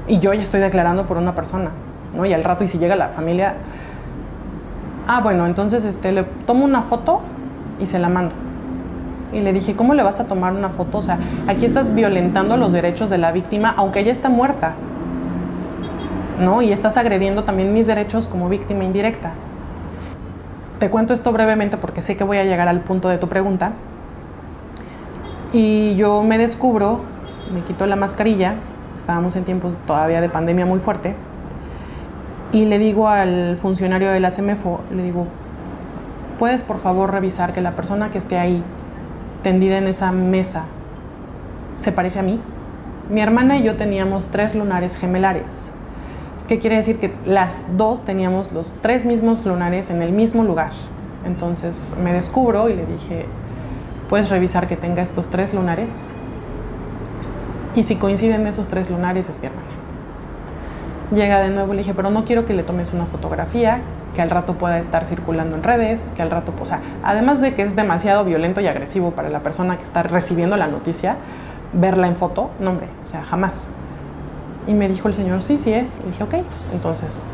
Y 0.08 0.20
yo 0.20 0.34
ya 0.34 0.44
estoy 0.44 0.62
declarando 0.62 1.08
por 1.08 1.18
una 1.18 1.34
persona, 1.34 1.72
¿no? 2.16 2.26
Y 2.26 2.34
al 2.34 2.44
rato, 2.44 2.64
y 2.64 2.68
si 2.68 2.78
llega 2.78 2.96
la 2.96 3.10
familia, 3.10 3.56
ah, 5.08 5.22
bueno, 5.22 5.46
entonces 5.46 5.84
este, 5.86 6.12
le 6.12 6.24
tomo 6.46 6.66
una 6.66 6.82
foto 6.82 7.22
y 7.80 7.88
se 7.88 8.00
la 8.00 8.10
mando. 8.10 8.34
Y 9.34 9.40
le 9.40 9.54
dije, 9.54 9.76
¿cómo 9.76 9.94
le 9.94 10.04
vas 10.04 10.20
a 10.20 10.26
tomar 10.26 10.54
una 10.54 10.70
foto? 10.70 10.98
O 10.98 11.02
sea, 11.02 11.18
aquí 11.48 11.66
estás 11.66 11.94
violentando 11.94 12.58
los 12.58 12.74
derechos 12.74 13.10
de 13.10 13.18
la 13.18 13.32
víctima, 13.32 13.74
aunque 13.78 14.02
ella 14.02 14.12
está 14.12 14.30
muerta. 14.30 14.74
¿no? 16.42 16.62
Y 16.62 16.74
estás 16.74 16.98
agrediendo 16.98 17.44
también 17.44 17.74
mis 17.74 17.88
derechos 17.88 18.28
como 18.28 18.50
víctima 18.50 18.84
indirecta. 18.84 19.32
Te 20.80 20.90
cuento 20.90 21.14
esto 21.14 21.32
brevemente 21.32 21.78
porque 21.78 22.02
sé 22.02 22.18
que 22.18 22.24
voy 22.24 22.38
a 22.38 22.44
llegar 22.44 22.68
al 22.68 22.82
punto 22.82 23.08
de 23.08 23.18
tu 23.18 23.30
pregunta. 23.30 23.74
Y 25.54 25.96
yo 25.96 26.24
me 26.24 26.38
descubro, 26.38 27.02
me 27.54 27.62
quito 27.62 27.86
la 27.86 27.96
mascarilla, 27.96 28.56
estábamos 28.98 29.36
en 29.36 29.44
tiempos 29.44 29.78
todavía 29.86 30.22
de 30.22 30.30
pandemia 30.30 30.66
muy 30.66 30.80
fuerte, 30.80 31.16
y 32.54 32.66
le 32.66 32.80
digo 32.80 33.08
al 33.08 33.58
funcionario 33.58 34.12
de 34.12 34.20
la 34.20 34.32
CEMEFO, 34.32 34.82
le 34.94 35.04
digo, 35.04 35.28
¿puedes 36.38 36.64
por 36.64 36.80
favor 36.80 37.12
revisar 37.12 37.54
que 37.54 37.62
la 37.62 37.72
persona 37.72 38.12
que 38.12 38.18
esté 38.18 38.38
ahí, 38.38 38.62
tendida 39.42 39.78
en 39.78 39.88
esa 39.88 40.12
mesa, 40.12 40.66
se 41.78 41.92
parece 41.92 42.20
a 42.20 42.24
mí? 42.24 42.40
Mi 43.10 43.22
hermana 43.22 43.58
y 43.58 43.64
yo 43.64 43.78
teníamos 43.78 44.30
tres 44.30 44.54
lunares 44.54 44.98
gemelares. 44.98 45.72
¿Qué 46.48 46.60
quiere 46.60 46.76
decir? 46.76 47.00
Que 47.00 47.14
las 47.26 47.54
dos 47.78 48.04
teníamos 48.04 48.52
los 48.52 48.74
tres 48.82 49.06
mismos 49.06 49.46
lunares 49.46 49.90
en 49.90 50.02
el 50.02 50.12
mismo 50.12 50.44
lugar. 50.44 50.72
Entonces 51.26 51.96
me 52.04 52.12
descubro 52.12 52.68
y 52.68 52.74
le 52.74 52.86
dije, 52.86 53.26
¿puedes 54.10 54.30
revisar 54.30 54.68
que 54.68 54.76
tenga 54.76 55.02
estos 55.04 55.30
tres 55.30 55.54
lunares? 55.54 56.12
Y 57.76 57.84
si 57.84 57.96
coinciden 57.96 58.46
esos 58.48 58.68
tres 58.68 58.90
lunares 58.90 59.30
es 59.30 59.40
mi. 59.40 59.71
Llega 61.14 61.40
de 61.40 61.50
nuevo 61.50 61.74
y 61.74 61.76
le 61.76 61.82
dije, 61.82 61.94
pero 61.94 62.10
no 62.10 62.24
quiero 62.24 62.46
que 62.46 62.54
le 62.54 62.64
tomes 62.64 62.94
una 62.94 63.06
fotografía, 63.06 63.82
que 64.16 64.22
al 64.22 64.30
rato 64.30 64.54
pueda 64.54 64.80
estar 64.80 65.06
circulando 65.06 65.56
en 65.56 65.64
redes, 65.64 66.12
que 66.16 66.22
al 66.22 66.32
rato, 66.32 66.54
o 66.60 66.66
sea, 66.66 66.80
además 67.04 67.42
de 67.42 67.54
que 67.54 67.64
es 67.64 67.76
demasiado 67.76 68.24
violento 68.24 68.62
y 68.62 68.68
agresivo 68.68 69.12
para 69.12 69.30
la 69.30 69.40
persona 69.40 69.78
que 69.78 69.84
está 69.84 70.04
recibiendo 70.04 70.58
la 70.58 70.68
noticia, 70.68 71.18
verla 71.74 72.08
en 72.08 72.16
foto, 72.16 72.52
no 72.60 72.72
hombre, 72.72 72.88
o 73.04 73.08
sea, 73.08 73.24
jamás. 73.24 73.68
Y 74.68 74.74
me 74.74 74.88
dijo 74.88 75.08
el 75.08 75.14
señor, 75.14 75.42
sí, 75.42 75.58
sí 75.58 75.74
es. 75.74 75.98
Le 76.04 76.12
dije, 76.12 76.24
ok, 76.24 76.34
entonces 76.74 77.26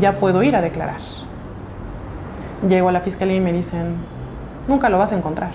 ya 0.00 0.12
puedo 0.12 0.42
ir 0.42 0.56
a 0.56 0.60
declarar. 0.60 1.00
Llego 2.68 2.88
a 2.88 2.92
la 2.92 3.00
fiscalía 3.00 3.36
y 3.36 3.40
me 3.40 3.52
dicen, 3.52 3.96
nunca 4.68 4.88
lo 4.88 4.98
vas 4.98 5.12
a 5.12 5.16
encontrar. 5.16 5.50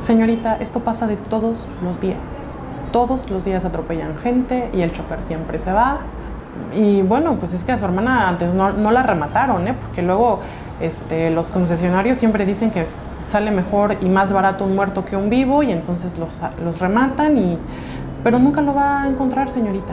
Señorita, 0.00 0.56
esto 0.60 0.80
pasa 0.80 1.06
de 1.06 1.16
todos 1.16 1.68
los 1.82 2.00
días. 2.00 2.18
Todos 2.96 3.28
los 3.28 3.44
días 3.44 3.62
atropellan 3.62 4.16
gente 4.20 4.70
y 4.72 4.80
el 4.80 4.90
chofer 4.90 5.22
siempre 5.22 5.58
se 5.58 5.70
va. 5.70 5.98
Y 6.74 7.02
bueno, 7.02 7.34
pues 7.34 7.52
es 7.52 7.62
que 7.62 7.72
a 7.72 7.76
su 7.76 7.84
hermana 7.84 8.26
antes 8.26 8.54
no, 8.54 8.72
no 8.72 8.90
la 8.90 9.02
remataron, 9.02 9.68
¿eh? 9.68 9.74
porque 9.78 10.00
luego 10.00 10.40
este, 10.80 11.28
los 11.28 11.50
concesionarios 11.50 12.16
siempre 12.16 12.46
dicen 12.46 12.70
que 12.70 12.86
sale 13.26 13.50
mejor 13.50 13.98
y 14.00 14.06
más 14.06 14.32
barato 14.32 14.64
un 14.64 14.74
muerto 14.74 15.04
que 15.04 15.14
un 15.14 15.28
vivo 15.28 15.62
y 15.62 15.72
entonces 15.72 16.16
los, 16.16 16.30
los 16.64 16.78
rematan 16.78 17.36
y 17.36 17.58
pero 18.24 18.38
nunca 18.38 18.62
lo 18.62 18.72
va 18.72 19.02
a 19.02 19.08
encontrar, 19.08 19.50
señorita. 19.50 19.92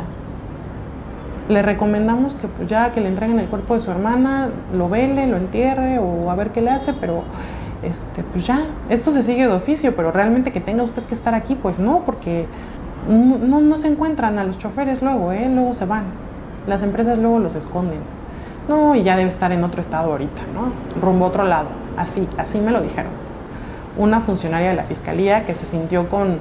Le 1.50 1.62
recomendamos 1.62 2.38
que 2.38 2.48
pues 2.48 2.70
ya 2.70 2.94
que 2.94 3.02
le 3.02 3.10
entreguen 3.10 3.38
el 3.38 3.48
cuerpo 3.48 3.76
de 3.76 3.82
su 3.82 3.92
hermana, 3.92 4.48
lo 4.74 4.88
vele, 4.88 5.28
lo 5.28 5.36
entierre 5.36 6.00
o 6.00 6.32
a 6.32 6.36
ver 6.36 6.52
qué 6.52 6.62
le 6.62 6.70
hace, 6.70 6.94
pero 6.94 7.24
este, 7.84 8.24
pues 8.24 8.48
ya, 8.48 8.62
esto 8.88 9.12
se 9.12 9.24
sigue 9.24 9.46
de 9.46 9.54
oficio, 9.54 9.94
pero 9.94 10.14
realmente 10.14 10.54
que 10.54 10.62
tenga 10.62 10.84
usted 10.84 11.04
que 11.04 11.16
estar 11.16 11.36
aquí, 11.36 11.56
pues 11.56 11.80
no, 11.80 12.04
porque 12.06 12.46
no, 13.08 13.60
no 13.60 13.78
se 13.78 13.88
encuentran 13.88 14.38
a 14.40 14.44
los 14.44 14.58
choferes 14.58 15.02
luego, 15.02 15.32
¿eh? 15.32 15.50
luego 15.50 15.74
se 15.74 15.86
van. 15.86 16.04
Las 16.68 16.84
empresas 16.84 17.18
luego 17.18 17.40
los 17.40 17.56
esconden. 17.56 18.00
No, 18.68 18.96
y 18.96 19.04
ya 19.04 19.18
debe 19.18 19.30
estar 19.30 19.52
en 19.52 19.64
otro 19.64 19.82
estado 19.82 20.12
ahorita, 20.12 20.42
¿no? 20.54 21.02
Rumbo 21.02 21.26
a 21.26 21.28
otro 21.28 21.44
lado. 21.44 21.68
Así, 21.98 22.28
así 22.38 22.60
me 22.60 22.72
lo 22.72 22.82
dijeron. 22.82 23.12
Una 23.98 24.22
funcionaria 24.22 24.70
de 24.70 24.76
la 24.76 24.84
fiscalía 24.84 25.46
que 25.46 25.54
se 25.54 25.66
sintió 25.66 26.08
con 26.08 26.38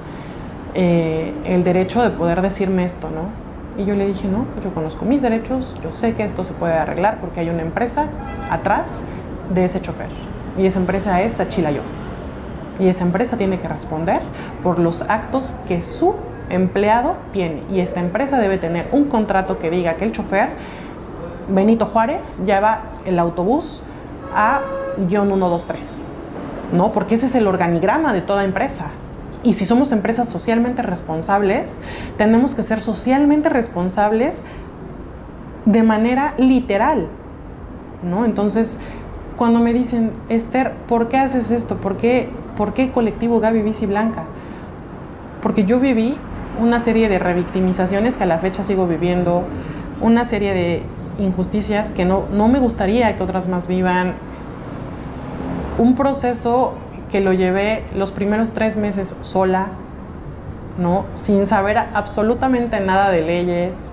eh, 0.75 1.33
el 1.45 1.65
derecho 1.65 2.03
de 2.03 2.11
poder 2.11 2.41
decirme 2.41 2.85
esto, 2.85 3.09
¿no? 3.11 3.83
Y 3.83 3.87
yo 3.87 3.95
le 3.95 4.07
dije, 4.07 4.29
no, 4.29 4.47
yo 4.63 4.73
conozco 4.73 5.05
mis 5.05 5.23
derechos, 5.23 5.75
yo 5.83 5.93
sé 5.93 6.15
que 6.15 6.25
esto 6.25 6.45
se 6.45 6.53
puede 6.53 6.75
arreglar 6.75 7.19
porque 7.21 7.41
hay 7.41 7.49
una 7.49 7.63
empresa 7.63 8.07
atrás 8.51 9.03
de 9.53 9.65
ese 9.65 9.81
chofer. 9.81 10.09
Y 10.59 10.67
esa 10.67 10.79
empresa 10.79 11.21
es 11.23 11.35
Sachilayo. 11.35 11.81
Y 12.79 12.89
esa 12.89 13.03
empresa 13.03 13.37
tiene 13.37 13.59
que 13.59 13.69
responder 13.69 14.21
por 14.63 14.79
los 14.79 15.03
actos 15.03 15.55
que 15.67 15.83
su 15.83 16.15
empleado 16.53 17.17
tiene. 17.33 17.63
Y 17.73 17.81
esta 17.81 18.01
empresa 18.01 18.39
debe 18.39 18.59
tener 18.59 18.89
un 18.93 19.07
contrato 19.07 19.59
que 19.59 19.71
diga 19.71 19.95
que 19.95 20.05
el 20.05 20.13
chofer, 20.13 20.51
Benito 21.49 21.87
Juárez, 21.87 22.45
lleva 22.45 22.83
el 23.05 23.19
autobús 23.19 23.83
a 24.35 24.61
guion 25.09 25.29
123. 25.29 26.05
¿No? 26.73 26.93
Porque 26.93 27.17
ese 27.17 27.27
es 27.27 27.35
el 27.35 27.47
organigrama 27.47 28.13
de 28.13 28.21
toda 28.21 28.45
empresa. 28.45 28.87
Y 29.43 29.55
si 29.55 29.67
somos 29.67 29.91
empresas 29.91 30.29
socialmente 30.29 30.83
responsables, 30.83 31.79
tenemos 32.17 32.55
que 32.55 32.63
ser 32.63 32.81
socialmente 32.81 33.49
responsables 33.49 34.41
de 35.65 35.83
manera 35.83 36.35
literal, 36.39 37.09
¿no? 38.03 38.25
Entonces, 38.25 38.79
cuando 39.37 39.59
me 39.59 39.73
dicen, 39.73 40.13
Esther, 40.29 40.73
¿por 40.89 41.09
qué 41.09 41.19
haces 41.19 41.51
esto? 41.51 41.77
¿Por 41.77 41.97
qué, 41.97 42.29
por 42.57 42.75
qué 42.75 42.93
colectivo 42.93 43.41
Gaby 43.41 43.63
Bici 43.63 43.87
Blanca? 43.87 44.23
Porque 45.43 45.65
yo 45.65 45.81
viví 45.81 46.17
una 46.61 46.81
serie 46.81 47.09
de 47.09 47.19
revictimizaciones 47.19 48.17
que 48.17 48.25
a 48.25 48.27
la 48.27 48.39
fecha 48.39 48.65
sigo 48.65 48.87
viviendo, 48.87 49.45
una 50.01 50.25
serie 50.25 50.55
de 50.55 50.83
injusticias 51.19 51.91
que 51.91 52.05
no, 52.05 52.25
no 52.33 52.49
me 52.49 52.59
gustaría 52.59 53.17
que 53.17 53.23
otras 53.23 53.49
más 53.49 53.67
vivan, 53.67 54.15
un 55.79 55.95
proceso 55.95 56.75
que 57.11 57.21
lo 57.21 57.33
llevé 57.33 57.85
los 57.95 58.11
primeros 58.11 58.53
tres 58.53 58.77
meses 58.77 59.17
sola, 59.21 59.69
¿no? 60.79 61.05
Sin 61.15 61.47
saber 61.47 61.79
absolutamente 61.79 62.81
nada 62.81 63.11
de 63.11 63.23
leyes. 63.23 63.93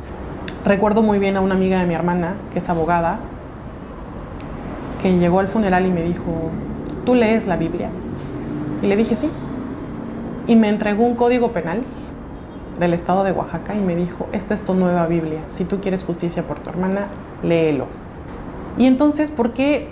Recuerdo 0.65 1.01
muy 1.01 1.19
bien 1.19 1.37
a 1.37 1.41
una 1.41 1.55
amiga 1.55 1.79
de 1.79 1.85
mi 1.85 1.93
hermana, 1.93 2.35
que 2.53 2.59
es 2.59 2.69
abogada, 2.69 3.19
que 5.01 5.17
llegó 5.17 5.39
al 5.39 5.47
funeral 5.47 5.85
y 5.85 5.89
me 5.89 6.03
dijo, 6.03 6.51
¿tú 7.05 7.15
lees 7.15 7.47
la 7.47 7.57
Biblia? 7.57 7.89
Y 8.81 8.87
le 8.87 8.95
dije, 8.95 9.15
sí. 9.15 9.29
Y 10.47 10.55
me 10.55 10.69
entregó 10.69 11.03
un 11.03 11.15
código 11.15 11.51
penal 11.51 11.83
del 12.79 12.93
estado 12.93 13.23
de 13.23 13.31
Oaxaca 13.31 13.75
y 13.75 13.79
me 13.79 13.95
dijo, 13.95 14.27
esta 14.31 14.53
es 14.53 14.63
tu 14.63 14.73
nueva 14.73 15.05
Biblia. 15.07 15.39
Si 15.49 15.65
tú 15.65 15.81
quieres 15.81 16.03
justicia 16.03 16.43
por 16.43 16.59
tu 16.59 16.69
hermana, 16.69 17.07
léelo. 17.43 17.87
Y 18.77 18.85
entonces, 18.85 19.29
¿por 19.31 19.53
qué 19.53 19.89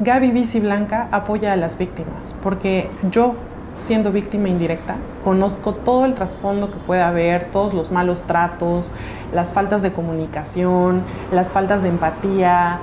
Gaby 0.00 0.30
Bici 0.30 0.60
Blanca 0.60 1.08
apoya 1.10 1.52
a 1.52 1.56
las 1.56 1.76
víctimas, 1.76 2.32
porque 2.40 2.88
yo, 3.10 3.34
siendo 3.76 4.12
víctima 4.12 4.48
indirecta, 4.48 4.94
conozco 5.24 5.74
todo 5.74 6.04
el 6.04 6.14
trasfondo 6.14 6.70
que 6.70 6.76
puede 6.78 7.02
haber, 7.02 7.50
todos 7.50 7.74
los 7.74 7.90
malos 7.90 8.22
tratos, 8.22 8.92
las 9.32 9.52
faltas 9.52 9.82
de 9.82 9.92
comunicación, 9.92 11.02
las 11.32 11.50
faltas 11.50 11.82
de 11.82 11.88
empatía, 11.88 12.78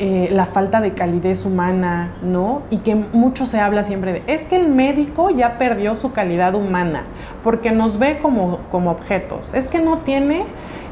eh, 0.00 0.28
la 0.30 0.46
falta 0.46 0.80
de 0.80 0.92
calidez 0.92 1.44
humana, 1.44 2.12
¿no? 2.22 2.62
Y 2.70 2.78
que 2.78 2.94
mucho 2.94 3.46
se 3.46 3.58
habla 3.58 3.82
siempre 3.82 4.12
de, 4.12 4.22
es 4.28 4.42
que 4.46 4.54
el 4.54 4.68
médico 4.68 5.30
ya 5.30 5.58
perdió 5.58 5.96
su 5.96 6.12
calidad 6.12 6.54
humana, 6.54 7.02
porque 7.42 7.72
nos 7.72 7.98
ve 7.98 8.20
como, 8.22 8.58
como 8.70 8.92
objetos, 8.92 9.52
es 9.54 9.66
que 9.66 9.80
no 9.80 9.98
tiene, 9.98 10.44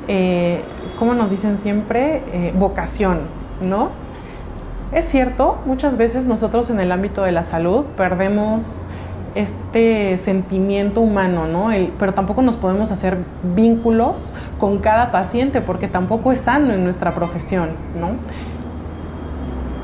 eh, 0.09 0.61
como 0.99 1.15
nos 1.15 1.31
dicen 1.31 1.57
siempre, 1.57 2.23
eh, 2.33 2.53
vocación, 2.59 3.21
¿no? 3.61 3.91
Es 4.91 5.05
cierto, 5.05 5.59
muchas 5.67 5.97
veces 5.97 6.25
nosotros 6.25 6.69
en 6.71 6.81
el 6.81 6.91
ámbito 6.91 7.23
de 7.23 7.31
la 7.31 7.45
salud 7.45 7.85
perdemos 7.97 8.87
este 9.37 10.17
sentimiento 10.19 11.01
humano, 11.01 11.47
¿no? 11.47 11.69
pero 11.99 12.15
tampoco 12.15 12.41
nos 12.41 12.57
podemos 12.57 12.91
hacer 12.91 13.19
vínculos 13.55 14.33
con 14.59 14.79
cada 14.79 15.13
paciente 15.13 15.61
porque 15.61 15.87
tampoco 15.89 16.33
es 16.33 16.41
sano 16.41 16.73
en 16.73 16.85
nuestra 16.85 17.15
profesión, 17.15 17.71
¿no? 18.01 18.13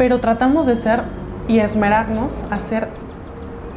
Pero 0.02 0.18
tratamos 0.18 0.66
de 0.66 0.74
ser 0.74 1.04
y 1.46 1.60
esmerarnos 1.60 2.32
a 2.50 2.58
ser 2.58 2.88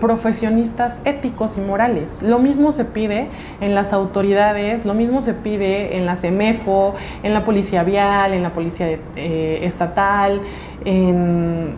profesionistas 0.02 1.00
éticos 1.06 1.56
y 1.56 1.62
morales. 1.62 2.24
Lo 2.24 2.40
mismo 2.40 2.72
se 2.72 2.84
pide 2.84 3.28
en 3.62 3.76
las 3.76 3.94
autoridades, 3.94 4.88
lo 4.88 4.96
mismo 4.96 5.22
se 5.22 5.36
pide 5.36 5.96
en 5.96 6.08
la 6.08 6.16
CEMEFO, 6.16 6.96
en 7.22 7.36
la 7.36 7.46
policía 7.46 7.84
vial, 7.84 8.34
en 8.34 8.42
la 8.42 8.54
policía 8.54 8.88
eh, 9.16 9.60
estatal, 9.62 10.42
en 10.84 11.76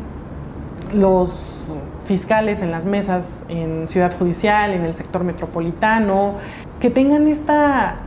los 0.94 1.76
fiscales 2.06 2.62
en 2.62 2.72
las 2.72 2.86
mesas 2.86 3.44
en 3.50 3.90
Ciudad 3.90 4.18
Judicial, 4.18 4.72
en 4.72 4.86
el 4.86 4.94
sector 4.94 5.26
metropolitano, 5.26 6.36
que 6.80 6.90
tengan 6.90 7.28
esta 7.28 7.98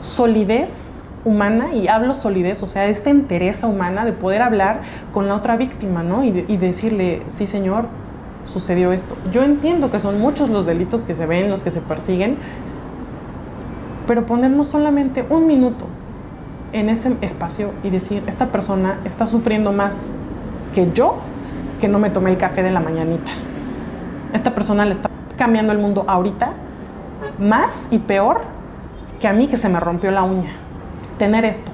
solidez 0.00 0.93
humana, 1.24 1.74
y 1.74 1.88
hablo 1.88 2.14
solidez, 2.14 2.62
o 2.62 2.66
sea, 2.66 2.86
esta 2.86 3.10
entereza 3.10 3.66
humana 3.66 4.04
de 4.04 4.12
poder 4.12 4.42
hablar 4.42 4.80
con 5.12 5.26
la 5.26 5.34
otra 5.34 5.56
víctima, 5.56 6.02
¿no? 6.02 6.24
Y, 6.24 6.30
decirle, 6.56 7.22
sí, 7.28 7.46
señor, 7.46 7.86
sucedió 8.44 8.92
esto. 8.92 9.16
Yo 9.32 9.42
entiendo 9.42 9.90
que 9.90 10.00
son 10.00 10.20
muchos 10.20 10.50
los 10.50 10.66
delitos 10.66 11.04
que 11.04 11.14
se 11.14 11.26
ven, 11.26 11.50
los 11.50 11.62
que 11.62 11.70
se 11.70 11.80
persiguen, 11.80 12.36
pero 14.06 14.26
ponernos 14.26 14.68
solamente 14.68 15.24
un 15.30 15.46
minuto 15.46 15.86
en 16.72 16.90
ese 16.90 17.16
espacio 17.22 17.70
y 17.82 17.90
decir, 17.90 18.22
esta 18.26 18.46
persona 18.46 18.98
está 19.04 19.26
sufriendo 19.26 19.72
más 19.72 20.12
que 20.74 20.90
yo, 20.92 21.16
que 21.80 21.88
no 21.88 21.98
me 21.98 22.10
tomé 22.10 22.30
el 22.30 22.36
café 22.36 22.62
de 22.62 22.70
la 22.70 22.80
mañanita. 22.80 23.30
Esta 24.34 24.54
persona 24.54 24.84
le 24.84 24.92
está 24.92 25.08
cambiando 25.38 25.72
el 25.72 25.78
mundo 25.78 26.04
ahorita 26.06 26.52
más 27.38 27.88
y 27.90 27.98
peor 27.98 28.42
que 29.20 29.28
a 29.28 29.32
mí 29.32 29.46
que 29.46 29.56
se 29.56 29.68
me 29.68 29.80
rompió 29.80 30.10
la 30.10 30.22
uña 30.22 30.63
tener 31.18 31.44
esto. 31.44 31.70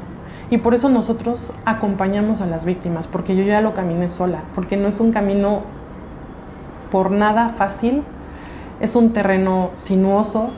Y 0.50 0.58
por 0.58 0.74
eso 0.74 0.88
nosotros 0.88 1.52
acompañamos 1.64 2.40
a 2.40 2.46
las 2.46 2.64
víctimas, 2.64 3.06
porque 3.06 3.36
yo 3.36 3.44
ya 3.44 3.60
lo 3.60 3.74
caminé 3.74 4.08
sola, 4.08 4.42
porque 4.54 4.76
no 4.76 4.88
es 4.88 4.98
un 4.98 5.12
camino 5.12 5.62
por 6.90 7.12
nada 7.12 7.50
fácil, 7.50 8.02
es 8.80 8.96
un 8.96 9.12
terreno 9.12 9.70
sinuoso, 9.76 10.50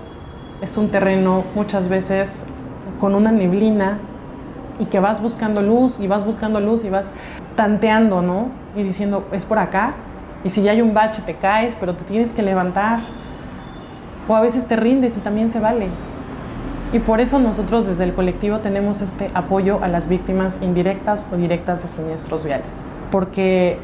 es 0.62 0.76
un 0.76 0.88
terreno 0.88 1.44
muchas 1.54 1.88
veces 1.88 2.44
con 3.00 3.14
una 3.14 3.32
neblina 3.32 3.98
y 4.78 4.86
que 4.86 5.00
vas 5.00 5.20
buscando 5.20 5.60
luz 5.60 6.00
y 6.00 6.06
vas 6.06 6.24
buscando 6.24 6.60
luz 6.60 6.84
y 6.84 6.90
vas 6.90 7.12
tanteando, 7.56 8.22
¿no? 8.22 8.46
Y 8.76 8.82
diciendo, 8.82 9.26
es 9.32 9.44
por 9.44 9.58
acá. 9.58 9.94
Y 10.44 10.50
si 10.50 10.62
ya 10.62 10.72
hay 10.72 10.80
un 10.80 10.94
bache 10.94 11.22
te 11.22 11.34
caes, 11.34 11.76
pero 11.78 11.94
te 11.94 12.04
tienes 12.04 12.32
que 12.32 12.42
levantar. 12.42 13.00
O 14.28 14.34
a 14.34 14.40
veces 14.40 14.66
te 14.66 14.76
rindes 14.76 15.16
y 15.16 15.20
también 15.20 15.50
se 15.50 15.60
vale. 15.60 15.88
Y 16.92 16.98
por 16.98 17.20
eso 17.20 17.38
nosotros 17.38 17.86
desde 17.86 18.04
el 18.04 18.12
colectivo 18.12 18.58
tenemos 18.58 19.00
este 19.00 19.30
apoyo 19.32 19.82
a 19.82 19.88
las 19.88 20.08
víctimas 20.08 20.58
indirectas 20.60 21.26
o 21.32 21.36
directas 21.36 21.82
de 21.82 21.88
siniestros 21.88 22.44
viales. 22.44 22.66
Porque 23.10 23.78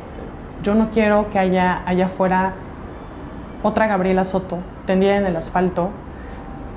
yo 0.63 0.75
no 0.75 0.91
quiero 0.91 1.31
que 1.31 1.39
haya 1.39 1.83
allá 1.87 2.07
afuera 2.07 2.53
otra 3.63 3.87
Gabriela 3.87 4.27
Soto 4.27 4.59
tendida 4.85 5.17
en 5.17 5.27
el 5.27 5.37
asfalto 5.37 5.89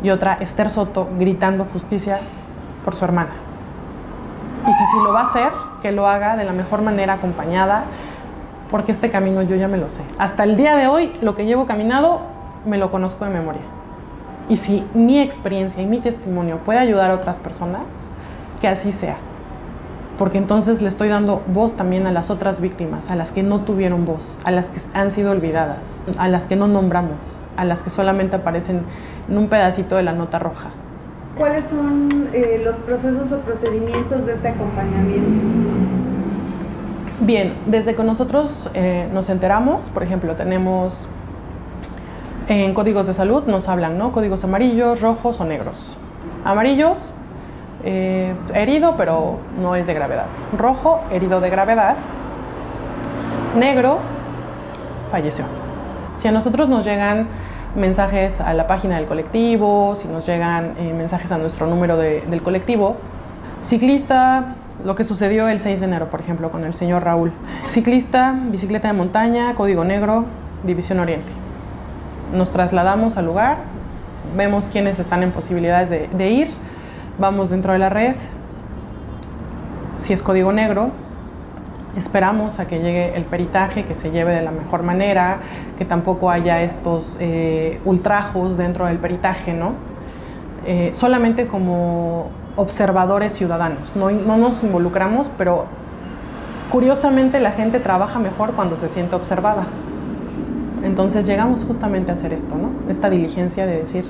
y 0.03 0.09
otra 0.09 0.36
Esther 0.36 0.69
Soto 0.69 1.09
gritando 1.19 1.65
justicia 1.65 2.19
por 2.86 2.95
su 2.95 3.03
hermana. 3.03 3.32
Y 4.67 4.73
si, 4.73 4.86
si 4.86 5.03
lo 5.03 5.11
va 5.11 5.21
a 5.21 5.25
hacer, 5.25 5.51
que 5.82 5.91
lo 5.91 6.07
haga 6.07 6.38
de 6.38 6.45
la 6.45 6.53
mejor 6.53 6.82
manera 6.82 7.13
acompañada, 7.13 7.84
porque 8.69 8.93
este 8.93 9.09
camino 9.09 9.41
yo 9.41 9.57
ya 9.57 9.67
me 9.67 9.77
lo 9.77 9.89
sé. 9.89 10.03
Hasta 10.17 10.43
el 10.43 10.55
día 10.55 10.77
de 10.77 10.88
hoy, 10.88 11.11
lo 11.21 11.36
que 11.36 11.45
llevo 11.45 11.65
caminado, 11.65 12.21
me 12.65 12.77
lo 12.77 12.89
conozco 12.89 13.25
de 13.25 13.32
memoria. 13.32 13.63
Y 14.49 14.57
si 14.57 14.85
mi 14.93 15.19
experiencia 15.19 15.81
y 15.81 15.85
mi 15.85 15.99
testimonio 15.99 16.57
puede 16.57 16.79
ayudar 16.79 17.11
a 17.11 17.15
otras 17.15 17.39
personas, 17.39 17.83
que 18.59 18.67
así 18.67 18.91
sea. 18.91 19.17
Porque 20.17 20.37
entonces 20.37 20.81
le 20.81 20.89
estoy 20.89 21.07
dando 21.07 21.41
voz 21.47 21.73
también 21.73 22.05
a 22.05 22.11
las 22.11 22.29
otras 22.29 22.61
víctimas, 22.61 23.09
a 23.09 23.15
las 23.15 23.31
que 23.31 23.43
no 23.43 23.61
tuvieron 23.61 24.05
voz, 24.05 24.37
a 24.43 24.51
las 24.51 24.67
que 24.67 24.79
han 24.93 25.11
sido 25.11 25.31
olvidadas, 25.31 25.99
a 26.17 26.27
las 26.27 26.45
que 26.45 26.55
no 26.55 26.67
nombramos, 26.67 27.41
a 27.57 27.65
las 27.65 27.81
que 27.81 27.89
solamente 27.89 28.35
aparecen 28.35 28.81
en 29.29 29.37
un 29.37 29.47
pedacito 29.47 29.95
de 29.95 30.03
la 30.03 30.13
nota 30.13 30.37
roja. 30.37 30.69
¿Cuáles 31.37 31.65
son 31.65 32.29
eh, 32.33 32.61
los 32.63 32.75
procesos 32.75 33.31
o 33.31 33.39
procedimientos 33.39 34.25
de 34.25 34.33
este 34.33 34.49
acompañamiento? 34.49 35.39
Bien, 37.21 37.53
desde 37.67 37.95
que 37.95 38.03
nosotros 38.03 38.69
eh, 38.73 39.07
nos 39.13 39.29
enteramos, 39.29 39.89
por 39.89 40.03
ejemplo, 40.03 40.35
tenemos 40.35 41.07
en 42.47 42.73
códigos 42.73 43.07
de 43.07 43.13
salud 43.13 43.43
nos 43.45 43.69
hablan, 43.69 43.97
¿no? 43.97 44.11
Códigos 44.11 44.43
amarillos, 44.43 45.01
rojos 45.01 45.39
o 45.39 45.45
negros. 45.45 45.97
Amarillos, 46.43 47.13
eh, 47.83 48.33
herido, 48.53 48.95
pero 48.97 49.37
no 49.59 49.75
es 49.75 49.87
de 49.87 49.93
gravedad. 49.93 50.25
Rojo, 50.57 51.01
herido 51.11 51.39
de 51.39 51.49
gravedad. 51.49 51.95
Negro, 53.57 53.99
falleció. 55.11 55.45
Si 56.17 56.27
a 56.27 56.31
nosotros 56.31 56.69
nos 56.69 56.85
llegan 56.85 57.27
mensajes 57.75 58.41
a 58.41 58.53
la 58.53 58.67
página 58.67 58.97
del 58.97 59.05
colectivo, 59.05 59.95
si 59.95 60.07
nos 60.07 60.25
llegan 60.25 60.75
eh, 60.77 60.93
mensajes 60.93 61.31
a 61.31 61.37
nuestro 61.37 61.67
número 61.67 61.97
del 61.97 62.41
colectivo, 62.41 62.97
ciclista, 63.63 64.55
lo 64.83 64.95
que 64.95 65.03
sucedió 65.03 65.47
el 65.47 65.59
6 65.59 65.79
de 65.79 65.85
enero, 65.85 66.09
por 66.09 66.21
ejemplo, 66.21 66.49
con 66.49 66.63
el 66.63 66.73
señor 66.73 67.03
Raúl. 67.03 67.31
Ciclista, 67.67 68.35
bicicleta 68.49 68.87
de 68.87 68.93
montaña, 68.93 69.53
código 69.55 69.83
negro, 69.83 70.25
División 70.63 70.99
Oriente 70.99 71.40
nos 72.34 72.51
trasladamos 72.51 73.17
al 73.17 73.25
lugar, 73.25 73.57
vemos 74.36 74.67
quiénes 74.71 74.99
están 74.99 75.23
en 75.23 75.32
posibilidades 75.32 75.89
de, 75.89 76.29
ir, 76.29 76.49
vamos 77.19 77.49
dentro 77.49 77.73
de 77.73 77.79
la 77.79 77.89
red, 77.89 78.15
si 79.97 80.13
es 80.13 80.23
código 80.23 80.51
negro, 80.51 80.91
esperamos 81.97 82.59
a 82.59 82.67
que 82.67 82.79
llegue 82.79 83.15
el 83.15 83.25
peritaje, 83.25 83.84
que 83.84 83.95
se 83.95 84.11
lleve 84.11 84.34
de 84.34 84.41
la 84.41 84.51
mejor 84.51 84.84
manera, 84.84 85.39
que 85.77 85.86
tampoco 85.86 86.32
haya 86.32 86.61
estos 86.61 87.17
eh, 87.19 87.79
ultrajos 87.86 88.57
dentro 88.57 88.86
del 88.86 88.97
peritaje, 88.97 89.53
¿no? 89.53 89.73
Eh, 90.65 90.91
solamente 90.93 91.47
como 91.47 92.29
observadores 92.55 93.34
ciudadanos, 93.34 93.95
no, 93.95 94.11
no 94.11 94.38
nos 94.38 94.63
involucramos, 94.63 95.29
pero 95.38 95.65
curiosamente 96.71 97.39
la 97.39 97.51
gente 97.51 97.79
trabaja 97.79 98.19
mejor 98.19 98.53
cuando 98.53 98.75
se 98.75 98.89
siente 98.89 99.15
observada. 99.15 99.65
Entonces 100.84 101.25
llegamos 101.25 101.63
justamente 101.63 102.11
a 102.11 102.15
hacer 102.15 102.34
esto, 102.34 102.55
¿no? 102.55 102.91
Esta 102.91 103.09
diligencia 103.09 103.65
de 103.65 103.77
decir 103.77 104.05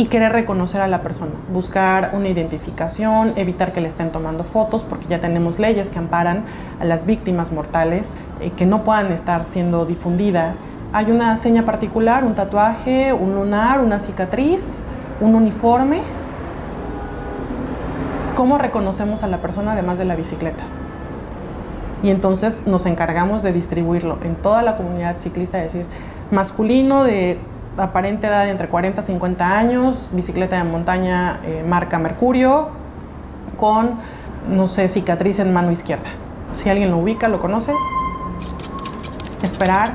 y 0.00 0.06
querer 0.06 0.32
reconocer 0.32 0.80
a 0.80 0.88
la 0.88 1.02
persona, 1.02 1.32
buscar 1.52 2.12
una 2.14 2.28
identificación, 2.28 3.34
evitar 3.36 3.72
que 3.72 3.82
le 3.82 3.88
estén 3.88 4.12
tomando 4.12 4.44
fotos, 4.44 4.82
porque 4.82 5.06
ya 5.08 5.20
tenemos 5.20 5.58
leyes 5.58 5.90
que 5.90 5.98
amparan 5.98 6.44
a 6.80 6.86
las 6.86 7.04
víctimas 7.04 7.52
mortales, 7.52 8.18
eh, 8.40 8.50
que 8.56 8.64
no 8.64 8.82
puedan 8.82 9.12
estar 9.12 9.44
siendo 9.44 9.84
difundidas. 9.84 10.64
Hay 10.94 11.10
una 11.10 11.36
seña 11.36 11.66
particular, 11.66 12.24
un 12.24 12.34
tatuaje, 12.34 13.12
un 13.12 13.34
lunar, 13.34 13.80
una 13.80 14.00
cicatriz, 14.00 14.82
un 15.20 15.34
uniforme. 15.34 16.00
¿Cómo 18.36 18.56
reconocemos 18.56 19.22
a 19.22 19.26
la 19.26 19.36
persona 19.38 19.72
además 19.72 19.98
de 19.98 20.06
la 20.06 20.16
bicicleta? 20.16 20.64
Y 22.02 22.10
entonces 22.10 22.58
nos 22.66 22.86
encargamos 22.86 23.42
de 23.42 23.52
distribuirlo 23.52 24.18
en 24.22 24.36
toda 24.36 24.62
la 24.62 24.76
comunidad 24.76 25.16
ciclista, 25.18 25.58
es 25.58 25.72
decir, 25.72 25.86
masculino 26.30 27.04
de 27.04 27.38
aparente 27.76 28.26
edad 28.26 28.48
entre 28.48 28.68
40 28.68 29.00
y 29.02 29.04
50 29.04 29.58
años, 29.58 30.08
bicicleta 30.12 30.56
de 30.56 30.64
montaña 30.64 31.40
eh, 31.44 31.64
marca 31.66 31.98
Mercurio, 31.98 32.68
con, 33.58 33.98
no 34.48 34.68
sé, 34.68 34.88
cicatriz 34.88 35.38
en 35.38 35.52
mano 35.52 35.70
izquierda. 35.70 36.10
Si 36.52 36.68
alguien 36.68 36.90
lo 36.90 36.98
ubica, 36.98 37.28
lo 37.28 37.40
conoce, 37.40 37.72
esperar 39.42 39.92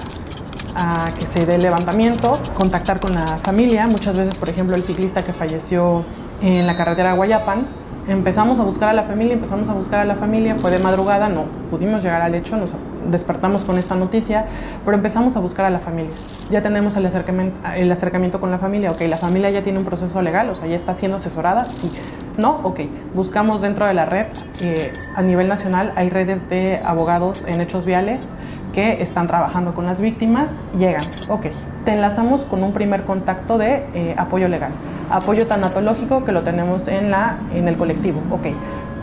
a 0.76 1.10
que 1.18 1.26
se 1.26 1.45
dé 1.45 1.56
el 1.56 1.62
levantamiento, 1.62 2.39
contactar 2.53 2.99
con 2.99 3.14
la 3.14 3.38
familia. 3.38 3.88
Muchas 3.88 4.18
veces, 4.18 4.36
por 4.36 4.49
ejemplo, 4.49 4.76
el 4.76 4.84
ciclista 4.84 5.24
que 5.24 5.34
falleció 5.34 6.03
en 6.41 6.68
la 6.68 6.76
carretera 6.76 7.14
Guayapan. 7.14 7.85
Empezamos 8.08 8.60
a 8.60 8.64
buscar 8.64 8.89
a 8.89 8.93
la 8.93 9.03
familia, 9.03 9.34
empezamos 9.34 9.68
a 9.68 9.74
buscar 9.74 9.99
a 10.01 10.06
la 10.06 10.16
familia, 10.16 10.53
fue 10.56 10.70
de 10.70 10.78
madrugada, 10.78 11.28
no 11.28 11.45
pudimos 11.72 12.03
llegar 12.03 12.22
al 12.22 12.36
hecho, 12.36 12.56
nos 12.56 12.72
despertamos 13.10 13.66
con 13.66 13.80
esta 13.80 13.95
noticia, 13.95 14.45
pero 14.84 14.95
empezamos 14.95 15.36
a 15.36 15.39
buscar 15.39 15.66
a 15.66 15.72
la 15.72 15.80
familia. 15.80 16.12
Ya 16.51 16.62
tenemos 16.62 16.95
el 16.97 17.06
acercamiento, 17.08 17.58
el 17.76 17.91
acercamiento 17.91 18.39
con 18.39 18.51
la 18.51 18.60
familia, 18.60 18.91
ok, 18.91 19.01
la 19.10 19.18
familia 19.18 19.49
ya 19.49 19.64
tiene 19.64 19.80
un 19.80 19.86
proceso 19.86 20.22
legal, 20.22 20.51
o 20.51 20.56
sea, 20.56 20.68
ya 20.68 20.76
está 20.76 20.93
siendo 20.93 21.18
asesorada, 21.18 21.64
sí. 21.64 21.89
No, 22.38 22.60
ok, 22.64 22.82
buscamos 23.16 23.62
dentro 23.62 23.88
de 23.88 23.95
la 23.95 24.06
red, 24.06 24.28
eh, 24.62 24.91
a 25.16 25.24
nivel 25.24 25.47
nacional 25.47 25.91
hay 25.95 26.12
redes 26.12 26.47
de 26.47 26.80
abogados 26.86 27.43
en 27.47 27.60
hechos 27.60 27.88
viales, 27.88 28.38
que 28.72 29.01
están 29.01 29.26
trabajando 29.26 29.74
con 29.74 29.88
las 29.88 29.99
víctimas, 29.99 30.64
llegan, 30.78 31.06
ok, 31.30 31.47
te 31.86 31.94
enlazamos 31.94 32.42
con 32.42 32.64
un 32.64 32.74
primer 32.74 33.04
contacto 33.04 33.58
de 33.58 33.86
eh, 33.94 34.16
apoyo 34.18 34.48
legal, 34.48 34.72
apoyo 35.10 35.48
tanatológico 35.48 36.26
que 36.26 36.32
lo 36.32 36.44
tenemos 36.44 36.88
en, 36.88 37.12
la, 37.12 37.38
en 37.54 37.68
el 37.68 37.78
colectivo, 37.78 38.22
ok, 38.32 38.48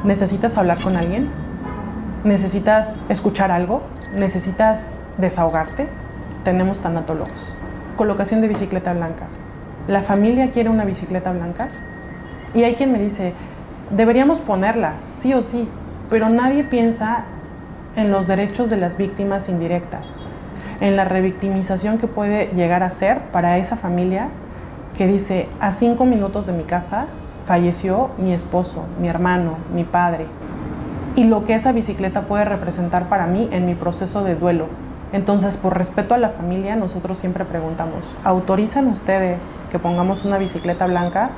necesitas 0.05 0.57
hablar 0.59 0.83
con 0.83 0.97
alguien, 0.97 1.30
necesitas 2.24 2.99
escuchar 3.09 3.53
algo, 3.53 3.83
necesitas 4.18 4.99
desahogarte, 5.16 5.89
tenemos 6.45 6.80
tanatólogos. 6.80 7.59
Colocación 7.97 8.41
de 8.41 8.49
bicicleta 8.49 8.93
blanca. 8.93 9.26
La 9.87 10.03
familia 10.03 10.51
quiere 10.51 10.68
una 10.68 10.85
bicicleta 10.85 11.33
blanca. 11.33 11.68
Y 12.55 12.64
hay 12.64 12.74
quien 12.74 12.93
me 12.93 12.99
dice, 12.99 13.35
deberíamos 13.91 14.41
ponerla, 14.41 14.95
sí 15.18 15.33
o 15.35 15.43
sí, 15.43 15.68
pero 16.11 16.28
nadie 16.28 16.64
piensa 16.64 17.24
en 17.97 18.11
los 18.11 18.26
derechos 18.26 18.70
de 18.70 18.76
las 18.76 18.99
víctimas 18.99 19.49
indirectas, 19.49 20.05
en 20.83 20.97
la 20.97 21.05
revictimización 21.05 21.99
que 21.99 22.09
puede 22.09 22.49
llegar 22.57 22.83
a 22.83 22.91
ser 22.91 23.20
para 23.30 23.57
esa 23.57 23.76
familia 23.76 24.28
que 24.99 25.07
dice, 25.07 25.49
a 25.61 25.70
cinco 25.72 26.05
minutos 26.05 26.49
de 26.49 26.53
mi 26.53 26.64
casa 26.64 27.07
falleció 27.47 28.11
mi 28.18 28.33
esposo, 28.33 28.87
mi 29.01 29.07
hermano, 29.09 29.59
mi 29.72 29.85
padre, 29.85 30.26
y 31.14 31.22
lo 31.24 31.47
que 31.47 31.55
esa 31.55 31.70
bicicleta 31.70 32.22
puede 32.22 32.45
representar 32.45 33.09
para 33.09 33.26
mí 33.26 33.49
en 33.53 33.64
mi 33.64 33.76
proceso 33.76 34.24
de 34.24 34.35
duelo. 34.35 34.66
Entonces, 35.12 35.57
por 35.57 35.78
respeto 35.78 36.14
a 36.14 36.18
la 36.18 36.30
familia, 36.30 36.74
nosotros 36.74 37.18
siempre 37.18 37.45
preguntamos, 37.45 38.03
¿autorizan 38.24 38.89
ustedes 38.89 39.39
que 39.70 39.78
pongamos 39.78 40.24
una 40.24 40.37
bicicleta 40.37 40.87
blanca? 40.87 41.30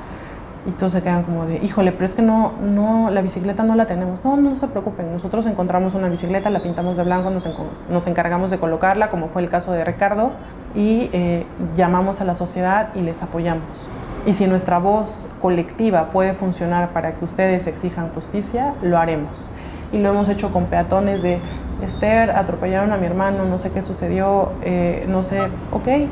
Y 0.66 0.70
todos 0.72 0.92
se 0.92 1.02
quedan 1.02 1.24
como 1.24 1.46
de, 1.46 1.56
híjole, 1.56 1.92
pero 1.92 2.06
es 2.06 2.14
que 2.14 2.22
no, 2.22 2.52
no, 2.62 3.10
la 3.10 3.20
bicicleta 3.20 3.62
no 3.64 3.74
la 3.74 3.86
tenemos. 3.86 4.24
No, 4.24 4.36
no 4.36 4.56
se 4.56 4.66
preocupen, 4.66 5.12
nosotros 5.12 5.46
encontramos 5.46 5.94
una 5.94 6.08
bicicleta, 6.08 6.50
la 6.50 6.62
pintamos 6.62 6.96
de 6.96 7.04
blanco, 7.04 7.30
nos, 7.30 7.46
nos 7.90 8.06
encargamos 8.06 8.50
de 8.50 8.58
colocarla, 8.58 9.10
como 9.10 9.28
fue 9.28 9.42
el 9.42 9.50
caso 9.50 9.72
de 9.72 9.84
Ricardo, 9.84 10.30
y 10.74 11.10
eh, 11.12 11.46
llamamos 11.76 12.20
a 12.20 12.24
la 12.24 12.34
sociedad 12.34 12.88
y 12.94 13.00
les 13.00 13.22
apoyamos. 13.22 13.90
Y 14.26 14.34
si 14.34 14.46
nuestra 14.46 14.78
voz 14.78 15.28
colectiva 15.42 16.06
puede 16.10 16.32
funcionar 16.32 16.90
para 16.90 17.14
que 17.16 17.24
ustedes 17.24 17.66
exijan 17.66 18.10
justicia, 18.14 18.74
lo 18.82 18.98
haremos. 18.98 19.50
Y 19.92 19.98
lo 19.98 20.10
hemos 20.10 20.28
hecho 20.28 20.50
con 20.50 20.64
peatones 20.64 21.22
de, 21.22 21.40
Esther, 21.82 22.30
atropellaron 22.30 22.92
a 22.92 22.96
mi 22.96 23.06
hermano, 23.06 23.44
no 23.44 23.58
sé 23.58 23.70
qué 23.70 23.82
sucedió, 23.82 24.52
eh, 24.62 25.04
no 25.08 25.22
sé, 25.22 25.40
ok, 25.72 26.08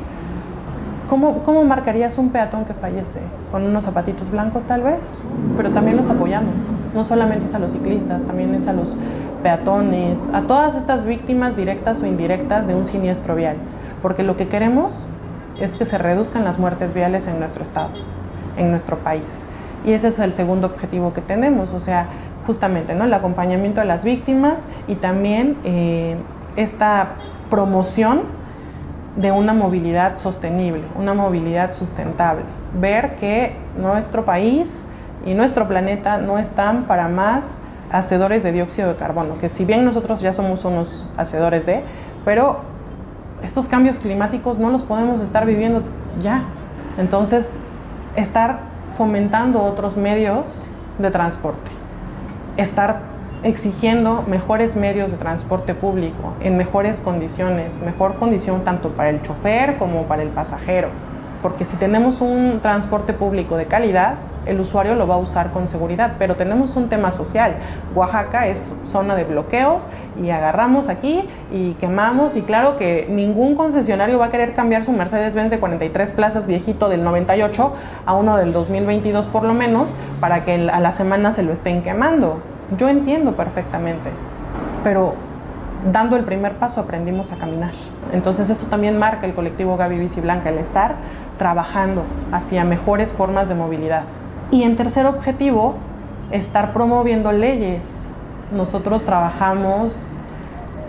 ¿Cómo, 1.13 1.63
marcarías 1.63 2.17
un 2.17 2.29
peatón 2.29 2.65
que 2.65 2.73
fallece? 2.73 3.19
Con 3.51 3.63
unos 3.63 3.83
zapatitos 3.83 4.31
blancos 4.31 4.63
tal 4.63 4.81
vez, 4.81 4.99
pero 5.55 5.69
también 5.69 5.95
los 5.95 6.09
apoyamos. 6.09 6.55
No 6.95 7.03
solamente 7.03 7.45
es 7.45 7.53
a 7.53 7.59
los 7.59 7.71
ciclistas, 7.71 8.23
también 8.23 8.55
es 8.55 8.67
a 8.67 8.73
los 8.73 8.97
peatones, 9.43 10.19
a 10.33 10.41
todas 10.41 10.73
estas 10.73 11.05
víctimas 11.05 11.55
directas 11.55 12.01
o 12.01 12.07
indirectas 12.07 12.65
de 12.65 12.73
un 12.73 12.83
siniestro 12.83 13.35
vial. 13.35 13.57
Porque 14.01 14.23
lo 14.23 14.37
que 14.37 14.47
queremos 14.47 15.07
es 15.59 15.75
que 15.75 15.85
se 15.85 15.99
reduzcan 15.99 16.45
las 16.45 16.57
muertes 16.57 16.95
viales 16.95 17.27
en 17.27 17.39
nuestro 17.39 17.63
estado, 17.63 17.91
en 18.57 18.71
nuestro 18.71 18.97
país. 18.97 19.45
Y 19.85 19.91
ese 19.91 20.07
es 20.07 20.17
el 20.17 20.33
segundo 20.33 20.65
objetivo 20.65 21.13
que 21.13 21.21
tenemos, 21.21 21.73
o 21.73 21.79
sea, 21.79 22.07
justamente 22.47 22.95
¿no? 22.95 23.03
el 23.03 23.13
acompañamiento 23.13 23.81
de 23.81 23.85
las 23.85 24.03
víctimas 24.03 24.65
y 24.87 24.95
también 24.95 25.57
eh, 25.63 26.15
esta 26.55 27.09
promoción 27.51 28.21
de 29.15 29.31
una 29.31 29.53
movilidad 29.53 30.17
sostenible, 30.17 30.83
una 30.95 31.13
movilidad 31.13 31.73
sustentable. 31.73 32.43
Ver 32.79 33.15
que 33.15 33.55
nuestro 33.77 34.25
país 34.25 34.87
y 35.25 35.33
nuestro 35.33 35.67
planeta 35.67 36.17
no 36.17 36.37
están 36.39 36.83
para 36.85 37.07
más 37.07 37.59
hacedores 37.91 38.41
de 38.43 38.51
dióxido 38.51 38.89
de 38.89 38.95
carbono, 38.95 39.37
que 39.39 39.49
si 39.49 39.65
bien 39.65 39.85
nosotros 39.85 40.19
ya 40.21 40.33
somos 40.33 40.65
unos 40.65 41.09
hacedores 41.15 41.65
de, 41.65 41.83
pero 42.25 42.61
estos 43.43 43.67
cambios 43.67 43.99
climáticos 43.99 44.57
no 44.57 44.69
los 44.69 44.83
podemos 44.83 45.21
estar 45.21 45.45
viviendo 45.45 45.83
ya. 46.21 46.43
Entonces, 46.97 47.49
estar 48.15 48.59
fomentando 48.97 49.61
otros 49.61 49.97
medios 49.97 50.69
de 50.97 51.11
transporte, 51.11 51.69
estar 52.57 53.12
exigiendo 53.43 54.23
mejores 54.27 54.75
medios 54.75 55.11
de 55.11 55.17
transporte 55.17 55.73
público 55.75 56.33
en 56.41 56.57
mejores 56.57 56.99
condiciones, 56.99 57.77
mejor 57.83 58.15
condición 58.15 58.63
tanto 58.63 58.89
para 58.89 59.09
el 59.09 59.21
chofer 59.21 59.77
como 59.77 60.03
para 60.03 60.23
el 60.23 60.29
pasajero. 60.29 60.89
Porque 61.41 61.65
si 61.65 61.75
tenemos 61.75 62.21
un 62.21 62.59
transporte 62.61 63.11
público 63.11 63.57
de 63.57 63.65
calidad, 63.65 64.15
el 64.45 64.59
usuario 64.59 64.95
lo 64.95 65.07
va 65.07 65.15
a 65.15 65.17
usar 65.17 65.51
con 65.51 65.67
seguridad, 65.67 66.13
pero 66.17 66.35
tenemos 66.35 66.75
un 66.77 66.87
tema 66.87 67.11
social. 67.11 67.55
Oaxaca 67.95 68.47
es 68.47 68.75
zona 68.91 69.15
de 69.15 69.25
bloqueos 69.25 69.81
y 70.21 70.29
agarramos 70.29 70.87
aquí 70.87 71.27
y 71.51 71.73
quemamos 71.73 72.37
y 72.37 72.41
claro 72.41 72.77
que 72.77 73.07
ningún 73.09 73.55
concesionario 73.55 74.19
va 74.19 74.27
a 74.27 74.31
querer 74.31 74.53
cambiar 74.53 74.85
su 74.85 74.91
Mercedes-Benz 74.91 75.49
de 75.49 75.59
43 75.59 76.11
plazas 76.11 76.47
viejito 76.47 76.87
del 76.87 77.03
98 77.03 77.73
a 78.05 78.13
uno 78.13 78.37
del 78.37 78.53
2022 78.53 79.25
por 79.25 79.43
lo 79.43 79.53
menos 79.53 79.89
para 80.19 80.45
que 80.45 80.69
a 80.69 80.79
la 80.79 80.93
semana 80.93 81.33
se 81.33 81.43
lo 81.43 81.51
estén 81.51 81.81
quemando. 81.81 82.52
Yo 82.77 82.89
entiendo 82.89 83.33
perfectamente, 83.33 84.09
pero 84.83 85.15
dando 85.91 86.15
el 86.15 86.23
primer 86.23 86.53
paso 86.53 86.81
aprendimos 86.81 87.31
a 87.31 87.35
caminar. 87.35 87.71
Entonces 88.13 88.49
eso 88.49 88.67
también 88.67 88.97
marca 88.97 89.25
el 89.25 89.33
colectivo 89.33 89.75
Gaby 89.77 89.97
Bici 89.97 90.21
Blanca, 90.21 90.49
el 90.49 90.57
estar 90.57 90.95
trabajando 91.37 92.03
hacia 92.31 92.63
mejores 92.63 93.11
formas 93.11 93.49
de 93.49 93.55
movilidad. 93.55 94.03
Y 94.51 94.63
en 94.63 94.77
tercer 94.77 95.05
objetivo, 95.05 95.75
estar 96.31 96.73
promoviendo 96.73 97.31
leyes. 97.31 98.05
Nosotros 98.51 99.03
trabajamos, 99.03 100.05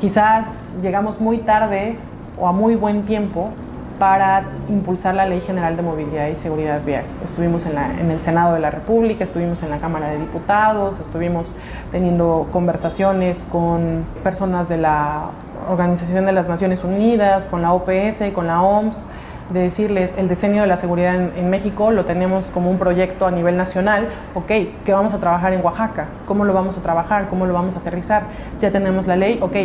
quizás 0.00 0.78
llegamos 0.80 1.20
muy 1.20 1.38
tarde 1.38 1.96
o 2.38 2.48
a 2.48 2.52
muy 2.52 2.76
buen 2.76 3.02
tiempo 3.02 3.50
para 3.98 4.42
impulsar 4.68 5.14
la 5.14 5.26
Ley 5.26 5.40
General 5.40 5.76
de 5.76 5.82
Movilidad 5.82 6.28
y 6.28 6.34
Seguridad 6.34 6.82
Vial. 6.84 7.04
Estuvimos 7.22 7.64
en, 7.66 7.78
en, 7.78 8.10
el 8.10 8.20
Senado 8.20 8.54
de 8.54 8.60
la 8.60 8.70
República, 8.70 9.24
estuvimos 9.24 9.62
en 9.62 9.70
la 9.70 9.78
Cámara 9.78 10.08
de 10.08 10.18
Diputados, 10.18 10.98
estuvimos 11.00 11.52
teniendo 11.90 12.46
conversaciones 12.52 13.46
con 13.50 14.04
personas 14.22 14.68
de 14.68 14.78
la 14.78 15.24
Organización 15.68 16.26
de 16.26 16.32
las 16.32 16.48
Naciones 16.48 16.84
Unidas, 16.84 17.46
con 17.46 17.62
la 17.62 17.72
OPS, 17.72 18.30
con 18.32 18.46
la 18.46 18.62
OMS, 18.62 19.06
de 19.50 19.60
decirles 19.60 20.16
el 20.16 20.28
diseño 20.28 20.62
de 20.62 20.68
la 20.68 20.76
seguridad 20.76 21.14
en, 21.14 21.32
en, 21.36 21.50
México 21.50 21.90
lo 21.90 22.06
tenemos 22.06 22.46
como 22.46 22.70
un 22.70 22.78
proyecto 22.78 23.26
a 23.26 23.30
nivel 23.30 23.56
nacional, 23.56 24.08
ok, 24.34 24.46
¿qué 24.84 24.92
vamos 24.92 25.12
a 25.12 25.20
trabajar 25.20 25.52
en 25.52 25.64
Oaxaca? 25.64 26.08
¿Cómo 26.26 26.44
lo 26.44 26.54
vamos 26.54 26.78
a 26.78 26.82
trabajar? 26.82 27.28
¿Cómo 27.28 27.46
lo 27.46 27.52
vamos 27.52 27.76
a 27.76 27.80
aterrizar? 27.80 28.24
Ya 28.60 28.70
tenemos 28.70 29.06
la 29.06 29.16
ley, 29.16 29.38
ok, 29.42 29.56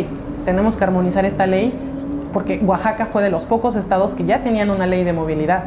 tenemos 0.44 0.76
que 0.76 0.84
armonizar 0.84 1.24
esta 1.24 1.46
ley 1.46 1.72
porque 2.32 2.60
Oaxaca 2.64 3.06
fue 3.06 3.22
de 3.22 3.30
los 3.30 3.44
pocos 3.44 3.76
estados 3.76 4.14
que 4.14 4.24
ya 4.24 4.38
tenían 4.38 4.70
una 4.70 4.86
ley 4.86 5.04
de 5.04 5.12
movilidad, 5.12 5.64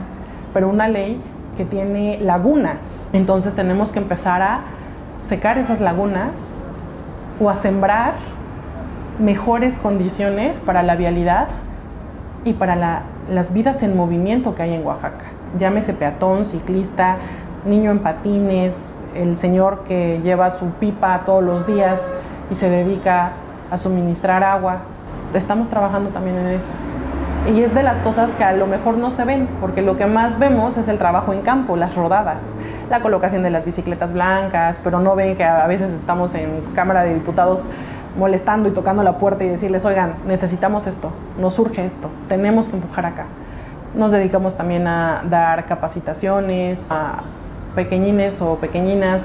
pero 0.53 0.69
una 0.69 0.87
ley 0.87 1.19
que 1.57 1.65
tiene 1.65 2.19
lagunas. 2.21 3.07
Entonces 3.13 3.53
tenemos 3.53 3.91
que 3.91 3.99
empezar 3.99 4.41
a 4.41 4.61
secar 5.27 5.57
esas 5.57 5.81
lagunas 5.81 6.31
o 7.39 7.49
a 7.49 7.55
sembrar 7.55 8.13
mejores 9.19 9.77
condiciones 9.79 10.59
para 10.59 10.83
la 10.83 10.95
vialidad 10.95 11.47
y 12.45 12.53
para 12.53 13.03
las 13.29 13.53
vidas 13.53 13.83
en 13.83 13.95
movimiento 13.95 14.55
que 14.55 14.63
hay 14.63 14.73
en 14.73 14.85
Oaxaca. 14.85 15.25
Llámese 15.59 15.93
peatón, 15.93 16.45
ciclista, 16.45 17.17
niño 17.65 17.91
en 17.91 17.99
patines, 17.99 18.95
el 19.15 19.37
señor 19.37 19.83
que 19.83 20.19
lleva 20.23 20.49
su 20.51 20.65
pipa 20.71 21.21
todos 21.25 21.43
los 21.43 21.67
días 21.67 22.01
y 22.51 22.55
se 22.55 22.69
dedica 22.69 23.33
a 23.69 23.77
suministrar 23.77 24.43
agua 24.43 24.79
estamos 25.37 25.69
trabajando 25.69 26.09
también 26.09 26.37
en 26.37 26.47
eso. 26.47 26.69
Y 27.51 27.61
es 27.61 27.73
de 27.75 27.83
las 27.83 27.99
cosas 27.99 28.31
que 28.35 28.43
a 28.43 28.53
lo 28.53 28.67
mejor 28.67 28.97
no 28.97 29.11
se 29.11 29.25
ven, 29.25 29.49
porque 29.59 29.81
lo 29.81 29.97
que 29.97 30.05
más 30.05 30.39
vemos 30.39 30.77
es 30.77 30.87
el 30.87 30.97
trabajo 30.97 31.33
en 31.33 31.41
campo, 31.41 31.75
las 31.75 31.93
rodadas, 31.93 32.37
la 32.89 33.01
colocación 33.01 33.43
de 33.43 33.49
las 33.49 33.65
bicicletas 33.65 34.13
blancas, 34.13 34.79
pero 34.81 35.01
no 35.01 35.13
ven 35.15 35.35
que 35.35 35.43
a 35.43 35.67
veces 35.67 35.91
estamos 35.91 36.33
en 36.35 36.61
Cámara 36.73 37.03
de 37.03 37.13
Diputados 37.15 37.67
molestando 38.17 38.69
y 38.69 38.71
tocando 38.71 39.03
la 39.03 39.17
puerta 39.17 39.43
y 39.43 39.49
decirles, 39.49 39.83
oigan, 39.83 40.13
necesitamos 40.25 40.87
esto, 40.87 41.11
nos 41.37 41.55
surge 41.55 41.85
esto, 41.85 42.09
tenemos 42.29 42.67
que 42.69 42.77
empujar 42.77 43.07
acá. 43.07 43.25
Nos 43.93 44.11
dedicamos 44.11 44.55
también 44.55 44.87
a 44.87 45.23
dar 45.29 45.65
capacitaciones 45.65 46.79
a 46.89 47.23
pequeñines 47.75 48.41
o 48.41 48.55
pequeñinas 48.55 49.23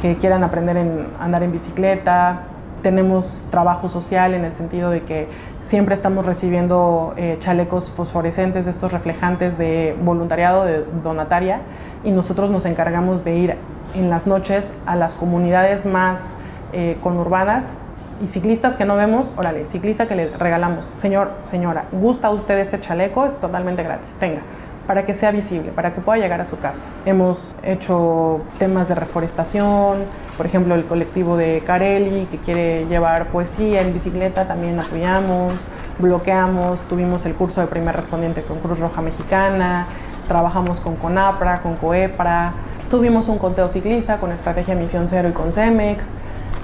que 0.00 0.16
quieran 0.16 0.44
aprender 0.44 0.78
a 0.78 1.24
andar 1.24 1.42
en 1.42 1.52
bicicleta, 1.52 2.40
tenemos 2.84 3.44
trabajo 3.50 3.88
social 3.88 4.34
en 4.34 4.44
el 4.44 4.52
sentido 4.52 4.90
de 4.90 5.02
que 5.02 5.26
siempre 5.62 5.94
estamos 5.94 6.26
recibiendo 6.26 7.14
eh, 7.16 7.38
chalecos 7.40 7.90
fosforescentes, 7.90 8.66
estos 8.66 8.92
reflejantes 8.92 9.56
de 9.58 9.96
voluntariado, 10.04 10.64
de 10.64 10.84
donataria, 11.02 11.62
y 12.04 12.10
nosotros 12.10 12.50
nos 12.50 12.66
encargamos 12.66 13.24
de 13.24 13.36
ir 13.36 13.56
en 13.96 14.10
las 14.10 14.26
noches 14.26 14.70
a 14.84 14.96
las 14.96 15.14
comunidades 15.14 15.86
más 15.86 16.36
eh, 16.74 16.98
conurbadas 17.02 17.80
y 18.22 18.28
ciclistas 18.28 18.76
que 18.76 18.84
no 18.84 18.96
vemos, 18.96 19.32
órale, 19.36 19.66
ciclista 19.66 20.06
que 20.06 20.14
le 20.14 20.28
regalamos, 20.28 20.84
señor, 20.98 21.30
señora, 21.50 21.86
¿gusta 21.90 22.30
usted 22.30 22.58
este 22.58 22.78
chaleco? 22.80 23.26
Es 23.26 23.36
totalmente 23.40 23.82
gratis, 23.82 24.14
tenga, 24.20 24.42
para 24.86 25.06
que 25.06 25.14
sea 25.14 25.30
visible, 25.30 25.70
para 25.70 25.94
que 25.94 26.00
pueda 26.00 26.18
llegar 26.18 26.40
a 26.40 26.44
su 26.44 26.58
casa. 26.58 26.82
Hemos 27.06 27.54
hecho 27.62 28.40
temas 28.58 28.88
de 28.88 28.94
reforestación, 28.94 29.98
por 30.36 30.46
ejemplo, 30.46 30.74
el 30.74 30.84
colectivo 30.84 31.36
de 31.36 31.62
Carelli 31.66 32.26
que 32.26 32.38
quiere 32.38 32.86
llevar 32.86 33.26
poesía 33.26 33.80
en 33.82 33.94
bicicleta, 33.94 34.46
también 34.46 34.78
apoyamos, 34.78 35.54
bloqueamos, 35.98 36.80
tuvimos 36.88 37.24
el 37.24 37.34
curso 37.34 37.60
de 37.60 37.66
primer 37.66 37.96
respondiente 37.96 38.42
con 38.42 38.58
Cruz 38.58 38.78
Roja 38.78 39.00
Mexicana, 39.00 39.86
trabajamos 40.28 40.80
con 40.80 40.96
CONAPRA, 40.96 41.60
con 41.62 41.76
COEPRA, 41.76 42.52
tuvimos 42.90 43.28
un 43.28 43.38
conteo 43.38 43.68
ciclista 43.68 44.18
con 44.18 44.32
Estrategia 44.32 44.74
Misión 44.74 45.08
Cero 45.08 45.28
y 45.28 45.32
con 45.32 45.52
CEMEX, 45.52 46.10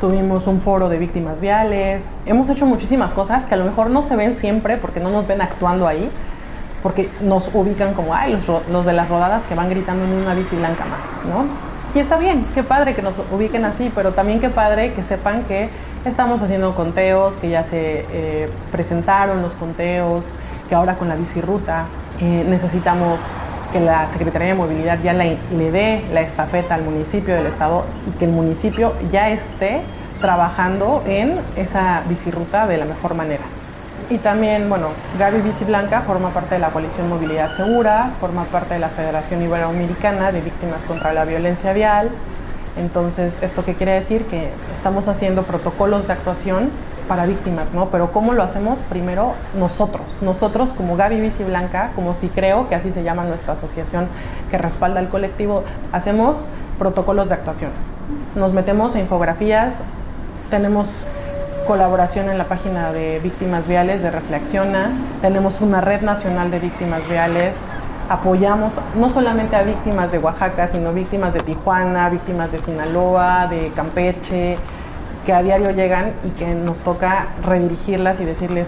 tuvimos 0.00 0.46
un 0.46 0.60
foro 0.60 0.88
de 0.88 0.98
víctimas 0.98 1.40
viales, 1.40 2.16
hemos 2.26 2.48
hecho 2.48 2.66
muchísimas 2.66 3.12
cosas 3.12 3.44
que 3.46 3.54
a 3.54 3.56
lo 3.56 3.64
mejor 3.64 3.90
no 3.90 4.02
se 4.02 4.16
ven 4.16 4.34
siempre 4.34 4.76
porque 4.78 4.98
no 4.98 5.10
nos 5.10 5.26
ven 5.26 5.42
actuando 5.42 5.86
ahí, 5.86 6.10
porque 6.82 7.10
nos 7.20 7.50
ubican 7.54 7.94
como, 7.94 8.14
ay, 8.14 8.32
los, 8.46 8.68
los 8.68 8.86
de 8.86 8.92
las 8.92 9.08
rodadas 9.08 9.42
que 9.48 9.54
van 9.54 9.68
gritando 9.68 10.04
en 10.04 10.12
una 10.12 10.34
bici 10.34 10.56
blanca 10.56 10.84
más, 10.84 11.24
¿no? 11.26 11.44
Y 11.94 11.98
está 11.98 12.18
bien, 12.18 12.46
qué 12.54 12.62
padre 12.62 12.94
que 12.94 13.02
nos 13.02 13.14
ubiquen 13.32 13.64
así, 13.64 13.90
pero 13.94 14.12
también 14.12 14.40
qué 14.40 14.48
padre 14.48 14.92
que 14.92 15.02
sepan 15.02 15.42
que 15.42 15.68
estamos 16.04 16.40
haciendo 16.40 16.74
conteos, 16.74 17.34
que 17.36 17.50
ya 17.50 17.64
se 17.64 18.06
eh, 18.12 18.50
presentaron 18.70 19.42
los 19.42 19.54
conteos, 19.54 20.24
que 20.68 20.74
ahora 20.76 20.94
con 20.94 21.08
la 21.08 21.16
bicirruta 21.16 21.86
eh, 22.20 22.44
necesitamos 22.48 23.18
que 23.72 23.80
la 23.80 24.08
Secretaría 24.10 24.48
de 24.48 24.54
Movilidad 24.54 25.00
ya 25.02 25.12
le, 25.12 25.36
dé 25.50 26.04
la 26.12 26.20
estafeta 26.22 26.76
al 26.76 26.84
municipio 26.84 27.34
del 27.34 27.46
estado 27.46 27.84
y 28.08 28.18
que 28.18 28.24
el 28.24 28.32
municipio 28.32 28.92
ya 29.10 29.30
esté 29.30 29.82
trabajando 30.20 31.02
en 31.06 31.38
esa 31.56 32.02
bicirruta 32.08 32.66
de 32.66 32.78
la 32.78 32.84
mejor 32.84 33.14
manera. 33.14 33.42
Y 34.10 34.18
también, 34.18 34.68
bueno, 34.68 34.88
Gaby 35.20 35.40
Bici 35.40 35.64
Blanca 35.64 36.00
forma 36.00 36.30
parte 36.30 36.56
de 36.56 36.60
la 36.60 36.70
coalición 36.70 37.08
Movilidad 37.08 37.56
Segura, 37.56 38.10
forma 38.18 38.42
parte 38.42 38.74
de 38.74 38.80
la 38.80 38.88
Federación 38.88 39.40
Iberoamericana 39.40 40.32
de 40.32 40.40
Víctimas 40.40 40.82
contra 40.82 41.12
la 41.12 41.24
Violencia 41.24 41.72
Vial. 41.72 42.10
Entonces, 42.76 43.40
¿esto 43.40 43.64
qué 43.64 43.74
quiere 43.74 43.92
decir? 43.92 44.24
Que 44.24 44.50
estamos 44.76 45.06
haciendo 45.06 45.44
protocolos 45.44 46.08
de 46.08 46.14
actuación 46.14 46.70
para 47.06 47.24
víctimas, 47.24 47.72
¿no? 47.72 47.90
Pero 47.90 48.10
¿cómo 48.10 48.32
lo 48.32 48.42
hacemos? 48.42 48.80
Primero 48.88 49.34
nosotros, 49.56 50.18
nosotros 50.22 50.72
como 50.72 50.96
Gaby 50.96 51.20
Bici 51.20 51.44
Blanca, 51.44 51.92
como 51.94 52.12
si 52.14 52.26
creo 52.28 52.68
que 52.68 52.74
así 52.74 52.90
se 52.90 53.04
llama 53.04 53.22
nuestra 53.22 53.52
asociación 53.52 54.08
que 54.50 54.58
respalda 54.58 54.98
el 54.98 55.08
colectivo, 55.08 55.62
hacemos 55.92 56.36
protocolos 56.80 57.28
de 57.28 57.34
actuación. 57.34 57.70
Nos 58.34 58.52
metemos 58.52 58.96
a 58.96 58.98
infografías, 58.98 59.72
tenemos 60.50 60.88
colaboración 61.70 62.28
en 62.28 62.36
la 62.36 62.46
página 62.46 62.90
de 62.90 63.20
Víctimas 63.20 63.68
Viales 63.68 64.02
de 64.02 64.10
Reflexiona, 64.10 64.90
tenemos 65.22 65.60
una 65.60 65.80
red 65.80 66.00
nacional 66.00 66.50
de 66.50 66.58
víctimas 66.58 67.08
viales, 67.08 67.54
apoyamos 68.08 68.72
no 68.96 69.08
solamente 69.08 69.54
a 69.54 69.62
víctimas 69.62 70.10
de 70.10 70.18
Oaxaca, 70.18 70.66
sino 70.66 70.92
víctimas 70.92 71.32
de 71.32 71.38
Tijuana, 71.38 72.08
víctimas 72.08 72.50
de 72.50 72.58
Sinaloa, 72.58 73.46
de 73.46 73.70
Campeche, 73.76 74.58
que 75.24 75.32
a 75.32 75.44
diario 75.44 75.70
llegan 75.70 76.10
y 76.24 76.30
que 76.30 76.54
nos 76.54 76.76
toca 76.78 77.26
redirigirlas 77.44 78.20
y 78.20 78.24
decirles, 78.24 78.66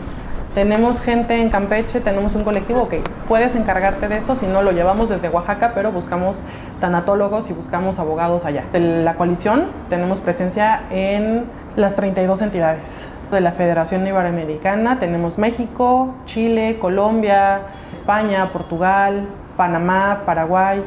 tenemos 0.54 1.00
gente 1.00 1.42
en 1.42 1.48
Campeche, 1.48 1.98
tenemos 1.98 2.36
un 2.36 2.44
colectivo, 2.44 2.82
ok, 2.82 2.94
puedes 3.26 3.56
encargarte 3.56 4.06
de 4.06 4.18
eso, 4.18 4.36
si 4.36 4.46
no 4.46 4.62
lo 4.62 4.70
llevamos 4.70 5.08
desde 5.08 5.28
Oaxaca, 5.28 5.72
pero 5.74 5.90
buscamos 5.90 6.44
tanatólogos 6.80 7.50
y 7.50 7.52
buscamos 7.52 7.98
abogados 7.98 8.44
allá. 8.44 8.62
La 8.74 9.14
coalición 9.14 9.72
tenemos 9.88 10.20
presencia 10.20 10.82
en 10.90 11.46
las 11.76 11.96
32 11.96 12.42
entidades. 12.42 13.08
De 13.30 13.40
la 13.40 13.52
Federación 13.52 14.06
Iberoamericana 14.06 14.98
tenemos 14.98 15.38
México, 15.38 16.14
Chile, 16.26 16.76
Colombia, 16.78 17.62
España, 17.92 18.52
Portugal, 18.52 19.26
Panamá, 19.56 20.22
Paraguay. 20.26 20.84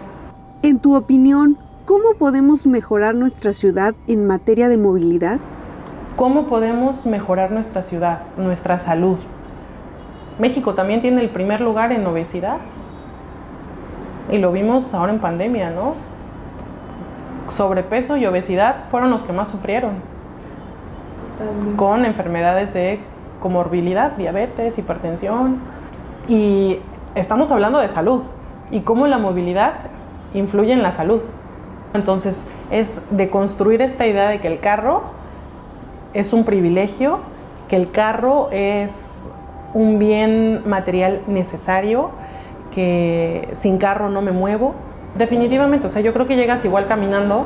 En 0.61 0.77
tu 0.77 0.95
opinión, 0.95 1.57
¿cómo 1.85 2.13
podemos 2.19 2.67
mejorar 2.67 3.15
nuestra 3.15 3.55
ciudad 3.55 3.95
en 4.07 4.27
materia 4.27 4.69
de 4.69 4.77
movilidad? 4.77 5.39
¿Cómo 6.15 6.43
podemos 6.43 7.07
mejorar 7.07 7.51
nuestra 7.51 7.81
ciudad, 7.81 8.19
nuestra 8.37 8.77
salud? 8.79 9.17
México 10.37 10.75
también 10.75 11.01
tiene 11.01 11.21
el 11.21 11.29
primer 11.29 11.61
lugar 11.61 11.91
en 11.91 12.05
obesidad. 12.05 12.57
Y 14.31 14.37
lo 14.37 14.51
vimos 14.51 14.93
ahora 14.93 15.11
en 15.11 15.19
pandemia, 15.19 15.71
¿no? 15.71 15.95
Sobrepeso 17.49 18.17
y 18.17 18.25
obesidad 18.27 18.85
fueron 18.91 19.09
los 19.09 19.23
que 19.23 19.33
más 19.33 19.49
sufrieron. 19.49 20.14
Con 21.75 22.05
enfermedades 22.05 22.73
de 22.73 22.99
comorbilidad, 23.41 24.11
diabetes, 24.13 24.77
hipertensión. 24.77 25.59
Y 26.27 26.79
estamos 27.15 27.51
hablando 27.51 27.79
de 27.79 27.89
salud 27.89 28.23
y 28.71 28.81
cómo 28.81 29.07
la 29.07 29.17
movilidad 29.17 29.73
influye 30.33 30.73
en 30.73 30.83
la 30.83 30.91
salud. 30.91 31.21
Entonces 31.93 32.45
es 32.71 33.01
de 33.11 33.29
construir 33.29 33.81
esta 33.81 34.05
idea 34.07 34.29
de 34.29 34.39
que 34.39 34.47
el 34.47 34.59
carro 34.59 35.03
es 36.13 36.33
un 36.33 36.45
privilegio, 36.45 37.19
que 37.67 37.75
el 37.75 37.91
carro 37.91 38.49
es 38.51 39.29
un 39.73 39.99
bien 39.99 40.61
material 40.65 41.21
necesario, 41.27 42.11
que 42.73 43.49
sin 43.53 43.77
carro 43.77 44.09
no 44.09 44.21
me 44.21 44.31
muevo. 44.31 44.73
Definitivamente, 45.17 45.87
o 45.87 45.89
sea, 45.89 46.01
yo 46.01 46.13
creo 46.13 46.27
que 46.27 46.35
llegas 46.35 46.65
igual 46.65 46.87
caminando 46.87 47.45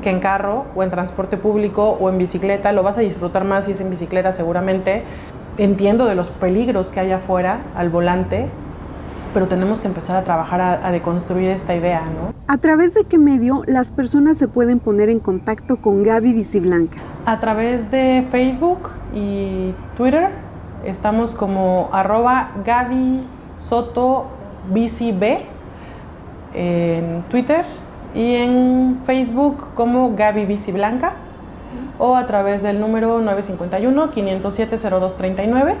que 0.00 0.10
en 0.10 0.20
carro 0.20 0.64
o 0.74 0.82
en 0.82 0.90
transporte 0.90 1.36
público 1.36 1.96
o 2.00 2.08
en 2.08 2.18
bicicleta, 2.18 2.72
lo 2.72 2.82
vas 2.82 2.98
a 2.98 3.00
disfrutar 3.00 3.44
más 3.44 3.64
si 3.64 3.72
es 3.72 3.80
en 3.80 3.90
bicicleta 3.90 4.32
seguramente. 4.32 5.02
Entiendo 5.58 6.06
de 6.06 6.14
los 6.14 6.30
peligros 6.30 6.90
que 6.90 7.00
hay 7.00 7.12
afuera 7.12 7.60
al 7.76 7.90
volante, 7.90 8.46
pero 9.34 9.46
tenemos 9.46 9.80
que 9.80 9.88
empezar 9.88 10.16
a 10.16 10.24
trabajar 10.24 10.60
a, 10.60 10.90
deconstruir 10.90 11.50
esta 11.50 11.74
idea, 11.74 12.02
¿no? 12.02 12.32
¿A 12.46 12.58
través 12.58 12.94
de 12.94 13.04
qué 13.04 13.18
medio 13.18 13.62
las 13.66 13.90
personas 13.90 14.38
se 14.38 14.48
pueden 14.48 14.80
poner 14.80 15.08
en 15.08 15.20
contacto 15.20 15.76
con 15.76 16.02
Gaby 16.02 16.32
Biciblanca? 16.32 16.98
A 17.26 17.38
través 17.40 17.90
de 17.90 18.26
Facebook 18.30 18.90
y 19.14 19.74
Twitter. 19.96 20.30
Estamos 20.84 21.34
como 21.34 21.90
arroba 21.92 22.52
Gaby 22.64 23.22
Soto 23.58 24.26
B 24.72 25.44
en 26.54 27.22
Twitter 27.28 27.64
y 28.14 28.34
en 28.34 29.00
Facebook 29.06 29.68
como 29.74 30.14
Gaby 30.16 30.46
Biciblanca 30.46 31.12
o 31.98 32.16
a 32.16 32.26
través 32.26 32.62
del 32.62 32.80
número 32.80 33.20
951 33.20 34.10
507 34.10 34.78
0239 34.78 35.76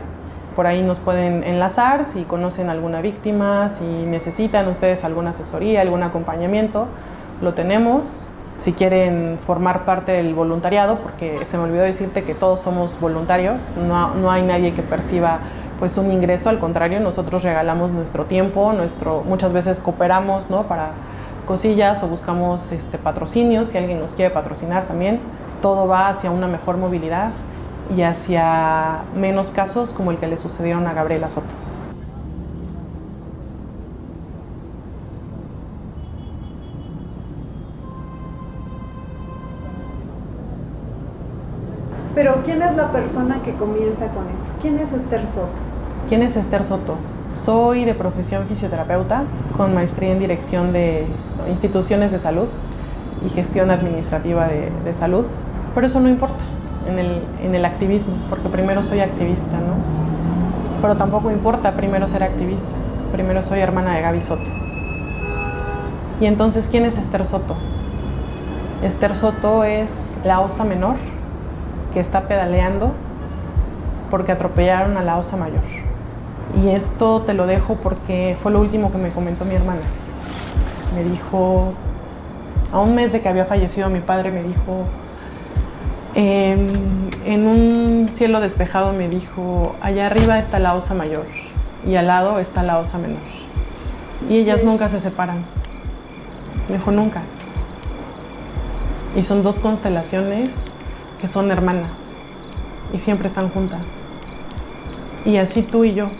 por 0.56 0.66
ahí 0.66 0.82
nos 0.82 0.98
pueden 0.98 1.44
enlazar 1.44 2.06
si 2.06 2.24
conocen 2.24 2.70
alguna 2.70 3.00
víctima, 3.00 3.70
si 3.70 3.84
necesitan 3.84 4.68
ustedes 4.68 5.04
alguna 5.04 5.30
asesoría, 5.30 5.80
algún 5.80 6.02
acompañamiento, 6.02 6.86
lo 7.40 7.54
tenemos. 7.54 8.30
Si 8.56 8.74
quieren 8.74 9.38
formar 9.40 9.86
parte 9.86 10.12
del 10.12 10.34
voluntariado, 10.34 10.98
porque 10.98 11.38
se 11.38 11.56
me 11.56 11.64
olvidó 11.64 11.82
decirte 11.82 12.24
que 12.24 12.34
todos 12.34 12.60
somos 12.60 13.00
voluntarios, 13.00 13.74
no, 13.76 14.14
no 14.14 14.30
hay 14.30 14.42
nadie 14.42 14.74
que 14.74 14.82
perciba 14.82 15.38
pues 15.78 15.96
un 15.96 16.10
ingreso, 16.10 16.50
al 16.50 16.58
contrario, 16.58 17.00
nosotros 17.00 17.42
regalamos 17.42 17.90
nuestro 17.90 18.26
tiempo, 18.26 18.74
nuestro, 18.74 19.22
muchas 19.26 19.54
veces 19.54 19.80
cooperamos 19.80 20.50
¿no? 20.50 20.64
para 20.64 20.90
cosillas 21.50 22.00
o 22.04 22.06
buscamos 22.06 22.70
este, 22.70 22.96
patrocinios, 22.96 23.70
si 23.70 23.76
alguien 23.76 23.98
nos 23.98 24.14
quiere 24.14 24.32
patrocinar 24.32 24.84
también, 24.84 25.18
todo 25.60 25.88
va 25.88 26.06
hacia 26.06 26.30
una 26.30 26.46
mejor 26.46 26.76
movilidad 26.76 27.32
y 27.96 28.02
hacia 28.02 29.00
menos 29.16 29.50
casos 29.50 29.92
como 29.92 30.12
el 30.12 30.18
que 30.18 30.28
le 30.28 30.36
sucedieron 30.36 30.86
a 30.86 30.92
Gabriela 30.92 31.28
Soto. 31.28 31.48
Pero 42.14 42.42
¿quién 42.44 42.62
es 42.62 42.76
la 42.76 42.92
persona 42.92 43.40
que 43.44 43.54
comienza 43.54 44.06
con 44.06 44.28
esto? 44.28 44.52
¿Quién 44.62 44.78
es 44.78 44.92
Esther 44.92 45.28
Soto? 45.28 45.48
¿Quién 46.08 46.22
es 46.22 46.36
Esther 46.36 46.62
Soto? 46.62 46.94
Soy 47.34 47.84
de 47.84 47.94
profesión 47.94 48.46
fisioterapeuta 48.46 49.24
con 49.56 49.74
maestría 49.74 50.12
en 50.12 50.18
dirección 50.18 50.72
de 50.72 51.06
instituciones 51.48 52.10
de 52.10 52.18
salud 52.18 52.48
y 53.24 53.28
gestión 53.30 53.70
administrativa 53.70 54.48
de, 54.48 54.94
salud, 54.98 55.24
pero 55.74 55.86
eso 55.86 56.00
no 56.00 56.08
importa 56.08 56.42
en 56.88 57.54
el, 57.54 57.64
activismo, 57.64 58.14
porque 58.28 58.48
primero 58.48 58.82
soy 58.82 59.00
activista, 59.00 59.58
¿no? 59.58 59.74
Pero 60.82 60.96
tampoco 60.96 61.30
importa 61.30 61.72
primero 61.72 62.08
ser 62.08 62.22
activista, 62.22 62.66
primero 63.12 63.42
soy 63.42 63.60
hermana 63.60 63.94
de 63.94 64.02
Gaby 64.02 64.22
Soto. 64.22 64.50
Y 66.20 66.26
entonces, 66.26 66.68
¿quién 66.70 66.84
es 66.84 66.98
Esther 66.98 67.24
Soto? 67.24 67.54
Esther 68.82 69.14
Soto 69.14 69.64
es 69.64 69.90
la 70.24 70.40
osa 70.40 70.64
menor 70.64 70.96
que 71.92 72.00
está 72.00 72.22
pedaleando 72.22 72.92
porque 74.10 74.32
atropellaron 74.32 74.96
a 74.96 75.02
la 75.02 75.18
osa 75.18 75.36
mayor. 75.36 75.89
Y 76.56 76.70
esto 76.70 77.22
te 77.22 77.34
lo 77.34 77.46
dejo 77.46 77.76
porque 77.76 78.36
fue 78.42 78.52
lo 78.52 78.60
último 78.60 78.90
que 78.90 78.98
me 78.98 79.10
comentó 79.10 79.44
mi 79.44 79.54
hermana. 79.54 79.80
Me 80.94 81.04
dijo, 81.04 81.74
a 82.72 82.80
un 82.80 82.94
mes 82.94 83.12
de 83.12 83.20
que 83.20 83.28
había 83.28 83.44
fallecido 83.44 83.88
mi 83.88 84.00
padre, 84.00 84.30
me 84.30 84.42
dijo, 84.42 84.86
em, 86.14 86.66
en 87.24 87.46
un 87.46 88.08
cielo 88.12 88.40
despejado 88.40 88.92
me 88.92 89.08
dijo, 89.08 89.76
allá 89.80 90.06
arriba 90.06 90.38
está 90.38 90.58
la 90.58 90.74
osa 90.74 90.94
mayor 90.94 91.26
y 91.86 91.94
al 91.94 92.08
lado 92.08 92.38
está 92.40 92.62
la 92.62 92.78
osa 92.78 92.98
menor. 92.98 93.20
Y 94.28 94.38
ellas 94.38 94.64
nunca 94.64 94.88
se 94.88 95.00
separan. 95.00 95.44
Me 96.68 96.76
dijo, 96.76 96.90
nunca. 96.90 97.22
Y 99.14 99.22
son 99.22 99.42
dos 99.42 99.58
constelaciones 99.60 100.72
que 101.20 101.28
son 101.28 101.50
hermanas 101.50 102.20
y 102.92 102.98
siempre 102.98 103.28
están 103.28 103.50
juntas. 103.50 104.02
Y 105.24 105.36
así 105.36 105.62
tú 105.62 105.84
y 105.84 105.94
yo. 105.94 106.10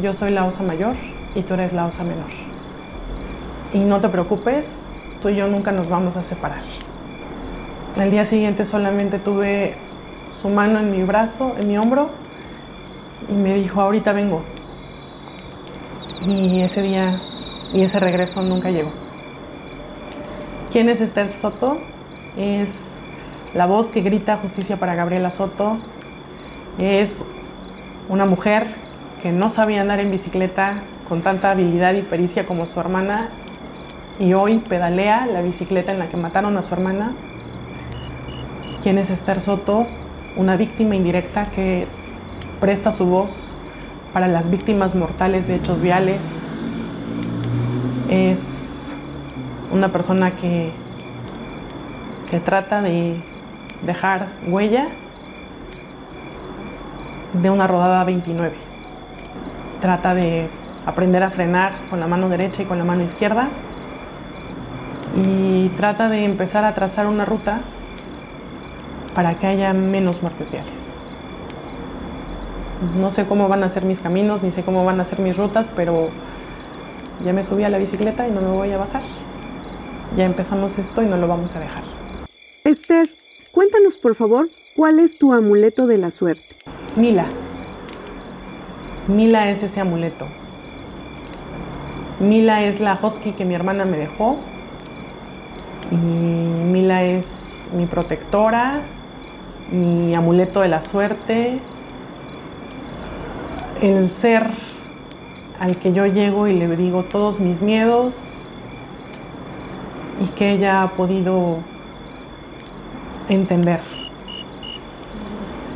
Yo 0.00 0.12
soy 0.12 0.30
la 0.30 0.44
osa 0.44 0.62
mayor 0.62 0.94
y 1.34 1.42
tú 1.42 1.54
eres 1.54 1.72
la 1.72 1.86
osa 1.86 2.04
menor. 2.04 2.28
Y 3.72 3.78
no 3.78 3.98
te 4.00 4.08
preocupes, 4.10 4.86
tú 5.22 5.30
y 5.30 5.36
yo 5.36 5.48
nunca 5.48 5.72
nos 5.72 5.88
vamos 5.88 6.16
a 6.16 6.22
separar. 6.22 6.62
El 7.96 8.10
día 8.10 8.26
siguiente 8.26 8.66
solamente 8.66 9.18
tuve 9.18 9.74
su 10.28 10.50
mano 10.50 10.80
en 10.80 10.90
mi 10.90 11.02
brazo, 11.02 11.54
en 11.58 11.68
mi 11.68 11.78
hombro, 11.78 12.10
y 13.28 13.32
me 13.32 13.54
dijo, 13.54 13.80
ahorita 13.80 14.12
vengo. 14.12 14.42
Y 16.26 16.60
ese 16.60 16.82
día 16.82 17.18
y 17.72 17.82
ese 17.82 17.98
regreso 17.98 18.42
nunca 18.42 18.70
llegó. 18.70 18.90
¿Quién 20.70 20.90
es 20.90 21.00
Esther 21.00 21.34
Soto? 21.34 21.78
Es 22.36 23.02
la 23.54 23.66
voz 23.66 23.88
que 23.88 24.02
grita 24.02 24.36
justicia 24.36 24.78
para 24.78 24.94
Gabriela 24.94 25.30
Soto. 25.30 25.78
Es 26.78 27.24
una 28.10 28.26
mujer 28.26 28.85
que 29.22 29.32
no 29.32 29.50
sabía 29.50 29.80
andar 29.80 30.00
en 30.00 30.10
bicicleta 30.10 30.82
con 31.08 31.22
tanta 31.22 31.50
habilidad 31.50 31.94
y 31.94 32.02
pericia 32.02 32.46
como 32.46 32.66
su 32.66 32.80
hermana 32.80 33.30
y 34.18 34.32
hoy 34.32 34.58
pedalea 34.58 35.26
la 35.26 35.42
bicicleta 35.42 35.92
en 35.92 35.98
la 35.98 36.08
que 36.08 36.16
mataron 36.16 36.56
a 36.56 36.62
su 36.62 36.74
hermana. 36.74 37.14
¿Quién 38.82 38.98
es 38.98 39.10
Esther 39.10 39.40
Soto? 39.40 39.86
Una 40.36 40.56
víctima 40.56 40.94
indirecta 40.94 41.44
que 41.44 41.86
presta 42.60 42.92
su 42.92 43.06
voz 43.06 43.54
para 44.12 44.28
las 44.28 44.50
víctimas 44.50 44.94
mortales 44.94 45.46
de 45.46 45.56
hechos 45.56 45.80
viales. 45.80 46.20
Es 48.08 48.92
una 49.72 49.92
persona 49.92 50.36
que, 50.36 50.72
que 52.30 52.40
trata 52.40 52.80
de 52.82 53.22
dejar 53.82 54.28
huella 54.46 54.88
de 57.34 57.50
una 57.50 57.66
rodada 57.66 58.04
29. 58.04 58.65
Trata 59.80 60.14
de 60.14 60.48
aprender 60.86 61.22
a 61.22 61.30
frenar 61.30 61.72
con 61.90 62.00
la 62.00 62.06
mano 62.06 62.28
derecha 62.28 62.62
y 62.62 62.64
con 62.64 62.78
la 62.78 62.84
mano 62.84 63.02
izquierda 63.02 63.50
y 65.16 65.68
trata 65.70 66.08
de 66.08 66.24
empezar 66.24 66.64
a 66.64 66.74
trazar 66.74 67.06
una 67.06 67.24
ruta 67.24 67.62
para 69.14 69.38
que 69.38 69.46
haya 69.46 69.72
menos 69.72 70.20
muertes 70.22 70.50
viales. 70.50 70.98
No 72.94 73.10
sé 73.10 73.26
cómo 73.26 73.48
van 73.48 73.62
a 73.62 73.70
ser 73.70 73.84
mis 73.84 73.98
caminos, 73.98 74.42
ni 74.42 74.52
sé 74.52 74.62
cómo 74.62 74.84
van 74.84 75.00
a 75.00 75.04
ser 75.06 75.20
mis 75.20 75.36
rutas, 75.36 75.70
pero 75.74 76.08
ya 77.24 77.32
me 77.32 77.42
subí 77.42 77.64
a 77.64 77.70
la 77.70 77.78
bicicleta 77.78 78.28
y 78.28 78.30
no 78.30 78.42
me 78.42 78.50
voy 78.50 78.72
a 78.72 78.78
bajar. 78.78 79.02
Ya 80.16 80.26
empezamos 80.26 80.78
esto 80.78 81.02
y 81.02 81.06
no 81.06 81.16
lo 81.16 81.26
vamos 81.26 81.56
a 81.56 81.60
dejar. 81.60 81.84
Esther, 82.64 83.08
cuéntanos 83.52 83.96
por 83.96 84.14
favor 84.14 84.48
cuál 84.74 84.98
es 84.98 85.18
tu 85.18 85.32
amuleto 85.32 85.86
de 85.86 85.98
la 85.98 86.10
suerte. 86.10 86.56
Mila. 86.94 87.26
Mila 89.08 89.50
es 89.50 89.62
ese 89.62 89.80
amuleto. 89.80 90.26
Mila 92.18 92.62
es 92.64 92.80
la 92.80 92.98
husky 93.00 93.32
que 93.32 93.44
mi 93.44 93.54
hermana 93.54 93.84
me 93.84 93.98
dejó 93.98 94.38
y 95.90 95.94
Mila 95.94 97.04
es 97.04 97.68
mi 97.72 97.86
protectora, 97.86 98.82
mi 99.70 100.14
amuleto 100.14 100.60
de 100.60 100.68
la 100.68 100.82
suerte, 100.82 101.60
el 103.80 104.10
ser 104.10 104.50
al 105.60 105.76
que 105.76 105.92
yo 105.92 106.06
llego 106.06 106.48
y 106.48 106.54
le 106.54 106.74
digo 106.76 107.04
todos 107.04 107.38
mis 107.38 107.62
miedos 107.62 108.42
y 110.20 110.28
que 110.28 110.52
ella 110.52 110.82
ha 110.82 110.88
podido 110.96 111.58
entender. 113.28 113.80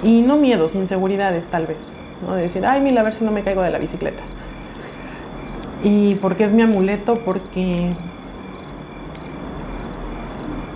Y 0.03 0.23
no 0.23 0.37
miedos, 0.37 0.75
inseguridades 0.75 1.49
tal 1.49 1.67
vez, 1.67 2.00
¿no? 2.27 2.35
De 2.35 2.43
decir, 2.43 2.65
ay, 2.67 2.81
Mila, 2.81 3.01
a 3.01 3.05
ver 3.05 3.15
si 3.15 3.25
no 3.25 3.31
me 3.31 3.43
caigo 3.43 3.63
de 3.63 3.71
la 3.71 3.79
bicicleta. 3.79 4.23
Y 5.83 6.17
porque 6.17 6.45
es 6.45 6.53
mi 6.53 6.63
amuleto, 6.63 7.15
porque 7.15 7.91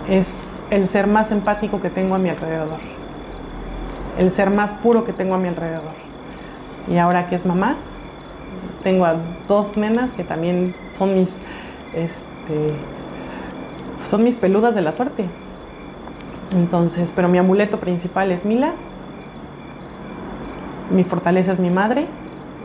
es 0.07 0.63
el 0.69 0.87
ser 0.87 1.07
más 1.07 1.31
empático 1.31 1.81
que 1.81 1.89
tengo 1.89 2.15
a 2.15 2.19
mi 2.19 2.29
alrededor, 2.29 2.79
el 4.17 4.31
ser 4.31 4.49
más 4.49 4.73
puro 4.73 5.05
que 5.05 5.13
tengo 5.13 5.35
a 5.35 5.37
mi 5.37 5.47
alrededor. 5.47 5.93
Y 6.87 6.97
ahora 6.97 7.27
que 7.27 7.35
es 7.35 7.45
mamá, 7.45 7.77
tengo 8.83 9.05
a 9.05 9.15
dos 9.47 9.77
nenas 9.77 10.11
que 10.13 10.23
también 10.23 10.75
son 10.93 11.15
mis, 11.15 11.41
este, 11.93 12.77
son 14.05 14.23
mis 14.23 14.35
peludas 14.35 14.75
de 14.75 14.81
la 14.81 14.91
suerte. 14.91 15.25
Entonces, 16.51 17.11
pero 17.15 17.27
mi 17.27 17.37
amuleto 17.37 17.79
principal 17.79 18.31
es 18.31 18.45
Mila, 18.45 18.75
mi 20.91 21.03
fortaleza 21.03 21.53
es 21.53 21.59
mi 21.59 21.69
madre 21.69 22.07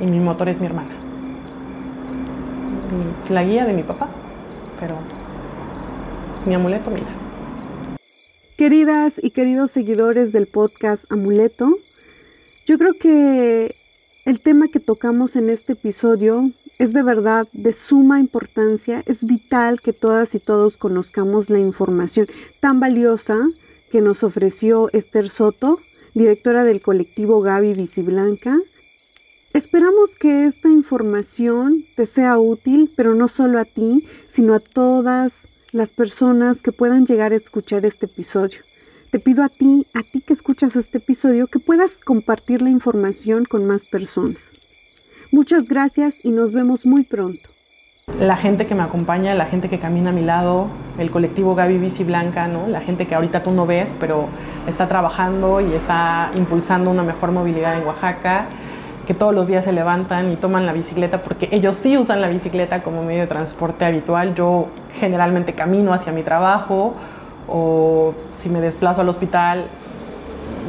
y 0.01 0.11
mi 0.11 0.21
motor 0.21 0.49
es 0.49 0.61
mi 0.61 0.67
hermana. 0.67 0.95
Y 3.29 3.33
la 3.33 3.43
guía 3.45 3.65
de 3.65 3.73
mi 3.73 3.83
papá, 3.83 4.11
pero 4.79 4.97
mi 6.47 6.55
amuleto, 6.55 6.91
Mila. 6.91 7.17
Queridas 8.57 9.21
y 9.23 9.31
queridos 9.31 9.71
seguidores 9.71 10.33
del 10.33 10.47
podcast 10.47 11.11
Amuleto, 11.11 11.77
yo 12.67 12.79
creo 12.79 12.93
que 12.95 13.75
el 14.27 14.43
tema 14.43 14.69
que 14.69 14.81
tocamos 14.81 15.35
en 15.37 15.49
este 15.49 15.73
episodio 15.73 16.51
es 16.79 16.93
de 16.93 17.03
verdad 17.03 17.47
de 17.53 17.73
suma 17.73 18.21
importancia. 18.21 19.03
Es 19.07 19.25
vital 19.25 19.81
que 19.81 19.93
todas 19.93 20.35
y 20.35 20.41
todos 20.41 20.77
conozcamos 20.77 21.51
la 21.51 21.59
información 21.59 22.27
tan 22.61 22.81
valiosa 22.81 23.39
que 23.91 24.01
nos 24.01 24.23
ofreció 24.23 24.89
Esther 24.93 25.31
Soto, 25.31 25.79
directora 26.15 26.65
del 26.65 26.81
colectivo 26.81 27.41
Gaby 27.41 27.75
Visiblanca. 27.75 28.59
Esperamos 29.53 30.15
que 30.15 30.47
esta 30.47 30.69
información 30.69 31.85
te 31.97 32.07
sea 32.07 32.39
útil, 32.39 32.93
pero 32.97 33.15
no 33.15 33.29
solo 33.29 33.59
a 33.59 33.65
ti, 33.65 34.07
sino 34.29 34.55
a 34.55 34.61
todas 34.61 35.33
las 35.73 35.91
personas 35.91 36.63
que 36.63 36.73
puedan 36.73 37.07
llegar 37.07 37.33
a 37.33 37.37
escuchar 37.37 37.85
este 37.85 38.07
episodio. 38.07 38.61
Te 39.11 39.19
pido 39.19 39.43
a 39.43 39.49
ti, 39.49 39.87
a 39.93 40.03
ti 40.03 40.21
que 40.21 40.33
escuchas 40.33 40.77
este 40.77 40.99
episodio, 40.99 41.49
que 41.49 41.59
puedas 41.59 41.99
compartir 41.99 42.63
la 42.63 42.71
información 42.71 43.45
con 43.45 43.67
más 43.67 43.87
personas. 43.87 44.39
Muchas 45.33 45.67
gracias 45.69 46.15
y 46.23 46.31
nos 46.31 46.53
vemos 46.53 46.87
muy 46.87 47.05
pronto. 47.05 47.51
La 48.19 48.37
gente 48.37 48.67
que 48.67 48.75
me 48.75 48.83
acompaña, 48.83 49.35
la 49.35 49.47
gente 49.47 49.69
que 49.69 49.79
camina 49.79 50.11
a 50.11 50.13
mi 50.13 50.23
lado, 50.23 50.67
el 50.99 51.11
colectivo 51.11 51.55
Gaby 51.55 51.79
Bici 51.79 52.05
Blanca, 52.05 52.49
la 52.49 52.81
gente 52.81 53.07
que 53.07 53.15
ahorita 53.15 53.43
tú 53.43 53.53
no 53.53 53.67
ves, 53.67 53.95
pero 53.99 54.29
está 54.67 54.89
trabajando 54.89 55.61
y 55.61 55.73
está 55.73 56.31
impulsando 56.35 56.91
una 56.91 57.03
mejor 57.03 57.33
movilidad 57.33 57.79
en 57.79 57.87
Oaxaca, 57.87 58.47
que 59.07 59.15
todos 59.15 59.35
los 59.35 59.47
días 59.47 59.65
se 59.65 59.73
levantan 59.73 60.31
y 60.31 60.37
toman 60.37 60.67
la 60.67 60.73
bicicleta 60.73 61.23
porque 61.23 61.49
ellos 61.51 61.77
sí 61.77 61.97
usan 61.97 62.21
la 62.21 62.29
bicicleta 62.29 62.83
como 62.83 63.03
medio 63.03 63.23
de 63.23 63.27
transporte 63.27 63.85
habitual. 63.85 64.35
Yo 64.35 64.69
generalmente 64.93 65.55
camino 65.55 65.95
hacia 65.95 66.13
mi 66.13 66.23
trabajo 66.23 66.95
o 67.49 68.15
si 68.35 68.51
me 68.51 68.61
desplazo 68.61 69.01
al 69.01 69.09
hospital 69.09 69.67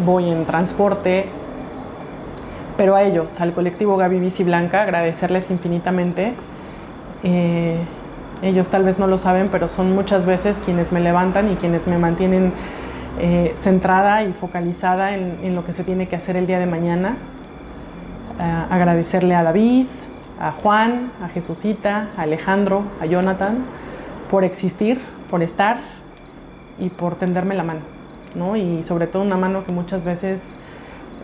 voy 0.06 0.30
en 0.30 0.46
transporte. 0.46 1.26
Pero 2.78 2.96
a 2.96 3.04
ellos, 3.04 3.40
al 3.42 3.54
colectivo 3.54 3.98
Gaby 3.98 4.20
Bici 4.20 4.44
Blanca, 4.44 4.82
agradecerles 4.82 5.52
infinitamente. 5.52 6.34
Eh, 7.24 7.84
ellos 8.42 8.70
tal 8.70 8.84
vez 8.84 8.98
no 8.98 9.08
lo 9.08 9.18
saben, 9.18 9.50
pero 9.50 9.68
son 9.68 9.94
muchas 9.94 10.26
veces 10.26 10.60
quienes 10.66 10.92
me 10.92 11.00
levantan 11.00 11.52
y 11.52 11.56
quienes 11.56 11.88
me 11.88 11.98
mantienen 11.98 12.54
eh, 13.20 13.54
centrada 13.56 14.24
y 14.24 14.34
focalizada 14.34 15.16
en, 15.16 15.56
lo 15.56 15.64
que 15.64 15.74
se 15.74 15.84
tiene 15.84 16.08
que 16.08 16.16
hacer 16.16 16.38
el 16.38 16.48
día 16.48 16.60
de 16.60 16.66
mañana 16.66 17.18
agradecerle 18.72 19.36
a 19.36 19.44
David, 19.44 19.86
a 20.40 20.54
Juan, 20.54 21.12
a 21.22 21.28
Jesucita, 21.28 22.10
a 22.18 22.24
Alejandro, 22.24 22.84
a 23.00 23.06
Jonathan 23.06 23.58
por 24.32 24.44
existir, 24.44 25.00
por 25.30 25.44
estar 25.44 25.78
y 26.80 26.90
por 26.90 27.16
tenderme 27.16 27.54
la 27.54 27.64
mano, 27.64 27.82
¿no? 28.36 28.56
Y 28.56 28.82
sobre 28.82 29.06
todo 29.06 29.22
una 29.22 29.38
mano 29.38 29.64
que 29.64 29.72
muchas 29.72 30.04
veces 30.04 30.58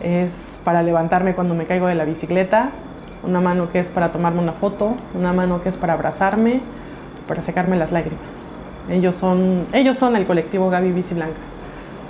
es 0.00 0.60
para 0.62 0.82
levantarme 0.82 1.34
cuando 1.34 1.54
me 1.54 1.66
caigo 1.66 1.88
de 1.88 1.96
la 1.96 2.04
bicicleta, 2.04 2.70
una 3.22 3.40
mano 3.40 3.68
que 3.68 3.78
es 3.78 3.90
para 3.90 4.12
tomarme 4.12 4.40
una 4.40 4.52
foto, 4.52 4.94
una 5.14 5.32
mano 5.32 5.62
que 5.62 5.68
es 5.68 5.76
para 5.76 5.94
abrazarme, 5.94 6.60
para 7.26 7.42
secarme 7.42 7.76
las 7.76 7.92
lágrimas. 7.92 8.56
Ellos 8.88 9.16
son, 9.16 9.66
ellos 9.72 9.98
son 9.98 10.16
el 10.16 10.26
colectivo 10.26 10.70
Gaby 10.70 10.92
Bici 10.92 11.14
Blanca, 11.14 11.40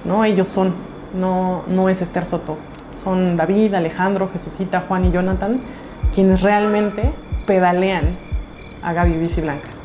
¿no? 0.04 0.24
Ellos 0.24 0.48
son, 0.48 0.74
no, 1.14 1.64
no 1.66 1.88
es 1.88 2.02
Esther 2.02 2.26
Soto, 2.26 2.59
son 3.02 3.36
David, 3.36 3.74
Alejandro, 3.74 4.28
Jesucita, 4.32 4.84
Juan 4.86 5.06
y 5.06 5.11
Jonathan, 5.11 5.61
quienes 6.14 6.42
realmente 6.42 7.12
pedalean 7.46 8.16
a 8.82 8.92
Gaby 8.92 9.14
Bici 9.14 9.40
Blancas. 9.40 9.78